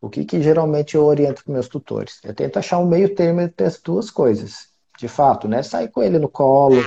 O 0.00 0.10
que, 0.10 0.24
que 0.24 0.42
geralmente 0.42 0.96
eu 0.96 1.04
oriento 1.04 1.44
para 1.44 1.54
meus 1.54 1.68
tutores? 1.68 2.18
Eu 2.24 2.34
tento 2.34 2.58
achar 2.58 2.78
um 2.78 2.86
meio 2.86 3.14
termo 3.14 3.40
entre 3.40 3.66
as 3.66 3.80
duas 3.80 4.10
coisas. 4.10 4.68
De 4.98 5.08
fato, 5.08 5.46
né? 5.46 5.62
Sair 5.62 5.88
com 5.88 6.02
ele 6.02 6.18
no 6.18 6.28
colo, 6.28 6.82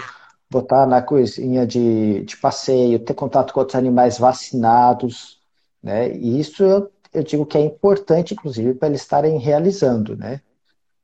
botar 0.50 0.86
na 0.86 1.02
coisinha 1.02 1.66
de, 1.66 2.24
de 2.24 2.38
passeio, 2.38 3.00
ter 3.00 3.14
contato 3.14 3.54
com 3.54 3.60
outros 3.60 3.78
animais 3.78 4.18
vacinados, 4.18 5.40
né? 5.82 6.12
E 6.16 6.40
isso 6.40 6.64
eu, 6.64 6.92
eu 7.14 7.24
digo 7.24 7.46
que 7.46 7.58
é 7.58 7.62
importante, 7.62 8.34
inclusive, 8.34 8.74
para 8.74 8.90
eles 8.90 9.02
estarem 9.02 9.38
realizando, 9.38 10.16
né? 10.18 10.42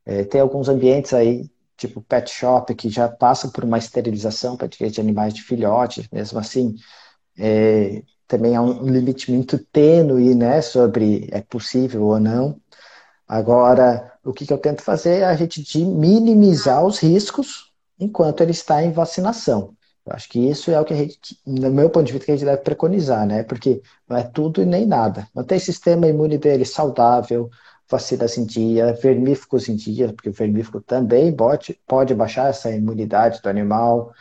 É, 0.04 0.24
tem 0.24 0.40
alguns 0.40 0.68
ambientes 0.68 1.12
aí, 1.12 1.50
tipo 1.76 2.00
pet 2.00 2.30
shop, 2.30 2.74
que 2.74 2.88
já 2.88 3.08
passam 3.08 3.50
por 3.50 3.64
uma 3.64 3.78
esterilização 3.78 4.56
para 4.56 4.68
de 4.68 5.00
animais 5.00 5.34
de 5.34 5.42
filhote, 5.42 6.08
mesmo 6.12 6.38
assim, 6.38 6.76
é, 7.38 8.02
também 8.26 8.56
há 8.56 8.62
um 8.62 8.84
limite 8.86 9.30
muito 9.32 9.58
tênue, 9.58 10.34
né, 10.34 10.60
sobre 10.62 11.28
é 11.32 11.40
possível 11.40 12.04
ou 12.04 12.20
não. 12.20 12.60
Agora, 13.28 14.12
o 14.24 14.32
que, 14.32 14.46
que 14.46 14.52
eu 14.52 14.58
tento 14.58 14.82
fazer 14.82 15.20
é 15.20 15.24
a 15.24 15.34
gente 15.36 15.84
minimizar 15.84 16.84
os 16.84 16.98
riscos 16.98 17.65
enquanto 17.98 18.40
ele 18.42 18.52
está 18.52 18.82
em 18.82 18.92
vacinação. 18.92 19.74
Eu 20.06 20.12
acho 20.12 20.28
que 20.28 20.38
isso 20.38 20.70
é 20.70 20.80
o 20.80 20.84
que 20.84 20.94
a 20.94 20.96
gente, 20.96 21.18
no 21.44 21.70
meu 21.70 21.90
ponto 21.90 22.06
de 22.06 22.12
vista, 22.12 22.26
que 22.26 22.32
a 22.32 22.36
gente 22.36 22.44
deve 22.46 22.62
preconizar, 22.62 23.26
né? 23.26 23.42
Porque 23.42 23.82
não 24.08 24.16
é 24.16 24.22
tudo 24.22 24.62
e 24.62 24.64
nem 24.64 24.86
nada. 24.86 25.28
Manter 25.34 25.56
o 25.56 25.60
sistema 25.60 26.06
imune 26.06 26.38
dele 26.38 26.64
saudável, 26.64 27.50
vacinas 27.90 28.38
em 28.38 28.44
dia, 28.44 28.92
vermífugos 28.94 29.68
em 29.68 29.74
dia, 29.76 30.12
porque 30.12 30.28
o 30.28 30.32
vermífugo 30.32 30.80
também 30.80 31.34
pode, 31.34 31.80
pode 31.86 32.14
baixar 32.14 32.50
essa 32.50 32.70
imunidade 32.70 33.40
do 33.42 33.48
animal. 33.48 34.12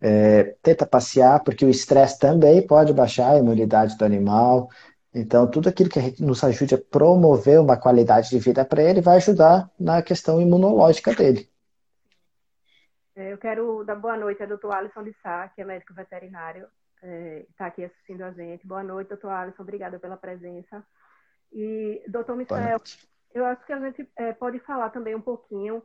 É, 0.00 0.56
tenta 0.62 0.86
passear, 0.86 1.42
porque 1.42 1.64
o 1.64 1.70
estresse 1.70 2.18
também 2.18 2.66
pode 2.66 2.92
baixar 2.92 3.32
a 3.32 3.38
imunidade 3.38 3.96
do 3.96 4.04
animal. 4.04 4.68
Então, 5.14 5.46
tudo 5.50 5.68
aquilo 5.68 5.88
que 5.88 6.22
nos 6.22 6.44
ajude 6.44 6.74
a 6.74 6.78
promover 6.78 7.60
uma 7.60 7.76
qualidade 7.76 8.28
de 8.30 8.38
vida 8.38 8.64
para 8.64 8.82
ele 8.82 9.00
vai 9.00 9.16
ajudar 9.16 9.70
na 9.78 10.02
questão 10.02 10.40
imunológica 10.40 11.14
dele. 11.14 11.48
É, 13.16 13.32
eu 13.32 13.38
quero 13.38 13.84
dar 13.84 13.94
boa 13.94 14.16
noite 14.16 14.42
ao 14.42 14.48
doutor 14.48 14.72
Alisson 14.74 15.04
de 15.04 15.14
Sá, 15.22 15.48
que 15.48 15.62
é 15.62 15.64
médico 15.64 15.94
veterinário, 15.94 16.66
está 16.96 17.06
é, 17.06 17.46
tá 17.56 17.66
aqui 17.66 17.84
assistindo 17.84 18.22
a 18.22 18.32
gente. 18.32 18.66
Boa 18.66 18.82
noite, 18.82 19.08
doutor 19.08 19.30
Alisson, 19.30 19.62
obrigada 19.62 20.00
pela 20.00 20.16
presença. 20.16 20.84
E, 21.52 22.02
doutor 22.08 22.36
Michel, 22.36 22.80
eu 23.32 23.44
acho 23.44 23.64
que 23.64 23.72
a 23.72 23.78
gente 23.78 24.08
é, 24.16 24.32
pode 24.32 24.58
falar 24.60 24.90
também 24.90 25.14
um 25.14 25.20
pouquinho 25.20 25.82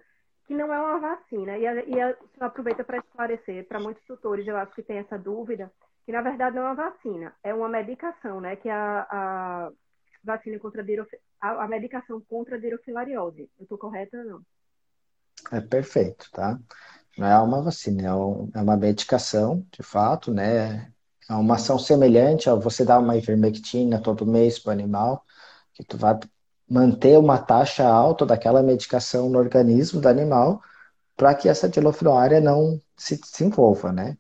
que 0.48 0.56
não 0.56 0.74
é 0.74 0.82
uma 0.82 1.00
vacina, 1.00 1.56
e, 1.60 1.68
a, 1.68 1.86
e 1.86 2.02
a, 2.02 2.18
aproveita 2.40 2.84
para 2.84 2.98
esclarecer 2.98 3.68
para 3.68 3.80
muitos 3.80 4.04
tutores, 4.06 4.48
eu 4.48 4.58
acho 4.58 4.74
que 4.74 4.82
tem 4.82 4.98
essa 4.98 5.16
dúvida, 5.16 5.72
que 6.04 6.12
na 6.12 6.24
verdade 6.24 6.56
não 6.56 6.64
é 6.64 6.66
uma 6.66 6.90
vacina, 6.90 7.36
é 7.44 7.54
uma 7.54 7.70
medicação, 7.70 8.42
né? 8.42 8.56
Que 8.56 8.68
é 8.68 8.74
a, 8.74 9.08
a 9.12 9.72
vacina 10.24 10.58
contra 10.58 10.84
a, 11.40 11.64
a 11.64 11.68
medicação 11.68 12.20
contra 12.22 12.56
a 12.56 12.60
dirofilariose. 12.60 13.48
Eu 13.60 13.64
estou 13.64 13.78
correta 13.78 14.18
ou 14.18 14.26
não? 14.26 14.42
É 15.52 15.62
perfeito, 15.62 16.30
tá? 16.32 16.60
Não 17.20 17.28
é 17.28 17.38
uma 17.38 17.62
vacina, 17.62 18.08
é, 18.08 18.14
um, 18.14 18.50
é 18.56 18.62
uma 18.62 18.78
medicação, 18.78 19.66
de 19.74 19.84
fato, 19.84 20.34
né? 20.34 20.90
É 21.30 21.34
uma 21.34 21.56
ação 21.56 21.78
semelhante 21.78 22.50
a 22.50 22.56
você 22.56 22.86
dar 22.86 22.98
uma 23.00 23.18
ivermectina 23.18 24.00
todo 24.00 24.26
mês 24.26 24.58
para 24.58 24.70
o 24.70 24.72
animal, 24.72 25.26
que 25.74 25.84
tu 25.84 25.98
vai 25.98 26.18
manter 26.68 27.18
uma 27.20 27.38
taxa 27.38 27.86
alta 27.86 28.26
daquela 28.26 28.64
medicação 28.64 29.30
no 29.30 29.38
organismo 29.38 30.00
do 30.00 30.08
animal 30.08 30.62
para 31.18 31.36
que 31.36 31.50
essa 31.50 31.68
dilofilária 31.68 32.40
não 32.40 32.80
se 32.96 33.20
desenvolva, 33.20 33.92
né? 33.92 34.18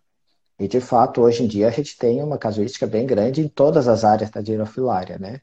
E 0.60 0.68
de 0.68 0.82
fato, 0.82 1.22
hoje 1.22 1.44
em 1.44 1.48
dia 1.48 1.70
a 1.70 1.72
gente 1.72 1.98
tem 1.98 2.22
uma 2.22 2.38
casuística 2.38 2.86
bem 2.86 3.06
grande 3.08 3.40
em 3.42 3.48
todas 3.48 3.88
as 3.88 4.04
áreas 4.04 4.30
da 4.30 4.42
dirofilária, 4.42 5.18
né? 5.18 5.40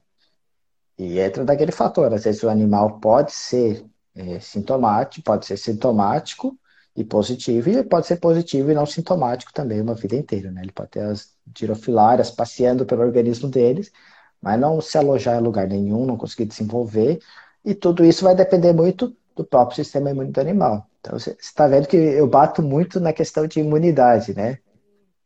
E 0.98 1.18
entra 1.18 1.42
daquele 1.42 1.72
fator, 1.72 2.12
às 2.12 2.24
vezes 2.24 2.42
o 2.42 2.50
animal 2.50 3.00
pode 3.00 3.32
ser 3.32 3.82
é, 4.14 4.40
sintomático, 4.40 5.24
pode 5.24 5.46
ser 5.46 5.56
sintomático, 5.56 6.58
e 6.96 7.04
positivo, 7.04 7.68
e 7.68 7.84
pode 7.84 8.06
ser 8.06 8.16
positivo 8.16 8.70
e 8.70 8.74
não 8.74 8.86
sintomático 8.86 9.52
também 9.52 9.80
uma 9.80 9.94
vida 9.94 10.16
inteira, 10.16 10.50
né? 10.50 10.62
Ele 10.62 10.72
pode 10.72 10.90
ter 10.90 11.00
as 11.00 11.30
girofilárias 11.56 12.30
passeando 12.30 12.86
pelo 12.86 13.02
organismo 13.02 13.48
deles, 13.48 13.92
mas 14.40 14.58
não 14.58 14.80
se 14.80 14.96
alojar 14.96 15.38
em 15.38 15.42
lugar 15.44 15.68
nenhum, 15.68 16.06
não 16.06 16.16
conseguir 16.16 16.46
desenvolver, 16.46 17.20
e 17.64 17.74
tudo 17.74 18.04
isso 18.04 18.24
vai 18.24 18.34
depender 18.34 18.72
muito 18.72 19.14
do 19.34 19.44
próprio 19.44 19.76
sistema 19.76 20.10
imune 20.10 20.32
do 20.32 20.40
animal. 20.40 20.88
Então, 21.00 21.18
você 21.18 21.36
está 21.38 21.68
vendo 21.68 21.86
que 21.86 21.96
eu 21.96 22.26
bato 22.26 22.62
muito 22.62 22.98
na 22.98 23.12
questão 23.12 23.46
de 23.46 23.60
imunidade, 23.60 24.34
né? 24.34 24.58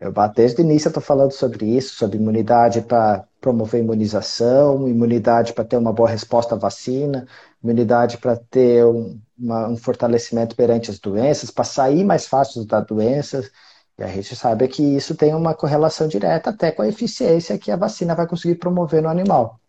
Eu 0.01 0.13
desde 0.35 0.63
o 0.63 0.65
início, 0.65 0.89
eu 0.89 0.91
estou 0.91 1.03
falando 1.03 1.31
sobre 1.33 1.77
isso, 1.77 1.95
sobre 1.95 2.17
imunidade 2.17 2.81
para 2.81 3.23
promover 3.39 3.83
imunização, 3.83 4.89
imunidade 4.89 5.53
para 5.53 5.63
ter 5.63 5.77
uma 5.77 5.93
boa 5.93 6.09
resposta 6.09 6.55
à 6.55 6.59
vacina, 6.59 7.27
imunidade 7.63 8.17
para 8.17 8.35
ter 8.35 8.83
um, 8.83 9.21
uma, 9.39 9.69
um, 9.69 9.77
fortalecimento 9.77 10.57
perante 10.57 10.91
as 10.91 10.99
doenças, 10.99 11.51
para 11.51 11.65
sair 11.65 12.03
mais 12.03 12.27
fácil 12.27 12.67
das 12.67 12.87
doenças. 12.87 13.53
E 13.99 14.03
a 14.03 14.07
gente 14.07 14.35
sabe 14.35 14.67
que 14.69 14.83
isso 14.83 15.15
tem 15.15 15.35
uma 15.35 15.55
correlação 15.55 16.09
direta 16.09 16.49
até 16.49 16.73
com 16.73 16.81
a 16.81 16.89
eficiência 16.89 17.59
que 17.59 17.71
a 17.71 17.77
vacina 17.77 18.15
vai 18.15 18.27
conseguir 18.27 18.55
promover 18.55 19.03
no 19.03 19.09
animal. 19.11 19.61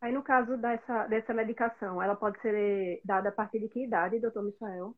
Aí, 0.00 0.12
no 0.12 0.22
caso 0.22 0.56
dessa, 0.56 1.06
dessa 1.08 1.34
medicação, 1.34 2.00
ela 2.00 2.14
pode 2.14 2.40
ser 2.40 3.00
dada 3.04 3.30
a 3.30 3.32
partir 3.32 3.58
de 3.58 3.68
que 3.68 3.84
idade, 3.84 4.20
doutor 4.20 4.44
Michael? 4.44 4.94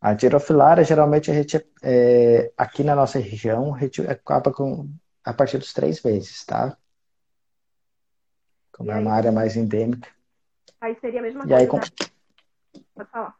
A 0.00 0.16
girofilária, 0.16 0.82
geralmente, 0.82 1.30
a 1.30 1.34
gente, 1.34 1.64
é, 1.82 2.52
aqui 2.56 2.82
na 2.82 2.96
nossa 2.96 3.18
região, 3.18 3.74
a 3.74 3.78
gente 3.80 4.00
acaba 4.02 4.52
com 4.52 4.88
a 5.22 5.34
partir 5.34 5.58
dos 5.58 5.72
três 5.72 6.02
meses, 6.02 6.44
tá? 6.44 6.76
Como 8.72 8.90
é 8.90 8.98
uma 8.98 9.12
área 9.12 9.30
mais 9.30 9.56
endêmica. 9.56 10.08
Aí 10.80 10.96
seria 11.00 11.20
a 11.20 11.22
mesma 11.22 11.44
e 11.44 11.48
coisa. 11.48 11.56
Aí, 11.56 11.66
com... 11.66 11.76
Né? 11.76 11.82
Pode 12.94 13.10
falar. 13.10 13.34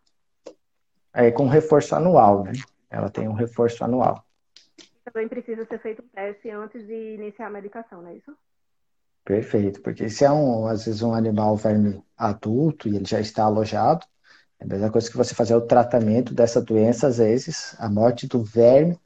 Aí 1.12 1.33
com 1.33 1.49
reforço 1.49 1.97
anual, 1.97 2.45
né? 2.45 2.53
Ela 2.91 3.09
tem 3.09 3.27
um 3.27 3.33
reforço 3.33 3.83
anual. 3.83 4.25
Também 5.05 5.29
precisa 5.29 5.64
ser 5.64 5.81
feito 5.81 6.03
um 6.03 6.09
teste 6.09 6.51
antes 6.51 6.87
de 6.87 7.14
iniciar 7.14 7.47
a 7.47 7.51
medicação, 7.51 8.03
não 8.03 8.11
é 8.11 8.16
isso? 8.16 8.37
Perfeito, 9.25 9.81
porque 9.83 10.09
se 10.09 10.25
é 10.25 10.31
um, 10.31 10.66
às 10.66 10.85
vezes 10.85 11.03
um 11.03 11.14
animal 11.14 11.57
verme 11.57 12.03
adulto 12.16 12.89
e 12.89 12.97
ele 12.97 13.05
já 13.05 13.21
está 13.21 13.45
alojado, 13.45 14.07
é 14.61 14.64
a 14.64 14.66
mesma 14.66 14.90
coisa 14.90 15.11
que 15.11 15.16
você 15.16 15.34
fazer 15.34 15.54
o 15.54 15.62
tratamento 15.62 16.34
dessa 16.34 16.61
doença, 16.61 17.06
às 17.08 17.18
vezes, 17.18 17.74
a 17.78 17.88
morte 17.88 18.26
do 18.28 18.44
verme 18.44 18.98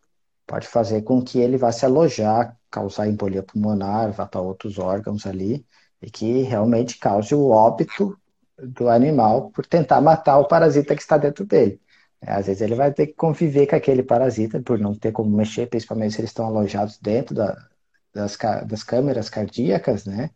pode 0.46 0.66
fazer 0.66 1.02
com 1.02 1.22
que 1.22 1.38
ele 1.38 1.56
vá 1.56 1.72
se 1.72 1.84
alojar, 1.86 2.56
causar 2.70 3.08
embolia 3.08 3.42
pulmonar, 3.42 4.12
vá 4.12 4.26
para 4.26 4.40
outros 4.40 4.78
órgãos 4.78 5.26
ali, 5.26 5.64
e 6.02 6.10
que 6.10 6.42
realmente 6.42 6.98
cause 6.98 7.34
o 7.34 7.48
óbito 7.48 8.18
do 8.58 8.88
animal 8.88 9.50
por 9.50 9.66
tentar 9.66 10.00
matar 10.00 10.38
o 10.38 10.48
parasita 10.48 10.94
que 10.94 11.02
está 11.02 11.16
dentro 11.16 11.46
dele. 11.46 11.80
É, 12.20 12.32
às 12.32 12.46
vezes 12.46 12.62
ele 12.62 12.74
vai 12.74 12.92
ter 12.92 13.08
que 13.08 13.14
conviver 13.14 13.66
com 13.66 13.76
aquele 13.76 14.02
parasita 14.02 14.60
por 14.62 14.78
não 14.78 14.94
ter 14.94 15.12
como 15.12 15.36
mexer, 15.36 15.68
principalmente 15.68 16.14
se 16.14 16.20
eles 16.20 16.30
estão 16.30 16.46
alojados 16.46 16.98
dentro 16.98 17.34
da, 17.34 17.56
das, 18.12 18.36
das 18.66 18.82
câmeras 18.82 19.30
cardíacas, 19.30 20.04
né? 20.04 20.30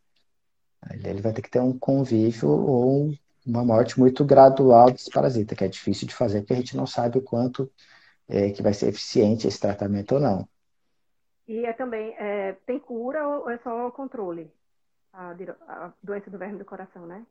Ele 1.04 1.20
vai 1.20 1.32
ter 1.32 1.42
que 1.42 1.50
ter 1.50 1.60
um 1.60 1.76
convívio 1.78 2.50
ou 2.50 3.12
uma 3.48 3.64
morte 3.64 3.98
muito 3.98 4.24
gradual 4.24 4.90
desse 4.90 5.10
parasita, 5.10 5.54
que 5.54 5.64
é 5.64 5.68
difícil 5.68 6.06
de 6.06 6.14
fazer 6.14 6.40
porque 6.40 6.52
a 6.52 6.56
gente 6.56 6.76
não 6.76 6.86
sabe 6.86 7.18
o 7.18 7.22
quanto 7.22 7.70
é, 8.28 8.50
que 8.50 8.62
vai 8.62 8.74
ser 8.74 8.88
eficiente 8.88 9.48
esse 9.48 9.58
tratamento 9.58 10.16
ou 10.16 10.20
não. 10.20 10.48
E 11.46 11.64
é 11.64 11.72
também, 11.72 12.14
é, 12.18 12.52
tem 12.66 12.78
cura 12.78 13.26
ou 13.26 13.48
é 13.48 13.58
só 13.58 13.90
controle? 13.90 14.52
A, 15.10 15.34
a, 15.66 15.92
doença 16.02 16.30
do 16.30 16.36
verme 16.36 16.58
do 16.58 16.64
coração, 16.64 17.06
né? 17.06 17.24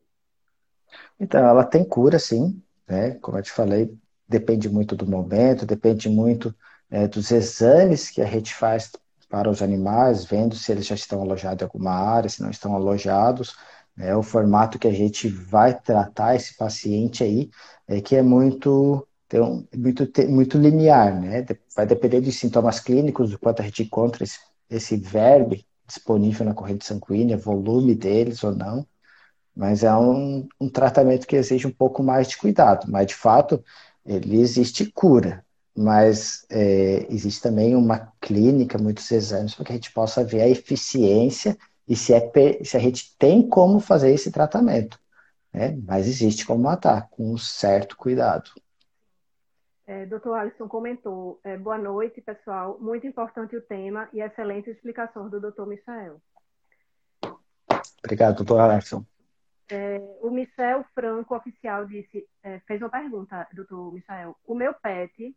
Então, 1.20 1.46
ela 1.46 1.64
tem 1.64 1.84
cura, 1.84 2.18
sim. 2.18 2.60
Né? 2.86 3.12
Como 3.20 3.38
eu 3.38 3.42
te 3.42 3.52
falei, 3.52 3.96
depende 4.28 4.68
muito 4.68 4.96
do 4.96 5.06
momento, 5.06 5.64
depende 5.64 6.08
muito 6.08 6.52
é, 6.90 7.06
dos 7.06 7.30
exames 7.30 8.10
que 8.10 8.20
a 8.20 8.26
gente 8.26 8.52
faz 8.52 8.90
para 9.28 9.48
os 9.48 9.62
animais, 9.62 10.24
vendo 10.24 10.56
se 10.56 10.72
eles 10.72 10.86
já 10.86 10.94
estão 10.94 11.20
alojados 11.20 11.62
em 11.62 11.64
alguma 11.64 11.92
área, 11.92 12.28
se 12.28 12.42
não 12.42 12.50
estão 12.50 12.74
alojados. 12.74 13.56
É 13.98 14.14
o 14.16 14.22
formato 14.22 14.78
que 14.78 14.88
a 14.88 14.92
gente 14.92 15.28
vai 15.28 15.78
tratar 15.78 16.36
esse 16.36 16.56
paciente 16.56 17.24
aí, 17.24 17.50
é 17.86 18.00
que 18.00 18.16
é 18.16 18.22
muito, 18.22 19.06
um, 19.34 19.66
muito, 19.76 20.08
muito 20.28 20.58
linear, 20.58 21.20
né? 21.20 21.44
Vai 21.74 21.86
depender 21.86 22.20
dos 22.20 22.36
sintomas 22.36 22.80
clínicos, 22.80 23.30
do 23.30 23.38
quanto 23.38 23.60
a 23.60 23.64
gente 23.64 23.82
encontra 23.82 24.24
esse, 24.24 24.38
esse 24.70 24.96
verbe 24.96 25.66
disponível 25.86 26.46
na 26.46 26.54
corrente 26.54 26.86
sanguínea, 26.86 27.36
volume 27.36 27.94
deles 27.94 28.44
ou 28.44 28.54
não. 28.54 28.86
Mas 29.56 29.82
é 29.82 29.94
um, 29.96 30.46
um 30.60 30.68
tratamento 30.68 31.26
que 31.26 31.36
exige 31.36 31.66
um 31.66 31.72
pouco 31.72 32.02
mais 32.02 32.28
de 32.28 32.36
cuidado. 32.36 32.86
Mas, 32.90 33.08
de 33.08 33.14
fato, 33.14 33.62
ele 34.06 34.40
existe 34.40 34.86
cura 34.92 35.44
mas 35.78 36.44
é, 36.50 37.06
existe 37.08 37.40
também 37.40 37.76
uma 37.76 38.12
clínica, 38.20 38.76
muitos 38.76 39.08
exames, 39.12 39.54
para 39.54 39.64
que 39.64 39.72
a 39.72 39.74
gente 39.76 39.92
possa 39.92 40.24
ver 40.24 40.40
a 40.40 40.48
eficiência 40.48 41.56
e 41.88 41.96
se, 41.96 42.12
é, 42.12 42.64
se 42.64 42.76
a 42.76 42.80
gente 42.80 43.16
tem 43.16 43.48
como 43.48 43.80
fazer 43.80 44.12
esse 44.12 44.30
tratamento. 44.30 45.00
Né? 45.52 45.76
Mas 45.86 46.06
existe 46.06 46.46
como 46.46 46.62
matar, 46.62 47.08
com 47.08 47.32
um 47.32 47.38
certo 47.38 47.96
cuidado. 47.96 48.50
É, 49.86 50.04
Dr. 50.04 50.34
Alisson 50.34 50.68
comentou, 50.68 51.40
é, 51.42 51.56
boa 51.56 51.78
noite, 51.78 52.20
pessoal. 52.20 52.78
Muito 52.78 53.06
importante 53.06 53.56
o 53.56 53.62
tema 53.62 54.06
e 54.12 54.20
excelente 54.20 54.68
explicação 54.68 55.30
do 55.30 55.40
Dr. 55.40 55.64
Michael. 55.64 56.20
Obrigado, 58.04 58.36
doutor 58.36 58.60
Alisson. 58.60 59.04
É, 59.70 59.98
o 60.20 60.30
Michel 60.30 60.84
Franco, 60.94 61.34
oficial, 61.34 61.86
disse, 61.86 62.26
é, 62.42 62.58
fez 62.60 62.82
uma 62.82 62.90
pergunta, 62.90 63.46
doutor 63.52 63.92
Michael. 63.92 64.36
O 64.46 64.54
meu 64.54 64.74
pet 64.74 65.34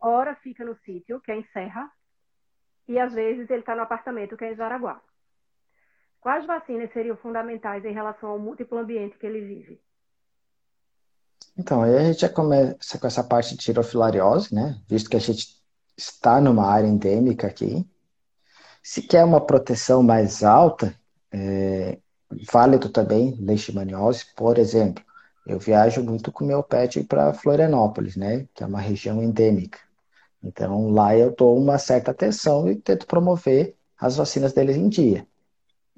ora 0.00 0.36
fica 0.36 0.64
no 0.64 0.76
sítio, 0.84 1.20
que 1.20 1.32
é 1.32 1.36
em 1.36 1.44
Serra, 1.52 1.90
e 2.86 2.98
às 2.98 3.12
vezes 3.12 3.50
ele 3.50 3.60
está 3.60 3.74
no 3.74 3.82
apartamento, 3.82 4.36
que 4.36 4.44
é 4.44 4.52
em 4.52 4.56
Jaraguá. 4.56 5.00
Quais 6.20 6.46
vacinas 6.46 6.92
seriam 6.92 7.16
fundamentais 7.16 7.84
em 7.84 7.92
relação 7.92 8.30
ao 8.30 8.38
múltiplo 8.38 8.78
ambiente 8.78 9.16
que 9.18 9.26
ele 9.26 9.40
vive? 9.40 9.80
Então, 11.56 11.82
aí 11.82 11.96
a 11.96 12.04
gente 12.04 12.20
já 12.20 12.28
começa 12.28 12.98
com 12.98 13.06
essa 13.06 13.24
parte 13.24 13.56
de 13.56 13.62
tirofilariose, 13.62 14.54
né? 14.54 14.78
Visto 14.86 15.08
que 15.08 15.16
a 15.16 15.20
gente 15.20 15.60
está 15.96 16.40
numa 16.40 16.66
área 16.66 16.86
endêmica 16.86 17.46
aqui. 17.46 17.86
Se 18.82 19.02
quer 19.02 19.24
uma 19.24 19.40
proteção 19.40 20.02
mais 20.02 20.42
alta, 20.42 20.94
é 21.32 21.98
válido 22.50 22.88
também 22.88 23.36
leishmaniose, 23.40 24.26
por 24.36 24.58
exemplo. 24.58 25.04
Eu 25.46 25.58
viajo 25.58 26.02
muito 26.02 26.30
com 26.30 26.44
meu 26.44 26.62
pet 26.62 27.02
para 27.04 27.34
Florianópolis, 27.34 28.16
né? 28.16 28.46
Que 28.54 28.62
é 28.62 28.66
uma 28.66 28.80
região 28.80 29.22
endêmica. 29.22 29.78
Então, 30.42 30.90
lá 30.90 31.16
eu 31.16 31.34
dou 31.34 31.58
uma 31.58 31.78
certa 31.78 32.10
atenção 32.10 32.70
e 32.70 32.76
tento 32.76 33.06
promover 33.06 33.74
as 33.98 34.16
vacinas 34.16 34.52
deles 34.52 34.76
em 34.76 34.88
dia. 34.88 35.26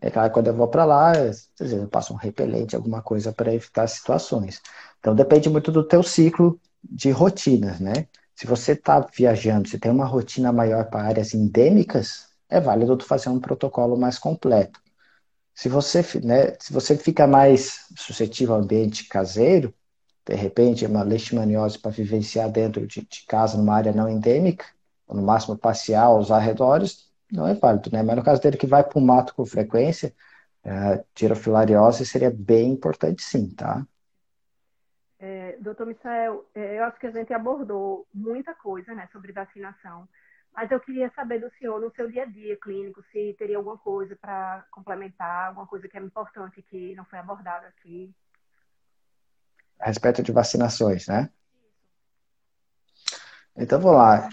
É 0.02 0.10
claro, 0.10 0.32
quando 0.32 0.48
eu 0.48 0.54
vou 0.54 0.66
para 0.66 0.84
lá, 0.84 1.12
às 1.12 1.48
vezes 1.58 1.74
eu 1.78 1.86
passo 1.86 2.12
um 2.12 2.16
repelente, 2.16 2.74
alguma 2.74 3.00
coisa 3.00 3.32
para 3.32 3.54
evitar 3.54 3.86
situações. 3.86 4.60
Então, 4.98 5.14
depende 5.14 5.48
muito 5.48 5.70
do 5.70 5.84
teu 5.86 6.02
ciclo 6.02 6.60
de 6.82 7.12
rotinas, 7.12 7.78
né? 7.78 8.08
Se 8.34 8.44
você 8.44 8.72
está 8.72 8.98
viajando, 9.16 9.68
se 9.68 9.78
tem 9.78 9.92
uma 9.92 10.04
rotina 10.04 10.52
maior 10.52 10.86
para 10.90 11.04
áreas 11.04 11.34
endêmicas, 11.34 12.26
é 12.48 12.60
válido 12.60 12.96
tu 12.96 13.04
fazer 13.04 13.28
um 13.28 13.38
protocolo 13.38 13.96
mais 13.96 14.18
completo. 14.18 14.80
Se 15.54 15.68
você, 15.68 16.04
né, 16.24 16.56
se 16.58 16.72
você 16.72 16.96
fica 16.96 17.26
mais 17.26 17.86
suscetível 17.96 18.56
ao 18.56 18.62
ambiente 18.62 19.06
caseiro, 19.06 19.72
de 20.26 20.34
repente, 20.34 20.84
uma 20.84 21.04
leishmaniose 21.04 21.78
para 21.78 21.92
vivenciar 21.92 22.50
dentro 22.50 22.86
de, 22.88 23.02
de, 23.02 23.24
casa, 23.26 23.56
numa 23.56 23.76
área 23.76 23.92
não 23.92 24.08
endêmica, 24.08 24.64
ou 25.06 25.16
no 25.16 25.22
máximo 25.22 25.56
passear 25.56 26.06
aos 26.06 26.30
arredores, 26.32 27.11
não 27.32 27.46
é 27.46 27.54
válido, 27.54 27.90
né? 27.90 28.02
Mas 28.02 28.16
no 28.16 28.24
caso 28.24 28.40
dele 28.42 28.56
que 28.56 28.66
vai 28.66 28.84
para 28.84 28.98
o 28.98 29.02
mato 29.02 29.34
com 29.34 29.46
frequência, 29.46 30.14
é, 30.62 31.04
tirofilariose 31.14 32.04
seria 32.06 32.30
bem 32.30 32.70
importante 32.70 33.22
sim, 33.22 33.48
tá? 33.54 33.84
É, 35.18 35.56
doutor 35.60 35.86
Michael, 35.86 36.44
é, 36.54 36.78
eu 36.78 36.84
acho 36.84 36.98
que 36.98 37.06
a 37.06 37.10
gente 37.12 37.32
abordou 37.32 38.06
muita 38.12 38.54
coisa 38.54 38.94
né, 38.94 39.08
sobre 39.12 39.32
vacinação, 39.32 40.08
mas 40.54 40.70
eu 40.70 40.80
queria 40.80 41.10
saber 41.14 41.40
do 41.40 41.50
senhor, 41.58 41.80
no 41.80 41.92
seu 41.94 42.10
dia 42.10 42.24
a 42.24 42.26
dia 42.26 42.56
clínico, 42.56 43.02
se 43.10 43.34
teria 43.38 43.56
alguma 43.56 43.78
coisa 43.78 44.16
para 44.16 44.66
complementar, 44.70 45.48
alguma 45.48 45.66
coisa 45.66 45.88
que 45.88 45.96
é 45.96 46.00
importante 46.00 46.60
que 46.62 46.94
não 46.94 47.04
foi 47.04 47.18
abordada 47.18 47.68
aqui 47.68 48.14
a 49.82 49.86
respeito 49.86 50.22
de 50.22 50.30
vacinações, 50.30 51.08
né? 51.08 51.28
Então, 53.56 53.80
vamos 53.80 53.98
lá. 53.98 54.28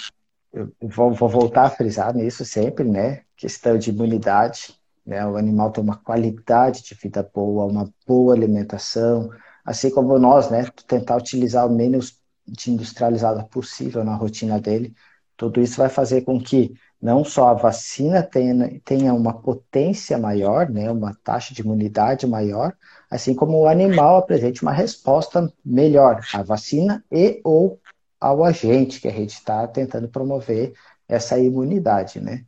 Eu 0.51 0.73
vou, 0.81 1.13
vou 1.13 1.29
voltar 1.29 1.65
a 1.65 1.69
frisar 1.69 2.13
nisso 2.15 2.43
sempre, 2.43 2.83
né? 2.83 3.21
Questão 3.37 3.77
de 3.77 3.91
imunidade, 3.91 4.75
né? 5.05 5.25
O 5.25 5.37
animal 5.37 5.71
tem 5.71 5.83
uma 5.83 5.97
qualidade 5.97 6.83
de 6.83 6.95
vida 6.95 7.27
boa, 7.33 7.65
uma 7.65 7.91
boa 8.07 8.33
alimentação, 8.33 9.29
assim 9.63 9.91
como 9.91 10.17
nós, 10.17 10.49
né? 10.49 10.65
Tentar 10.87 11.17
utilizar 11.17 11.67
o 11.67 11.73
menos 11.73 12.19
de 12.47 12.71
industrializado 12.71 13.45
possível 13.47 14.03
na 14.03 14.15
rotina 14.15 14.59
dele. 14.59 14.93
Tudo 15.37 15.61
isso 15.61 15.77
vai 15.77 15.89
fazer 15.89 16.21
com 16.21 16.39
que 16.41 16.73
não 17.01 17.23
só 17.23 17.49
a 17.49 17.53
vacina 17.53 18.21
tenha, 18.21 18.79
tenha 18.83 19.13
uma 19.13 19.33
potência 19.33 20.17
maior, 20.17 20.69
né, 20.69 20.91
uma 20.91 21.15
taxa 21.23 21.53
de 21.53 21.61
imunidade 21.61 22.27
maior, 22.27 22.75
assim 23.09 23.33
como 23.33 23.57
o 23.57 23.67
animal 23.67 24.17
apresente 24.17 24.61
uma 24.61 24.73
resposta 24.73 25.51
melhor 25.63 26.19
à 26.33 26.43
vacina 26.43 27.03
e 27.09 27.39
ou 27.43 27.79
ao 28.19 28.43
agente 28.43 28.99
que 28.99 29.07
a 29.07 29.11
gente 29.11 29.33
está 29.33 29.67
tentando 29.67 30.09
promover 30.09 30.73
essa 31.07 31.39
imunidade, 31.39 32.19
né? 32.19 32.45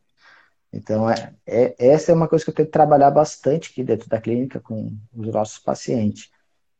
Então, 0.73 1.09
é, 1.09 1.33
é, 1.45 1.75
essa 1.77 2.11
é 2.11 2.15
uma 2.15 2.27
coisa 2.27 2.45
que 2.45 2.51
eu 2.51 2.55
tenho 2.55 2.67
que 2.67 2.71
trabalhar 2.71 3.11
bastante 3.11 3.71
aqui 3.71 3.83
dentro 3.83 4.07
da 4.07 4.21
clínica 4.21 4.59
com 4.59 4.95
os 5.13 5.27
nossos 5.27 5.59
pacientes. 5.59 6.29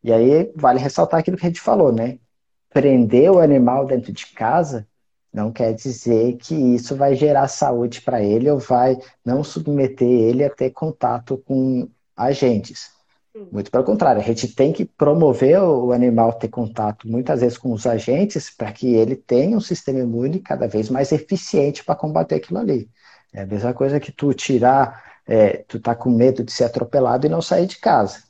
E 0.04 0.12
aí, 0.14 0.52
vale 0.56 0.80
ressaltar 0.80 1.20
aquilo 1.20 1.38
que 1.38 1.46
a 1.46 1.50
gente 1.50 1.62
falou, 1.62 1.92
né? 1.92 2.20
Prender 2.70 3.32
o 3.32 3.39
animal 3.39 3.86
dentro 3.86 4.14
de 4.14 4.28
casa 4.28 4.88
não 5.34 5.52
quer 5.52 5.74
dizer 5.74 6.36
que 6.38 6.54
isso 6.54 6.96
vai 6.96 7.16
gerar 7.16 7.48
saúde 7.48 8.02
para 8.02 8.22
ele 8.22 8.50
ou 8.50 8.60
vai 8.60 8.98
não 9.24 9.44
submeter 9.44 10.08
ele 10.08 10.44
a 10.44 10.50
ter 10.50 10.72
contato 10.72 11.38
com 11.38 11.89
agentes. 12.16 12.92
Muito 13.51 13.71
pelo 13.71 13.84
contrário, 13.84 14.21
a 14.21 14.25
gente 14.25 14.53
tem 14.53 14.73
que 14.73 14.84
promover 14.84 15.61
o 15.61 15.93
animal 15.93 16.34
ter 16.34 16.49
contato 16.49 17.07
muitas 17.07 17.39
vezes 17.39 17.57
com 17.57 17.71
os 17.71 17.88
agentes 17.88 18.49
para 18.49 18.71
que 18.73 18.93
ele 18.93 19.15
tenha 19.15 19.55
um 19.55 19.61
sistema 19.61 19.99
imune 19.99 20.39
cada 20.39 20.67
vez 20.67 20.89
mais 20.89 21.11
eficiente 21.13 21.84
para 21.84 21.95
combater 21.95 22.36
aquilo 22.36 22.59
ali. 22.59 22.89
É 23.34 23.43
a 23.43 23.45
mesma 23.45 23.73
coisa 23.73 24.01
que 24.01 24.11
tu 24.11 24.34
tirar, 24.34 25.21
é, 25.25 25.63
tu 25.67 25.79
tá 25.79 25.95
com 25.95 26.09
medo 26.09 26.43
de 26.43 26.51
ser 26.51 26.65
atropelado 26.65 27.25
e 27.25 27.29
não 27.29 27.41
sair 27.41 27.67
de 27.67 27.77
casa. 27.77 28.21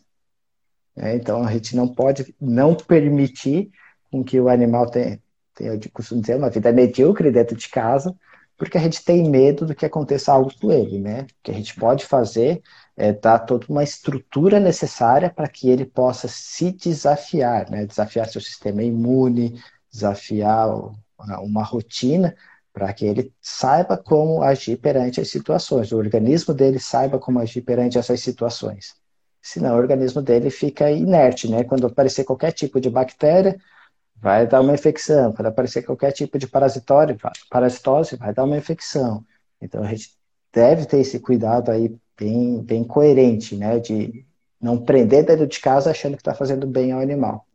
É, 0.95 1.15
então 1.15 1.43
a 1.43 1.51
gente 1.51 1.75
não 1.75 1.87
pode 1.87 2.35
não 2.39 2.75
permitir 2.75 3.71
com 4.11 4.23
que 4.23 4.39
o 4.39 4.49
animal 4.49 4.87
tenha, 4.87 5.19
eu 5.59 5.79
costumo 5.91 6.21
dizer, 6.21 6.35
uma 6.35 6.49
vida 6.49 6.71
medíocre 6.71 7.31
dentro 7.31 7.55
de 7.55 7.69
casa, 7.69 8.15
porque 8.55 8.77
a 8.77 8.81
gente 8.81 9.03
tem 9.03 9.27
medo 9.27 9.65
do 9.65 9.73
que 9.73 9.85
aconteça 9.85 10.31
algo 10.31 10.51
com 10.59 10.71
ele, 10.71 10.99
né? 10.99 11.21
O 11.21 11.25
que 11.41 11.49
a 11.49 11.53
gente 11.53 11.75
pode 11.75 12.05
fazer 12.05 12.61
é 13.01 13.11
dar 13.11 13.39
toda 13.39 13.65
uma 13.67 13.83
estrutura 13.83 14.59
necessária 14.59 15.27
para 15.29 15.47
que 15.47 15.67
ele 15.69 15.85
possa 15.85 16.27
se 16.27 16.71
desafiar, 16.71 17.67
né? 17.71 17.85
Desafiar 17.85 18.27
seu 18.29 18.39
sistema 18.39 18.83
imune, 18.83 19.59
desafiar 19.91 20.67
uma 21.41 21.63
rotina 21.63 22.35
para 22.71 22.93
que 22.93 23.05
ele 23.05 23.33
saiba 23.41 23.97
como 23.97 24.43
agir 24.43 24.77
perante 24.77 25.19
as 25.19 25.29
situações, 25.29 25.91
o 25.91 25.97
organismo 25.97 26.53
dele 26.53 26.79
saiba 26.79 27.17
como 27.19 27.39
agir 27.39 27.61
perante 27.63 27.97
essas 27.97 28.21
situações. 28.21 28.95
Senão 29.41 29.75
o 29.75 29.77
organismo 29.79 30.21
dele 30.21 30.51
fica 30.51 30.91
inerte, 30.91 31.49
né? 31.49 31.63
Quando 31.63 31.87
aparecer 31.87 32.23
qualquer 32.23 32.51
tipo 32.51 32.79
de 32.79 32.89
bactéria, 32.89 33.57
vai 34.15 34.45
dar 34.47 34.61
uma 34.61 34.73
infecção. 34.75 35.33
Quando 35.33 35.47
aparecer 35.47 35.81
qualquer 35.83 36.11
tipo 36.11 36.37
de 36.37 36.47
parasitose, 36.47 38.15
vai 38.17 38.31
dar 38.31 38.43
uma 38.43 38.57
infecção. 38.57 39.25
Então 39.59 39.83
a 39.83 39.87
gente 39.87 40.20
deve 40.51 40.85
ter 40.85 40.99
esse 40.99 41.19
cuidado 41.19 41.71
aí 41.71 41.95
bem, 42.17 42.61
bem 42.61 42.83
coerente, 42.83 43.55
né? 43.55 43.79
De 43.79 44.25
não 44.59 44.83
prender 44.83 45.25
dentro 45.25 45.47
de 45.47 45.59
casa 45.59 45.91
achando 45.91 46.13
que 46.13 46.21
está 46.21 46.33
fazendo 46.33 46.67
bem 46.67 46.91
ao 46.91 46.99
animal. 46.99 47.45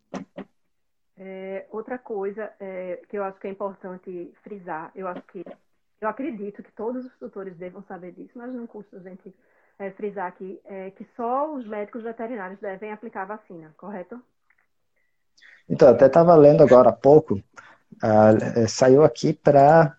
É, 1.17 1.67
outra 1.71 1.99
coisa 1.99 2.51
é, 2.59 3.01
que 3.09 3.17
eu 3.17 3.25
acho 3.25 3.39
que 3.39 3.47
é 3.47 3.51
importante 3.51 4.33
frisar, 4.43 4.91
eu 4.95 5.07
acho 5.07 5.23
que 5.33 5.45
eu 6.01 6.09
acredito 6.09 6.63
que 6.63 6.73
todos 6.73 7.07
os 7.07 7.19
tutores 7.19 7.57
devam 7.57 7.83
saber 7.85 8.13
disso, 8.13 8.33
mas 8.35 8.53
não 8.53 8.67
custa 8.67 8.97
a 8.97 9.01
gente 9.01 9.35
é, 9.79 9.91
frisar 9.93 10.27
aqui, 10.27 10.61
é 10.65 10.91
que 10.91 11.07
só 11.17 11.55
os 11.55 11.67
médicos 11.67 12.03
veterinários 12.03 12.61
devem 12.61 12.93
aplicar 12.93 13.23
a 13.23 13.37
vacina, 13.37 13.75
correto? 13.77 14.21
Então, 15.69 15.89
até 15.89 16.07
estava 16.07 16.35
lendo 16.35 16.63
agora 16.63 16.91
há 16.91 16.93
pouco, 16.93 17.35
uh, 17.35 18.69
saiu 18.69 19.05
aqui 19.05 19.33
para 19.33 19.97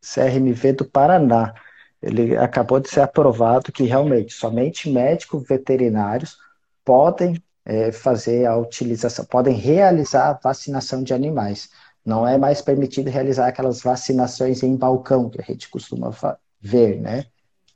CRMV 0.00 0.72
do 0.72 0.84
Paraná. 0.84 1.54
Ele 2.02 2.36
acabou 2.36 2.80
de 2.80 2.88
ser 2.88 3.00
aprovado 3.00 3.72
que 3.72 3.84
realmente 3.84 4.32
somente 4.34 4.90
médicos 4.90 5.46
veterinários 5.46 6.36
podem 6.84 7.42
é, 7.64 7.90
fazer 7.90 8.46
a 8.46 8.56
utilização, 8.56 9.24
podem 9.24 9.54
realizar 9.54 10.30
a 10.30 10.32
vacinação 10.34 11.02
de 11.02 11.12
animais. 11.12 11.68
Não 12.04 12.26
é 12.26 12.38
mais 12.38 12.62
permitido 12.62 13.10
realizar 13.10 13.48
aquelas 13.48 13.82
vacinações 13.82 14.62
em 14.62 14.76
balcão 14.76 15.28
que 15.28 15.40
a 15.40 15.44
gente 15.44 15.68
costuma 15.68 16.12
ver, 16.60 17.00
né? 17.00 17.26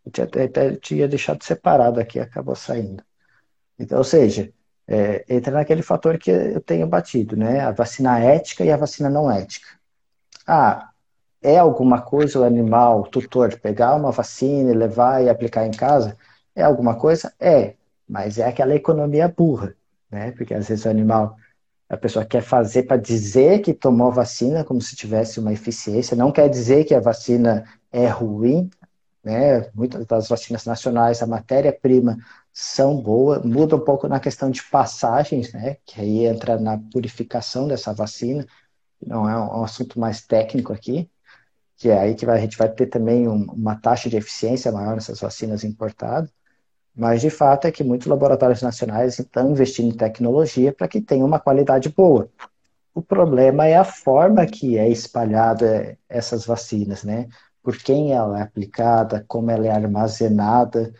Eu 0.06 0.12
tinha, 0.12 0.26
até, 0.26 0.76
tinha 0.76 1.08
deixado 1.08 1.42
separado 1.42 1.98
aqui, 1.98 2.20
acabou 2.20 2.54
saindo. 2.54 3.02
Então, 3.78 3.98
ou 3.98 4.04
seja, 4.04 4.52
é, 4.86 5.24
entra 5.28 5.52
naquele 5.52 5.82
fator 5.82 6.18
que 6.18 6.30
eu 6.30 6.60
tenho 6.60 6.86
batido, 6.86 7.36
né? 7.36 7.60
A 7.60 7.72
vacina 7.72 8.18
ética 8.20 8.64
e 8.64 8.70
a 8.70 8.76
vacina 8.76 9.10
não 9.10 9.30
ética. 9.30 9.68
Ah, 10.46 10.89
é 11.42 11.58
alguma 11.58 12.00
coisa 12.02 12.40
o 12.40 12.44
animal, 12.44 13.00
o 13.00 13.08
tutor, 13.08 13.58
pegar 13.60 13.94
uma 13.94 14.10
vacina 14.10 14.70
e 14.70 14.74
levar 14.74 15.22
e 15.22 15.28
aplicar 15.28 15.66
em 15.66 15.70
casa? 15.70 16.16
É 16.54 16.62
alguma 16.62 16.94
coisa? 16.96 17.32
É, 17.40 17.74
mas 18.08 18.38
é 18.38 18.46
aquela 18.46 18.74
economia 18.74 19.28
burra, 19.28 19.74
né? 20.10 20.32
Porque 20.32 20.54
às 20.54 20.68
vezes 20.68 20.84
o 20.84 20.90
animal, 20.90 21.36
a 21.88 21.96
pessoa 21.96 22.24
quer 22.24 22.42
fazer 22.42 22.84
para 22.84 22.96
dizer 22.96 23.60
que 23.60 23.72
tomou 23.72 24.12
vacina 24.12 24.64
como 24.64 24.80
se 24.82 24.96
tivesse 24.96 25.40
uma 25.40 25.52
eficiência, 25.52 26.16
não 26.16 26.32
quer 26.32 26.48
dizer 26.48 26.84
que 26.84 26.94
a 26.94 27.00
vacina 27.00 27.64
é 27.92 28.06
ruim, 28.08 28.70
né? 29.22 29.70
Muitas 29.74 30.06
das 30.06 30.28
vacinas 30.28 30.64
nacionais, 30.64 31.22
a 31.22 31.26
matéria-prima 31.26 32.18
são 32.52 33.00
boas, 33.00 33.42
muda 33.44 33.76
um 33.76 33.80
pouco 33.80 34.08
na 34.08 34.20
questão 34.20 34.50
de 34.50 34.62
passagens, 34.64 35.52
né? 35.52 35.76
Que 35.86 36.00
aí 36.00 36.26
entra 36.26 36.58
na 36.58 36.78
purificação 36.92 37.68
dessa 37.68 37.92
vacina, 37.92 38.46
não 39.04 39.28
é 39.28 39.38
um, 39.38 39.64
assunto 39.64 39.98
mais 39.98 40.22
técnico 40.22 40.72
aqui, 40.72 41.10
que 41.80 41.88
é 41.88 41.98
aí 41.98 42.14
que 42.14 42.26
vai, 42.26 42.36
a 42.38 42.40
gente 42.42 42.58
vai 42.58 42.68
ter 42.68 42.86
também 42.86 43.26
um, 43.26 43.44
uma 43.52 43.74
taxa 43.74 44.10
de 44.10 44.16
eficiência 44.18 44.70
maior 44.70 44.94
nessas 44.96 45.18
vacinas 45.18 45.64
importadas, 45.64 46.30
mas 46.94 47.22
de 47.22 47.30
fato 47.30 47.66
é 47.66 47.72
que 47.72 47.82
muitos 47.82 48.06
laboratórios 48.06 48.60
nacionais 48.60 49.18
estão 49.18 49.50
investindo 49.50 49.88
em 49.88 49.96
tecnologia 49.96 50.74
para 50.74 50.86
que 50.86 51.00
tenha 51.00 51.24
uma 51.24 51.40
qualidade 51.40 51.88
boa. 51.88 52.28
O 52.94 53.00
problema 53.00 53.66
é 53.66 53.76
a 53.76 53.84
forma 53.84 54.44
que 54.46 54.76
é 54.76 54.90
espalhada 54.90 55.96
essas 56.06 56.44
vacinas, 56.44 57.02
né? 57.02 57.28
Por 57.62 57.76
quem 57.78 58.12
ela 58.12 58.38
é 58.40 58.42
aplicada, 58.42 59.24
como 59.26 59.50
ela 59.50 59.66
é 59.66 59.70
armazenada, 59.70 60.92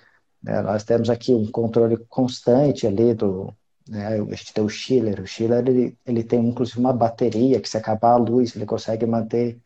né? 0.43 0.62
Nós 0.62 0.83
temos 0.85 1.11
aqui 1.11 1.35
um 1.35 1.51
controle 1.51 1.99
constante 2.09 2.87
ali 2.87 3.12
do. 3.14 3.53
Né? 3.87 4.07
A 4.07 4.35
gente 4.35 4.55
tem 4.55 4.64
o 4.64 4.68
chiller. 4.68 5.20
O 5.20 5.26
chiller 5.26 5.59
ele, 5.66 5.99
ele 6.07 6.24
tem 6.24 6.41
inclusive 6.41 6.78
uma 6.81 6.93
bateria 6.93 7.61
que, 7.61 7.68
se 7.68 7.76
acabar 7.76 8.12
a 8.12 8.16
luz, 8.16 8.57
ele 8.57 8.64
consegue 8.66 9.05
manter 9.07 9.61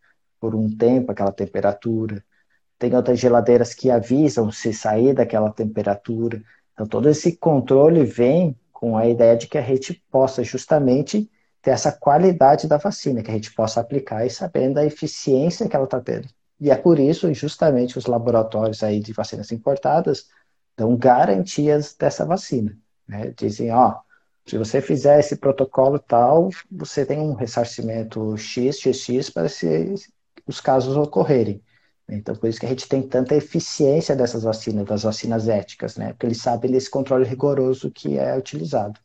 por 0.44 0.54
um 0.54 0.68
tempo 0.68 1.10
aquela 1.10 1.32
temperatura. 1.32 2.22
Tem 2.78 2.94
outras 2.94 3.18
geladeiras 3.18 3.72
que 3.72 3.90
avisam 3.90 4.52
se 4.52 4.74
sair 4.74 5.14
daquela 5.14 5.50
temperatura. 5.50 6.42
Então, 6.74 6.86
todo 6.86 7.08
esse 7.08 7.34
controle 7.38 8.04
vem 8.04 8.54
com 8.70 8.94
a 8.94 9.08
ideia 9.08 9.38
de 9.38 9.46
que 9.46 9.56
a 9.56 9.62
gente 9.62 10.04
possa 10.10 10.44
justamente 10.44 11.30
ter 11.62 11.70
essa 11.70 11.90
qualidade 11.90 12.68
da 12.68 12.76
vacina, 12.76 13.22
que 13.22 13.30
a 13.30 13.34
gente 13.34 13.54
possa 13.54 13.80
aplicar 13.80 14.26
e 14.26 14.28
sabendo 14.28 14.76
a 14.76 14.84
eficiência 14.84 15.66
que 15.66 15.74
ela 15.74 15.86
está 15.86 15.98
tendo. 15.98 16.28
E 16.60 16.70
é 16.70 16.76
por 16.76 16.98
isso, 16.98 17.32
justamente, 17.32 17.96
os 17.96 18.04
laboratórios 18.04 18.82
aí 18.82 19.00
de 19.00 19.14
vacinas 19.14 19.50
importadas 19.50 20.26
dão 20.76 20.94
garantias 20.94 21.96
dessa 21.98 22.26
vacina. 22.26 22.76
Né? 23.08 23.32
Dizem, 23.34 23.70
ó, 23.70 23.98
se 24.46 24.58
você 24.58 24.82
fizer 24.82 25.20
esse 25.20 25.36
protocolo 25.36 25.98
tal, 25.98 26.50
você 26.70 27.06
tem 27.06 27.18
um 27.18 27.32
ressarcimento 27.32 28.36
X, 28.36 28.78
XX 28.78 29.30
para 29.30 29.48
se 29.48 29.66
os 30.46 30.60
casos 30.60 30.96
ocorrerem. 30.96 31.62
Então, 32.08 32.36
por 32.36 32.48
isso 32.48 32.60
que 32.60 32.66
a 32.66 32.68
gente 32.68 32.88
tem 32.88 33.06
tanta 33.06 33.34
eficiência 33.34 34.14
dessas 34.14 34.42
vacinas, 34.42 34.84
das 34.84 35.02
vacinas 35.02 35.48
éticas, 35.48 35.96
né? 35.96 36.12
Porque 36.12 36.26
eles 36.26 36.42
sabem 36.42 36.70
desse 36.70 36.90
controle 36.90 37.24
rigoroso 37.24 37.90
que 37.90 38.18
é 38.18 38.36
utilizado. 38.36 39.00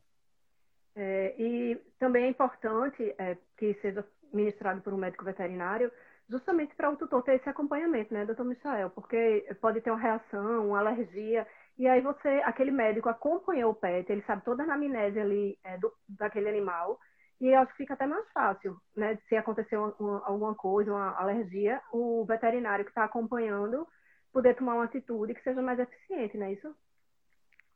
É, 0.96 1.34
e 1.38 1.82
também 1.98 2.26
é 2.26 2.28
importante 2.28 3.16
é, 3.18 3.38
que 3.58 3.74
seja 3.82 4.06
ministrado 4.34 4.82
por 4.82 4.94
um 4.94 4.98
médico 4.98 5.24
veterinário, 5.24 5.90
justamente 6.30 6.76
para 6.76 6.90
o 6.90 6.98
tutor 6.98 7.24
ter 7.24 7.36
esse 7.36 7.50
acompanhamento, 7.50 8.14
né, 8.14 8.26
doutor 8.26 8.46
Michael? 8.46 8.90
Porque 8.90 9.46
pode 9.62 9.82
ter 9.82 9.92
uma 9.92 10.00
reação, 10.00 10.68
uma 10.68 10.80
alergia, 10.80 11.48
e 11.78 11.88
aí 11.88 12.02
você, 12.02 12.28
aquele 12.44 12.72
médico 12.72 13.08
acompanhou 13.08 13.72
o 13.72 13.76
pet, 13.76 14.12
ele 14.12 14.22
sabe 14.24 14.44
toda 14.44 14.62
a 14.62 14.66
anamnese 14.66 15.20
ali 15.20 15.58
é, 15.64 15.78
do, 15.78 15.92
daquele 16.08 16.50
animal, 16.50 17.00
e 17.40 17.48
eu 17.48 17.60
acho 17.60 17.72
que 17.72 17.78
fica 17.78 17.94
até 17.94 18.06
mais 18.06 18.26
fácil, 18.34 18.78
né? 18.96 19.18
Se 19.28 19.36
acontecer 19.36 19.78
uma, 19.78 19.94
uma, 20.00 20.26
alguma 20.26 20.56
coisa, 20.56 20.92
uma 20.92 21.18
alergia, 21.18 21.82
o 21.92 22.26
veterinário 22.26 22.86
que 22.86 22.92
está 22.92 23.04
acompanhando 23.04 23.88
poder 24.32 24.56
tomar 24.56 24.76
uma 24.76 24.84
atitude 24.86 25.34
que 25.34 25.44
seja 25.44 25.62
mais 25.62 25.80
eficiente, 25.80 26.38
não 26.38 26.46
é 26.46 26.54
isso? 26.54 26.70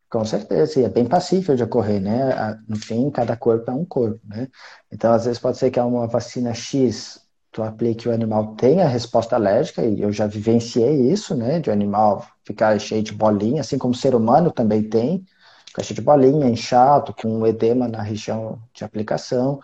Com 0.10 0.24
certeza, 0.24 0.80
e 0.80 0.84
é 0.84 0.90
bem 0.90 1.08
passível 1.10 1.56
de 1.56 1.64
ocorrer, 1.64 2.00
né? 2.00 2.62
No 2.68 2.76
fim, 2.76 3.10
cada 3.10 3.36
corpo 3.36 3.72
é 3.72 3.74
um 3.74 3.86
corpo, 3.86 4.20
né? 4.24 4.48
Então, 4.92 5.12
às 5.12 5.26
vezes 5.26 5.40
pode 5.40 5.58
ser 5.58 5.72
que 5.72 5.80
uma 5.80 6.08
vacina 6.08 6.54
X 6.54 7.24
tu 7.54 7.62
aplique 7.62 8.10
o 8.10 8.12
animal 8.12 8.56
tenha 8.56 8.88
resposta 8.88 9.36
alérgica, 9.36 9.86
e 9.86 10.02
eu 10.02 10.12
já 10.12 10.26
vivenciei 10.26 11.12
isso, 11.12 11.36
né, 11.36 11.60
de 11.60 11.70
o 11.70 11.74
animal 11.74 12.28
ficar 12.44 12.78
cheio 12.80 13.04
de 13.04 13.14
bolinha, 13.14 13.62
assim 13.62 13.78
como 13.78 13.94
o 13.94 13.98
ser 13.98 14.16
humano 14.16 14.52
também 14.52 14.84
tem, 14.90 15.24
cheio 15.82 15.96
de 15.96 16.02
bolinha, 16.02 16.48
inchado, 16.48 17.14
com 17.14 17.46
edema 17.48 17.88
na 17.88 18.02
região 18.02 18.62
de 18.74 18.84
aplicação, 18.84 19.62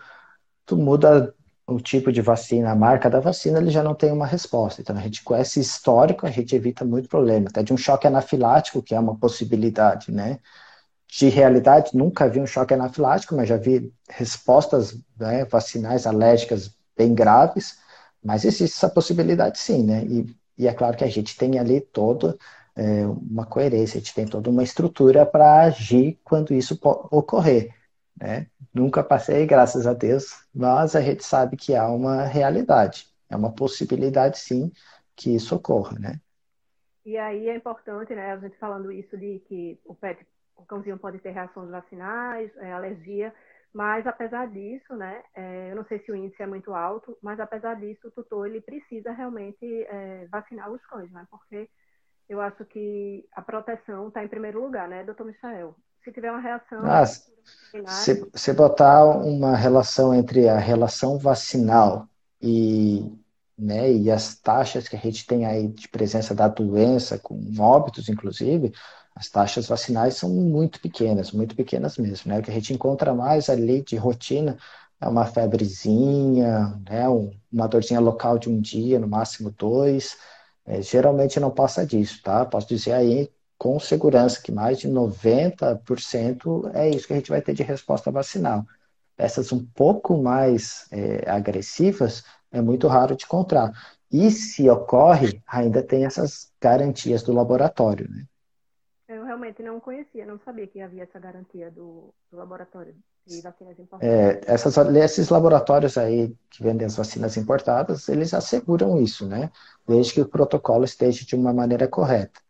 tu 0.66 0.76
muda 0.76 1.34
o 1.66 1.80
tipo 1.80 2.10
de 2.12 2.20
vacina, 2.20 2.70
a 2.72 2.74
marca 2.74 3.08
da 3.08 3.20
vacina, 3.20 3.58
ele 3.58 3.70
já 3.70 3.82
não 3.82 3.94
tem 3.94 4.10
uma 4.10 4.26
resposta. 4.26 4.80
Então, 4.80 4.96
a 4.96 5.00
gente 5.00 5.22
com 5.22 5.36
esse 5.36 5.60
histórico, 5.60 6.26
a 6.26 6.30
gente 6.30 6.54
evita 6.56 6.84
muito 6.84 7.08
problema, 7.08 7.48
até 7.48 7.62
de 7.62 7.72
um 7.72 7.76
choque 7.76 8.06
anafilático, 8.06 8.82
que 8.82 8.94
é 8.94 8.98
uma 9.00 9.16
possibilidade, 9.16 10.10
né, 10.10 10.40
de 11.08 11.28
realidade, 11.28 11.96
nunca 11.96 12.28
vi 12.28 12.40
um 12.40 12.46
choque 12.46 12.72
anafilático, 12.74 13.34
mas 13.34 13.48
já 13.48 13.56
vi 13.56 13.92
respostas 14.08 14.96
né, 15.18 15.44
vacinais 15.44 16.06
alérgicas 16.06 16.74
bem 16.96 17.14
graves, 17.14 17.78
mas 18.22 18.44
existe 18.44 18.76
essa 18.76 18.88
possibilidade 18.88 19.58
sim, 19.58 19.82
né? 19.82 20.04
E, 20.04 20.36
e 20.58 20.68
é 20.68 20.72
claro 20.72 20.96
que 20.96 21.04
a 21.04 21.08
gente 21.08 21.36
tem 21.36 21.58
ali 21.58 21.80
toda 21.80 22.36
é, 22.80 23.06
uma 23.06 23.44
coerência, 23.44 23.98
a 23.98 24.00
gente 24.00 24.14
tem 24.14 24.26
toda 24.26 24.48
uma 24.48 24.62
estrutura 24.62 25.26
para 25.26 25.64
agir 25.64 26.18
quando 26.24 26.54
isso 26.54 26.78
ocorrer. 26.82 27.74
Né? 28.18 28.46
Nunca 28.72 29.04
passei, 29.04 29.46
graças 29.46 29.86
a 29.86 29.92
Deus, 29.92 30.46
mas 30.54 30.96
a 30.96 31.02
gente 31.02 31.22
sabe 31.22 31.58
que 31.58 31.74
há 31.74 31.86
uma 31.88 32.24
realidade, 32.24 33.06
é 33.28 33.36
uma 33.36 33.52
possibilidade 33.52 34.38
sim 34.38 34.72
que 35.14 35.34
isso 35.34 35.54
ocorra, 35.54 35.98
né? 35.98 36.20
E 37.04 37.18
aí 37.18 37.50
é 37.50 37.56
importante, 37.56 38.14
né, 38.14 38.32
a 38.32 38.38
gente 38.38 38.56
falando 38.56 38.90
isso 38.90 39.16
de 39.16 39.40
que 39.40 39.78
o 39.84 39.94
pet, 39.94 40.26
o 40.56 40.64
cãozinho 40.64 40.98
pode 40.98 41.18
ter 41.18 41.30
reações 41.30 41.68
vacinais, 41.70 42.50
é, 42.58 42.72
alergia, 42.72 43.34
mas 43.74 44.06
apesar 44.06 44.46
disso, 44.48 44.94
né, 44.96 45.22
é, 45.34 45.70
eu 45.70 45.76
não 45.76 45.84
sei 45.84 45.98
se 45.98 46.10
o 46.10 46.16
índice 46.16 46.42
é 46.42 46.46
muito 46.46 46.72
alto, 46.72 47.16
mas 47.22 47.38
apesar 47.40 47.74
disso, 47.74 48.08
o 48.08 48.10
tutor 48.10 48.46
ele 48.46 48.60
precisa 48.60 49.12
realmente 49.12 49.66
é, 49.84 50.26
vacinar 50.30 50.70
os 50.70 50.84
cães, 50.86 51.10
né? 51.10 51.26
Porque 51.30 51.68
eu 52.30 52.40
acho 52.40 52.64
que 52.64 53.26
a 53.32 53.42
proteção 53.42 54.06
está 54.06 54.24
em 54.24 54.28
primeiro 54.28 54.62
lugar, 54.62 54.88
né, 54.88 55.02
doutor 55.02 55.26
Michael? 55.26 55.74
Se 56.04 56.12
tiver 56.12 56.30
uma 56.30 56.40
reação. 56.40 56.86
Ah, 56.86 57.04
se, 57.04 58.30
se 58.32 58.52
botar 58.52 59.04
uma 59.04 59.56
relação 59.56 60.14
entre 60.14 60.48
a 60.48 60.56
relação 60.56 61.18
vacinal 61.18 62.08
e, 62.40 63.04
né, 63.58 63.92
e 63.92 64.10
as 64.10 64.36
taxas 64.36 64.88
que 64.88 64.94
a 64.94 64.98
gente 64.98 65.26
tem 65.26 65.44
aí 65.44 65.66
de 65.66 65.88
presença 65.88 66.32
da 66.32 66.46
doença, 66.46 67.18
com 67.18 67.36
óbitos, 67.58 68.08
inclusive, 68.08 68.72
as 69.14 69.28
taxas 69.28 69.66
vacinais 69.66 70.14
são 70.14 70.30
muito 70.30 70.80
pequenas, 70.80 71.32
muito 71.32 71.56
pequenas 71.56 71.98
mesmo, 71.98 72.30
né? 72.30 72.38
O 72.38 72.42
que 72.42 72.50
a 72.50 72.54
gente 72.54 72.72
encontra 72.72 73.12
mais 73.12 73.50
ali 73.50 73.82
de 73.82 73.96
rotina 73.96 74.56
é 75.00 75.08
uma 75.08 75.26
febrezinha, 75.26 76.80
né? 76.88 77.08
uma 77.52 77.66
dorzinha 77.66 77.98
local 77.98 78.38
de 78.38 78.48
um 78.48 78.60
dia, 78.60 79.00
no 79.00 79.08
máximo 79.08 79.50
dois. 79.50 80.16
É, 80.64 80.80
geralmente 80.82 81.40
não 81.40 81.50
passa 81.50 81.86
disso, 81.86 82.22
tá? 82.22 82.44
Posso 82.44 82.68
dizer 82.68 82.92
aí 82.92 83.30
com 83.58 83.78
segurança 83.78 84.40
que 84.42 84.52
mais 84.52 84.78
de 84.78 84.88
90% 84.88 86.70
é 86.74 86.88
isso 86.88 87.06
que 87.06 87.12
a 87.12 87.16
gente 87.16 87.30
vai 87.30 87.42
ter 87.42 87.54
de 87.54 87.62
resposta 87.62 88.10
vacinal. 88.10 88.64
Essas 89.18 89.52
um 89.52 89.64
pouco 89.74 90.16
mais 90.16 90.88
é, 90.90 91.28
agressivas 91.30 92.24
é 92.50 92.60
muito 92.60 92.88
raro 92.88 93.14
de 93.14 93.24
encontrar. 93.24 93.70
E 94.10 94.30
se 94.30 94.68
ocorre, 94.68 95.42
ainda 95.46 95.82
tem 95.82 96.04
essas 96.04 96.50
garantias 96.60 97.22
do 97.22 97.32
laboratório, 97.32 98.08
né? 98.10 98.24
Eu 99.08 99.24
realmente 99.24 99.62
não 99.62 99.80
conhecia, 99.80 100.24
não 100.24 100.38
sabia 100.44 100.66
que 100.66 100.80
havia 100.80 101.02
essa 101.02 101.18
garantia 101.18 101.70
do, 101.70 102.14
do 102.30 102.36
laboratório 102.36 102.94
É, 104.00 104.40
essas, 104.46 104.76
esses 104.76 105.28
laboratórios 105.28 105.96
aí 105.96 106.34
que 106.50 106.62
vendem 106.62 106.86
as 106.86 106.96
vacinas 106.96 107.36
importadas, 107.36 108.08
eles 108.08 108.34
asseguram 108.34 109.00
isso, 109.00 109.26
né? 109.26 109.50
Desde 109.86 110.14
que 110.14 110.20
o 110.20 110.28
protocolo 110.28 110.84
esteja 110.84 111.24
de 111.24 111.36
uma 111.36 111.52
maneira 111.52 111.86
correta. 111.86 112.40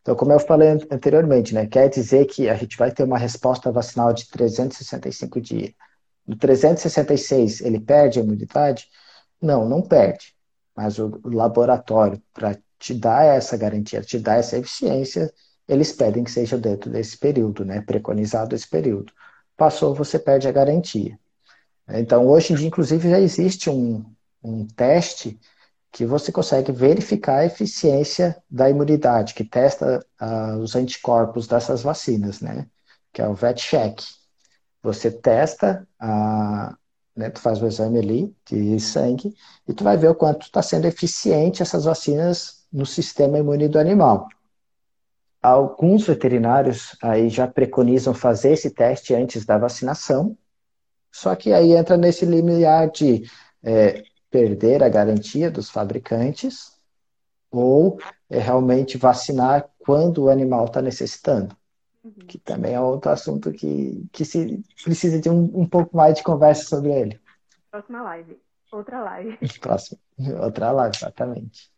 Então, 0.00 0.14
como 0.14 0.32
eu 0.32 0.40
falei 0.40 0.68
anteriormente, 0.90 1.54
né? 1.54 1.66
Quer 1.66 1.88
dizer 1.88 2.26
que 2.26 2.48
a 2.48 2.54
gente 2.54 2.76
vai 2.76 2.90
ter 2.92 3.04
uma 3.04 3.18
resposta 3.18 3.72
vacinal 3.72 4.12
de 4.12 4.28
365 4.28 5.40
dias. 5.40 5.72
No 6.26 6.36
366, 6.36 7.60
ele 7.60 7.80
perde 7.80 8.18
a 8.18 8.22
imunidade? 8.22 8.88
Não, 9.40 9.68
não 9.68 9.82
perde. 9.82 10.34
Mas 10.76 10.98
o 10.98 11.20
laboratório, 11.24 12.20
para 12.32 12.58
te 12.78 12.92
dá 12.94 13.22
essa 13.22 13.56
garantia, 13.56 14.02
te 14.02 14.18
dá 14.18 14.34
essa 14.34 14.58
eficiência, 14.58 15.32
eles 15.66 15.92
pedem 15.92 16.24
que 16.24 16.30
seja 16.30 16.58
dentro 16.58 16.90
desse 16.90 17.16
período, 17.16 17.64
né? 17.64 17.80
Preconizado 17.80 18.54
esse 18.54 18.68
período. 18.68 19.12
Passou, 19.56 19.94
você 19.94 20.18
perde 20.18 20.48
a 20.48 20.52
garantia. 20.52 21.18
Então, 21.88 22.26
hoje 22.26 22.52
em 22.52 22.56
dia, 22.56 22.68
inclusive, 22.68 23.10
já 23.10 23.20
existe 23.20 23.68
um, 23.68 24.04
um 24.42 24.66
teste 24.66 25.38
que 25.92 26.04
você 26.04 26.32
consegue 26.32 26.72
verificar 26.72 27.38
a 27.38 27.46
eficiência 27.46 28.36
da 28.50 28.68
imunidade, 28.68 29.32
que 29.32 29.44
testa 29.44 30.04
uh, 30.20 30.58
os 30.58 30.74
anticorpos 30.74 31.46
dessas 31.46 31.82
vacinas, 31.82 32.40
né? 32.40 32.66
Que 33.12 33.22
é 33.22 33.28
o 33.28 33.34
VetCheck. 33.34 34.02
Você 34.82 35.10
testa, 35.10 35.86
uh, 36.02 36.76
né, 37.14 37.30
tu 37.30 37.40
faz 37.40 37.62
o 37.62 37.66
exame 37.66 38.00
ali 38.00 38.36
de 38.44 38.80
sangue 38.80 39.32
e 39.68 39.72
tu 39.72 39.84
vai 39.84 39.96
ver 39.96 40.08
o 40.08 40.16
quanto 40.16 40.46
está 40.46 40.60
sendo 40.62 40.86
eficiente 40.86 41.62
essas 41.62 41.84
vacinas 41.84 42.64
no 42.72 42.84
sistema 42.84 43.38
imune 43.38 43.68
do 43.68 43.78
animal. 43.78 44.28
Alguns 45.44 46.06
veterinários 46.06 46.96
aí 47.02 47.28
já 47.28 47.46
preconizam 47.46 48.14
fazer 48.14 48.52
esse 48.52 48.70
teste 48.70 49.14
antes 49.14 49.44
da 49.44 49.58
vacinação, 49.58 50.38
só 51.12 51.36
que 51.36 51.52
aí 51.52 51.72
entra 51.72 51.98
nesse 51.98 52.24
limiar 52.24 52.90
de 52.90 53.30
é, 53.62 54.02
perder 54.30 54.82
a 54.82 54.88
garantia 54.88 55.50
dos 55.50 55.68
fabricantes 55.68 56.78
ou 57.50 57.98
é 58.30 58.38
realmente 58.38 58.96
vacinar 58.96 59.68
quando 59.80 60.22
o 60.24 60.30
animal 60.30 60.64
está 60.64 60.80
necessitando. 60.80 61.54
Uhum. 62.02 62.26
Que 62.26 62.38
também 62.38 62.72
é 62.72 62.80
outro 62.80 63.10
assunto 63.10 63.52
que, 63.52 64.02
que 64.12 64.24
se 64.24 64.64
precisa 64.82 65.20
de 65.20 65.28
um, 65.28 65.42
um 65.60 65.68
pouco 65.68 65.94
mais 65.94 66.14
de 66.14 66.22
conversa 66.22 66.64
sobre 66.64 66.90
ele. 66.90 67.20
Próxima 67.70 68.00
live. 68.00 68.40
Outra 68.72 68.98
live. 69.02 69.38
Próxima. 69.60 70.00
Outra 70.42 70.72
live, 70.72 70.96
exatamente. 70.96 71.73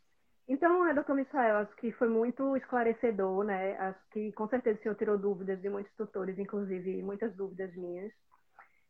Então, 0.48 0.94
doutor 0.94 1.16
Michael, 1.16 1.58
acho 1.58 1.74
que 1.76 1.90
foi 1.92 2.08
muito 2.08 2.56
esclarecedor, 2.56 3.44
né? 3.44 3.76
Acho 3.78 3.98
que 4.12 4.30
com 4.32 4.48
certeza 4.48 4.78
o 4.78 4.82
senhor 4.82 4.94
tirou 4.94 5.18
dúvidas 5.18 5.60
de 5.60 5.68
muitos 5.68 5.92
tutores, 5.94 6.38
inclusive 6.38 7.02
muitas 7.02 7.34
dúvidas 7.34 7.74
minhas. 7.74 8.12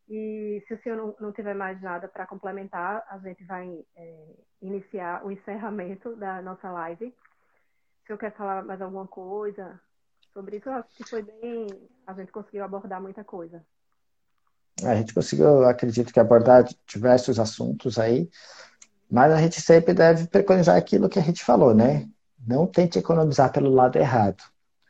E 0.09 0.63
se 0.69 0.75
o 0.75 0.83
senhor 0.83 0.97
não, 0.97 1.17
não 1.19 1.33
tiver 1.33 1.55
mais 1.55 1.81
nada 1.81 2.07
para 2.09 2.27
complementar, 2.27 3.05
a 3.09 3.19
gente 3.19 3.43
vai 3.45 3.85
é, 3.97 4.35
iniciar 4.61 5.25
o 5.25 5.33
encerramento 5.33 6.15
da 6.17 6.43
nossa 6.43 6.71
live. 6.71 7.07
Se 7.07 8.05
o 8.05 8.07
senhor 8.07 8.19
quer 8.19 8.37
falar 8.37 8.63
mais 8.63 8.81
alguma 8.81 9.07
coisa 9.07 9.81
sobre 10.33 10.59
isso, 10.59 10.69
eu 10.69 10.75
acho 10.75 10.89
que 10.95 11.09
foi 11.09 11.23
bem. 11.23 11.67
A 12.07 12.13
gente 12.13 12.31
conseguiu 12.31 12.65
abordar 12.65 13.01
muita 13.01 13.25
coisa. 13.25 13.65
A 14.85 14.95
gente 14.95 15.15
conseguiu, 15.15 15.65
acredito 15.65 16.13
que, 16.13 16.21
abordar 16.21 16.65
diversos 16.87 17.41
assuntos 17.41 17.99
aí, 17.99 18.29
mas 19.11 19.33
a 19.33 19.41
gente 19.41 19.61
sempre 19.61 19.95
deve 19.95 20.27
preconizar 20.29 20.77
aquilo 20.77 21.09
que 21.09 21.19
a 21.19 21.23
gente 21.23 21.45
falou, 21.45 21.75
né? 21.75 22.09
Não 22.47 22.67
tente 22.67 22.99
economizar 22.99 23.53
pelo 23.53 23.71
lado 23.71 23.97
errado. 23.97 24.43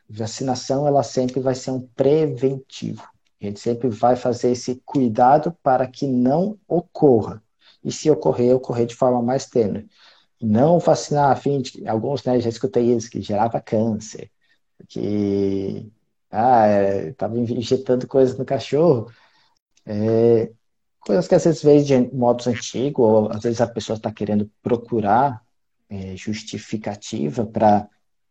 Vacinação, 0.09 0.87
ela 0.87 1.03
sempre 1.03 1.39
vai 1.39 1.55
ser 1.55 1.71
um 1.71 1.81
preventivo. 1.95 3.03
A 3.41 3.45
gente 3.45 3.59
sempre 3.59 3.89
vai 3.89 4.15
fazer 4.15 4.51
esse 4.51 4.81
cuidado 4.85 5.55
para 5.61 5.87
que 5.87 6.07
não 6.07 6.57
ocorra. 6.67 7.43
E 7.83 7.91
se 7.91 8.09
ocorrer, 8.09 8.55
ocorrer 8.55 8.85
de 8.87 8.95
forma 8.95 9.21
mais 9.21 9.45
tênue. 9.45 9.87
Não 10.41 10.79
vacinar 10.79 11.31
a 11.31 11.35
fim 11.35 11.61
de. 11.61 11.87
Alguns, 11.87 12.23
né, 12.23 12.39
já 12.39 12.49
escutei 12.49 12.93
isso, 12.93 13.09
que 13.09 13.21
gerava 13.21 13.61
câncer, 13.61 14.31
que 14.87 15.91
ah, 16.31 16.67
estava 17.09 17.37
é, 17.37 17.39
injetando 17.39 18.07
coisas 18.07 18.37
no 18.37 18.45
cachorro. 18.45 19.11
É, 19.85 20.51
coisas 21.07 21.27
que 21.27 21.35
às 21.35 21.63
vezes 21.63 21.87
de 21.87 21.97
modos 22.13 22.47
antigos, 22.47 23.05
ou 23.05 23.31
às 23.31 23.41
vezes 23.41 23.61
a 23.61 23.67
pessoa 23.67 23.95
está 23.95 24.11
querendo 24.11 24.51
procurar 24.61 25.41
é, 25.89 26.15
justificativa 26.17 27.45
para 27.45 27.87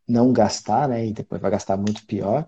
não 0.07 0.33
gastar, 0.33 0.87
né? 0.89 1.07
E 1.07 1.13
depois 1.13 1.41
vai 1.41 1.51
gastar 1.51 1.77
muito 1.79 2.05
pior. 2.07 2.47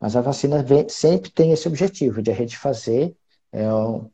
Mas 0.00 0.16
a 0.16 0.20
vacina 0.20 0.62
vem, 0.62 0.88
sempre 0.88 1.30
tem 1.30 1.52
esse 1.52 1.68
objetivo 1.68 2.20
de 2.20 2.30
a 2.30 2.34
gente 2.34 2.56
fazer 2.58 3.16
é, 3.52 3.62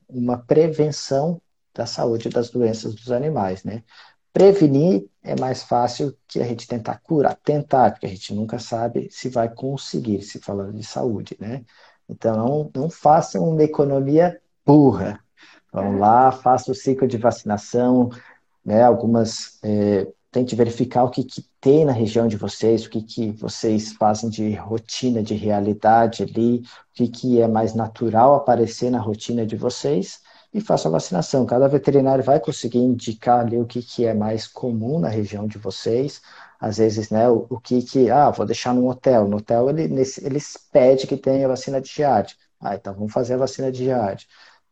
uma 0.09 0.39
prevenção 0.39 1.41
da 1.75 1.87
saúde 1.87 2.29
das 2.29 2.51
doenças 2.51 2.95
dos 2.95 3.11
animais, 3.11 3.65
né? 3.65 3.83
Prevenir 4.35 5.09
é 5.23 5.35
mais 5.41 5.63
fácil 5.63 6.15
que 6.29 6.41
a 6.41 6.45
gente 6.45 6.67
tentar 6.69 6.99
curar, 6.99 7.37
tentar, 7.37 7.93
porque 7.93 8.07
a 8.07 8.09
gente 8.09 8.35
nunca 8.35 8.59
sabe 8.59 9.09
se 9.11 9.29
vai 9.31 9.49
conseguir, 9.49 10.23
se 10.23 10.39
falando 10.41 10.75
de 10.75 10.85
saúde, 10.85 11.37
né? 11.41 11.65
Então, 12.09 12.37
não, 12.37 12.71
não 12.83 12.91
façam 12.91 13.49
uma 13.49 13.63
economia 13.63 14.41
burra. 14.67 15.24
Vão 15.75 15.99
lá, 15.99 16.31
faça 16.31 16.71
o 16.71 16.75
ciclo 16.75 17.09
de 17.09 17.19
vacinação, 17.19 18.09
né? 18.65 18.85
Algumas 18.85 19.59
é, 19.61 20.07
tente 20.31 20.55
verificar 20.55 21.03
o 21.03 21.11
que, 21.11 21.25
que 21.25 21.45
tem 21.61 21.85
na 21.85 21.91
região 21.91 22.29
de 22.29 22.37
vocês, 22.37 22.87
o 22.87 22.91
que, 22.91 23.03
que 23.03 23.33
vocês 23.33 23.93
fazem 23.93 24.31
de 24.31 24.55
rotina, 24.55 25.21
de 25.21 25.35
realidade 25.35 26.23
ali, 26.23 26.59
o 26.59 26.63
que, 26.95 27.09
que 27.09 27.41
é 27.41 27.49
mais 27.49 27.75
natural 27.75 28.37
aparecer 28.37 28.89
na 28.89 29.01
rotina 29.01 29.45
de 29.45 29.57
vocês 29.57 30.21
e 30.53 30.61
faça 30.61 30.87
a 30.87 30.93
vacinação. 30.93 31.45
Cada 31.45 31.67
veterinário 31.67 32.23
vai 32.23 32.39
conseguir 32.39 32.79
indicar 32.79 33.41
ali 33.41 33.59
o 33.59 33.67
que, 33.67 33.83
que 33.83 34.07
é 34.07 34.15
mais 34.15 34.47
comum 34.47 35.01
na 35.01 35.09
região 35.09 35.49
de 35.49 35.59
vocês. 35.59 36.23
Às 36.61 36.79
vezes, 36.79 37.11
né, 37.11 37.29
o, 37.29 37.47
o 37.51 37.59
que 37.59 37.83
que, 37.83 38.09
ah, 38.11 38.31
vou 38.31 38.47
deixar 38.47 38.73
no 38.73 38.89
hotel. 38.89 39.27
No 39.27 39.39
hotel 39.39 39.71
ele, 39.71 39.89
nesse, 39.89 40.25
eles 40.25 40.57
pedem 40.73 41.05
que 41.07 41.17
tenha 41.17 41.49
vacina 41.49 41.81
de 41.81 41.89
giardia. 41.89 42.37
Ah, 42.61 42.77
então 42.77 42.95
vamos 42.95 43.13
fazer 43.13 43.35
a 43.35 43.39
vacina 43.39 43.73
de 43.73 43.85
giardia. 43.85 44.29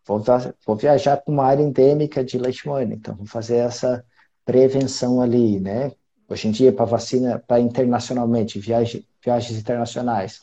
Vou, 0.06 0.22
vou 0.66 0.76
viajar 0.76 1.16
para 1.18 1.32
uma 1.32 1.44
área 1.44 1.62
endêmica 1.62 2.24
de 2.24 2.38
leishmania, 2.38 2.94
então 2.94 3.14
vamos 3.14 3.30
fazer 3.30 3.56
essa 3.58 4.04
prevenção 4.44 5.20
ali, 5.22 5.60
né? 5.60 5.92
Hoje 6.28 6.48
em 6.48 6.50
dia, 6.50 6.72
para 6.72 6.84
vacina, 6.84 7.38
para 7.38 7.60
internacionalmente, 7.60 8.58
viagem, 8.58 9.06
viagens 9.22 9.58
internacionais, 9.58 10.40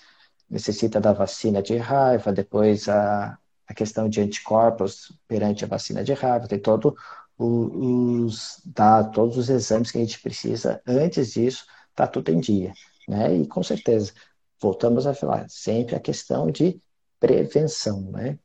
necessita 0.49 0.99
da 1.01 1.13
vacina 1.13 1.61
de 1.61 1.75
raiva, 1.77 2.31
depois 2.31 2.87
a, 2.87 3.37
a 3.67 3.73
questão 3.73 4.07
de 4.07 4.21
anticorpos 4.21 5.11
perante 5.27 5.65
a 5.65 5.67
vacina 5.67 6.03
de 6.03 6.13
raiva, 6.13 6.47
tem 6.47 6.59
todo 6.59 6.95
os 7.37 8.61
dados, 8.65 9.13
todos 9.13 9.37
os 9.37 9.49
exames 9.49 9.91
que 9.91 9.97
a 9.97 10.01
gente 10.01 10.21
precisa 10.21 10.81
antes 10.85 11.31
disso, 11.33 11.65
tá 11.95 12.05
tudo 12.05 12.29
em 12.29 12.39
dia, 12.39 12.73
né? 13.07 13.35
E 13.35 13.47
com 13.47 13.63
certeza, 13.63 14.13
voltamos 14.61 15.07
a 15.07 15.13
falar, 15.13 15.45
sempre 15.49 15.95
a 15.95 15.99
questão 15.99 16.51
de 16.51 16.81
prevenção, 17.19 18.01
né? 18.11 18.37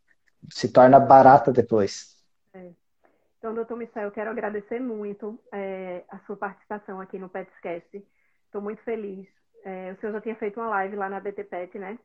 Se 0.51 0.73
torna 0.73 0.99
barata 1.01 1.53
depois. 1.53 2.15
Então, 3.45 3.55
doutor 3.55 3.77
Michel, 3.77 4.05
eu 4.05 4.11
quero 4.11 4.31
agradecer 4.31 4.81
muito 4.81 5.39
é, 5.53 6.03
a 6.09 6.19
sua 6.21 6.35
participação 6.35 6.99
aqui 6.99 7.19
no 7.19 7.29
PetsCast. 7.29 8.03
Estou 8.47 8.63
muito 8.63 8.83
feliz. 8.85 9.29
É, 9.63 9.93
o 9.93 10.01
senhor 10.01 10.13
já 10.13 10.21
tinha 10.23 10.35
feito 10.37 10.59
uma 10.59 10.71
live 10.71 10.97
lá 10.97 11.11
na 11.11 11.21
BTPet, 11.21 11.79
né? 11.79 11.99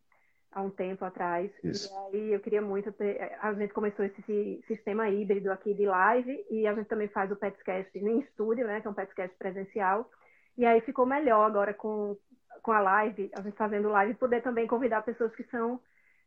Há 0.52 0.62
um 0.62 0.70
tempo 0.70 1.06
atrás. 1.06 1.50
Isso. 1.64 1.90
E 2.12 2.18
aí 2.18 2.34
eu 2.34 2.42
queria 2.42 2.62
muito 2.62 2.92
ter. 2.92 3.38
A 3.42 3.54
gente 3.54 3.74
começou 3.74 4.04
esse 4.04 4.62
sistema 4.68 5.08
híbrido 5.08 5.50
aqui 5.50 5.74
de 5.74 5.86
live 5.86 6.46
e 6.52 6.68
a 6.68 6.74
gente 6.74 6.90
também 6.90 7.08
faz 7.08 7.32
o 7.32 7.38
PetsCast 7.38 7.98
em 7.98 8.20
estúdio, 8.20 8.68
né? 8.68 8.82
Que 8.82 8.88
é 8.88 8.92
um 8.92 8.94
PetsCast 8.94 9.34
presencial. 9.38 10.12
E 10.58 10.66
aí 10.66 10.82
ficou 10.82 11.06
melhor 11.06 11.46
agora 11.46 11.74
com, 11.74 12.18
com 12.62 12.74
a 12.74 12.82
live, 12.82 13.32
a 13.34 13.42
gente 13.42 13.56
fazendo 13.56 13.88
live, 13.88 14.14
poder 14.16 14.42
também 14.42 14.68
convidar 14.68 15.04
pessoas 15.04 15.34
que 15.38 15.44
são 15.46 15.80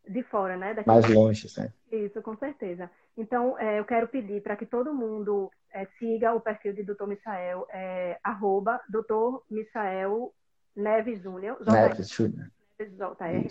de 0.08 0.22
fora, 0.24 0.56
né? 0.56 0.74
Daqui 0.74 0.88
Mais 0.88 1.08
longe, 1.08 1.46
né? 1.58 1.72
Isso, 1.90 2.20
com 2.22 2.36
certeza. 2.36 2.90
Então, 3.16 3.58
é, 3.58 3.78
eu 3.78 3.84
quero 3.84 4.08
pedir 4.08 4.42
para 4.42 4.56
que 4.56 4.66
todo 4.66 4.94
mundo 4.94 5.50
é, 5.72 5.86
siga 5.98 6.34
o 6.34 6.40
perfil 6.40 6.72
de 6.72 6.82
Dr. 6.82 7.06
Michael, 7.06 7.66
é, 7.70 8.18
arroba 8.22 8.80
Dr. 8.88 9.40
Michael 9.50 10.32
Neves 10.74 11.22
Júnior. 11.22 11.58
Neves 11.64 12.08
Júnior. 12.08 12.50
JR, 12.78 13.46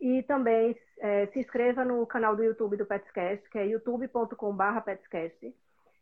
E 0.00 0.22
também 0.24 0.76
é, 0.98 1.26
se 1.28 1.38
inscreva 1.38 1.84
no 1.84 2.04
canal 2.06 2.34
do 2.34 2.42
YouTube 2.42 2.76
do 2.76 2.86
Petscast, 2.86 3.48
que 3.48 3.58
é 3.58 3.66
youtube.com.br 3.66 4.80
Petscast. 4.84 5.54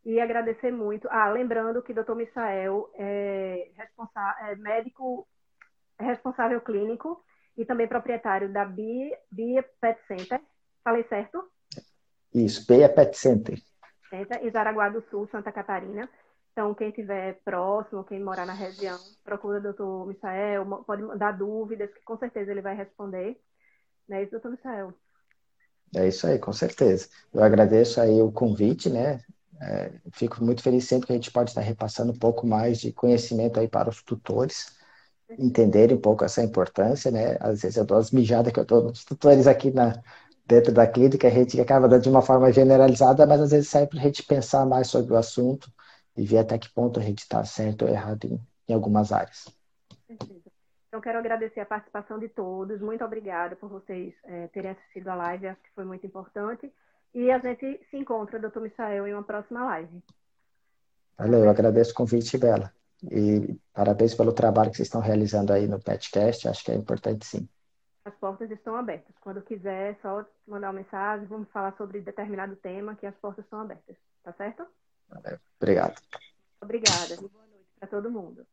E 0.05 0.19
agradecer 0.19 0.73
muito. 0.73 1.09
Ah, 1.11 1.31
lembrando 1.31 1.83
que 1.83 1.93
Dr. 1.93 2.15
Michael 2.15 2.91
é, 2.95 3.69
é 4.41 4.57
médico 4.57 5.27
responsável 5.99 6.61
clínico 6.61 7.23
e 7.57 7.65
também 7.65 7.87
proprietário 7.87 8.53
da 8.53 8.65
Bia, 8.65 9.17
Bia 9.31 9.65
Pet 9.81 10.01
Center. 10.07 10.41
Falei 10.83 11.05
certo? 11.05 11.43
Isso, 12.35 12.67
Bia 12.67 12.89
Pet 12.89 13.17
Center. 13.17 13.59
Em 14.13 14.51
Jaraguá 14.51 14.89
do 14.89 15.03
Sul, 15.11 15.29
Santa 15.31 15.53
Catarina. 15.53 16.09
Então, 16.53 16.75
quem 16.75 16.89
estiver 16.89 17.41
próximo, 17.45 18.05
quem 18.05 18.21
morar 18.21 18.45
na 18.45 18.53
região, 18.53 18.99
procura 19.25 19.59
o 19.59 19.63
doutor 19.63 20.07
Michael, 20.07 20.67
pode 20.87 21.03
mandar 21.03 21.33
dúvidas, 21.33 21.91
que 21.93 22.03
com 22.05 22.19
certeza 22.19 22.51
ele 22.51 22.61
vai 22.61 22.75
responder. 22.75 23.41
Não 24.07 24.19
é 24.19 24.23
isso, 24.23 24.33
doutor 24.33 24.51
Michael? 24.51 24.93
É 25.95 26.09
isso 26.09 26.27
aí, 26.27 26.39
com 26.39 26.53
certeza. 26.53 27.09
Eu 27.33 27.43
agradeço 27.43 28.01
aí 28.01 28.21
o 28.21 28.31
convite, 28.31 28.91
né? 28.91 29.21
É, 29.63 29.93
fico 30.13 30.45
muito 30.45 30.63
feliz 30.63 30.85
sempre 30.87 31.07
que 31.07 31.13
a 31.13 31.17
gente 31.17 31.31
pode 31.31 31.51
estar 31.51 31.61
repassando 31.61 32.13
um 32.13 32.19
pouco 32.19 32.47
mais 32.47 32.81
de 32.81 32.93
conhecimento 32.93 33.61
aí 33.61 33.69
para 33.69 33.89
os 33.89 34.03
tutores 34.03 34.77
entenderem 35.39 35.97
um 35.97 36.01
pouco 36.01 36.25
essa 36.25 36.43
importância, 36.43 37.11
né? 37.11 37.37
Às 37.41 37.63
vezes 37.63 37.77
eu 37.77 37.85
dou 37.85 37.99
as 37.99 38.11
mijadas 38.11 38.53
que 38.53 38.61
eu 38.61 38.65
dou 38.65 38.85
nos 38.85 39.05
tutores 39.05 39.47
aqui 39.47 39.71
na, 39.71 40.03
dentro 40.47 40.73
da 40.73 40.87
clínica, 40.87 41.29
a 41.29 41.31
gente 41.31 41.61
acaba 41.61 41.89
dando 41.89 42.03
de 42.03 42.09
uma 42.09 42.23
forma 42.23 42.53
generalizada, 42.53 43.27
mas 43.27 43.41
às 43.41 43.51
vezes 43.51 43.69
serve 43.69 43.89
para 43.89 44.01
a 44.01 44.03
gente 44.03 44.23
pensar 44.23 44.67
mais 44.67 44.89
sobre 44.89 45.13
o 45.13 45.17
assunto 45.17 45.71
e 46.17 46.25
ver 46.27 46.39
até 46.39 46.59
que 46.59 46.73
ponto 46.73 47.01
a 47.01 47.03
gente 47.03 47.21
está 47.21 47.45
certo 47.45 47.83
ou 47.83 47.89
errado 47.89 48.25
em, 48.27 48.41
em 48.69 48.75
algumas 48.75 49.13
áreas. 49.13 49.49
Então, 50.89 51.01
quero 51.01 51.19
agradecer 51.19 51.61
a 51.61 51.65
participação 51.67 52.19
de 52.19 52.29
todos. 52.29 52.81
Muito 52.83 53.03
obrigada 53.03 53.57
por 53.57 53.71
vocês 53.71 54.13
é, 54.25 54.47
terem 54.49 54.73
assistido 54.73 55.09
a 55.09 55.15
live. 55.15 55.49
Acho 55.49 55.63
que 55.63 55.71
foi 55.75 55.87
muito 55.87 56.07
importante. 56.07 56.71
E 57.15 57.31
a 57.31 57.39
gente 57.39 57.81
se 57.91 57.97
encontra, 57.97 58.39
doutor 58.39 58.63
Michael, 58.63 59.07
em 59.07 59.15
uma 59.15 59.23
próxima 59.23 59.65
live. 59.65 60.03
Valeu, 61.17 61.45
eu 61.45 61.51
agradeço 61.51 61.93
o 61.93 61.95
convite, 61.95 62.37
Bela. 62.37 62.71
E 63.11 63.59
parabéns 63.73 64.15
pelo 64.15 64.33
trabalho 64.33 64.71
que 64.71 64.77
vocês 64.77 64.87
estão 64.87 65.01
realizando 65.01 65.53
aí 65.53 65.67
no 65.67 65.81
PetCast. 65.81 66.49
Acho 66.49 66.65
que 66.65 66.71
é 66.71 66.75
importante 66.75 67.27
sim. 67.27 67.49
As 68.05 68.15
portas 68.15 68.51
estão 68.51 68.77
abertas. 68.77 69.15
Quando 69.21 69.43
quiser, 69.43 69.93
é 69.93 69.95
só 70.03 70.25
mandar 70.47 70.69
uma 70.69 70.81
mensagem, 70.81 71.27
vamos 71.27 71.49
falar 71.51 71.77
sobre 71.77 72.01
determinado 72.01 72.57
tema, 72.57 72.97
que 72.97 73.07
as 73.07 73.15
portas 73.17 73.45
estão 73.45 73.61
abertas. 73.61 73.97
Tá 74.23 74.33
certo? 74.33 74.67
Valeu. 75.09 75.39
Obrigado. 75.61 76.01
Obrigada. 76.61 77.15
E 77.15 77.29
boa 77.29 77.47
noite 77.47 77.69
para 77.79 77.89
todo 77.89 78.11
mundo. 78.11 78.47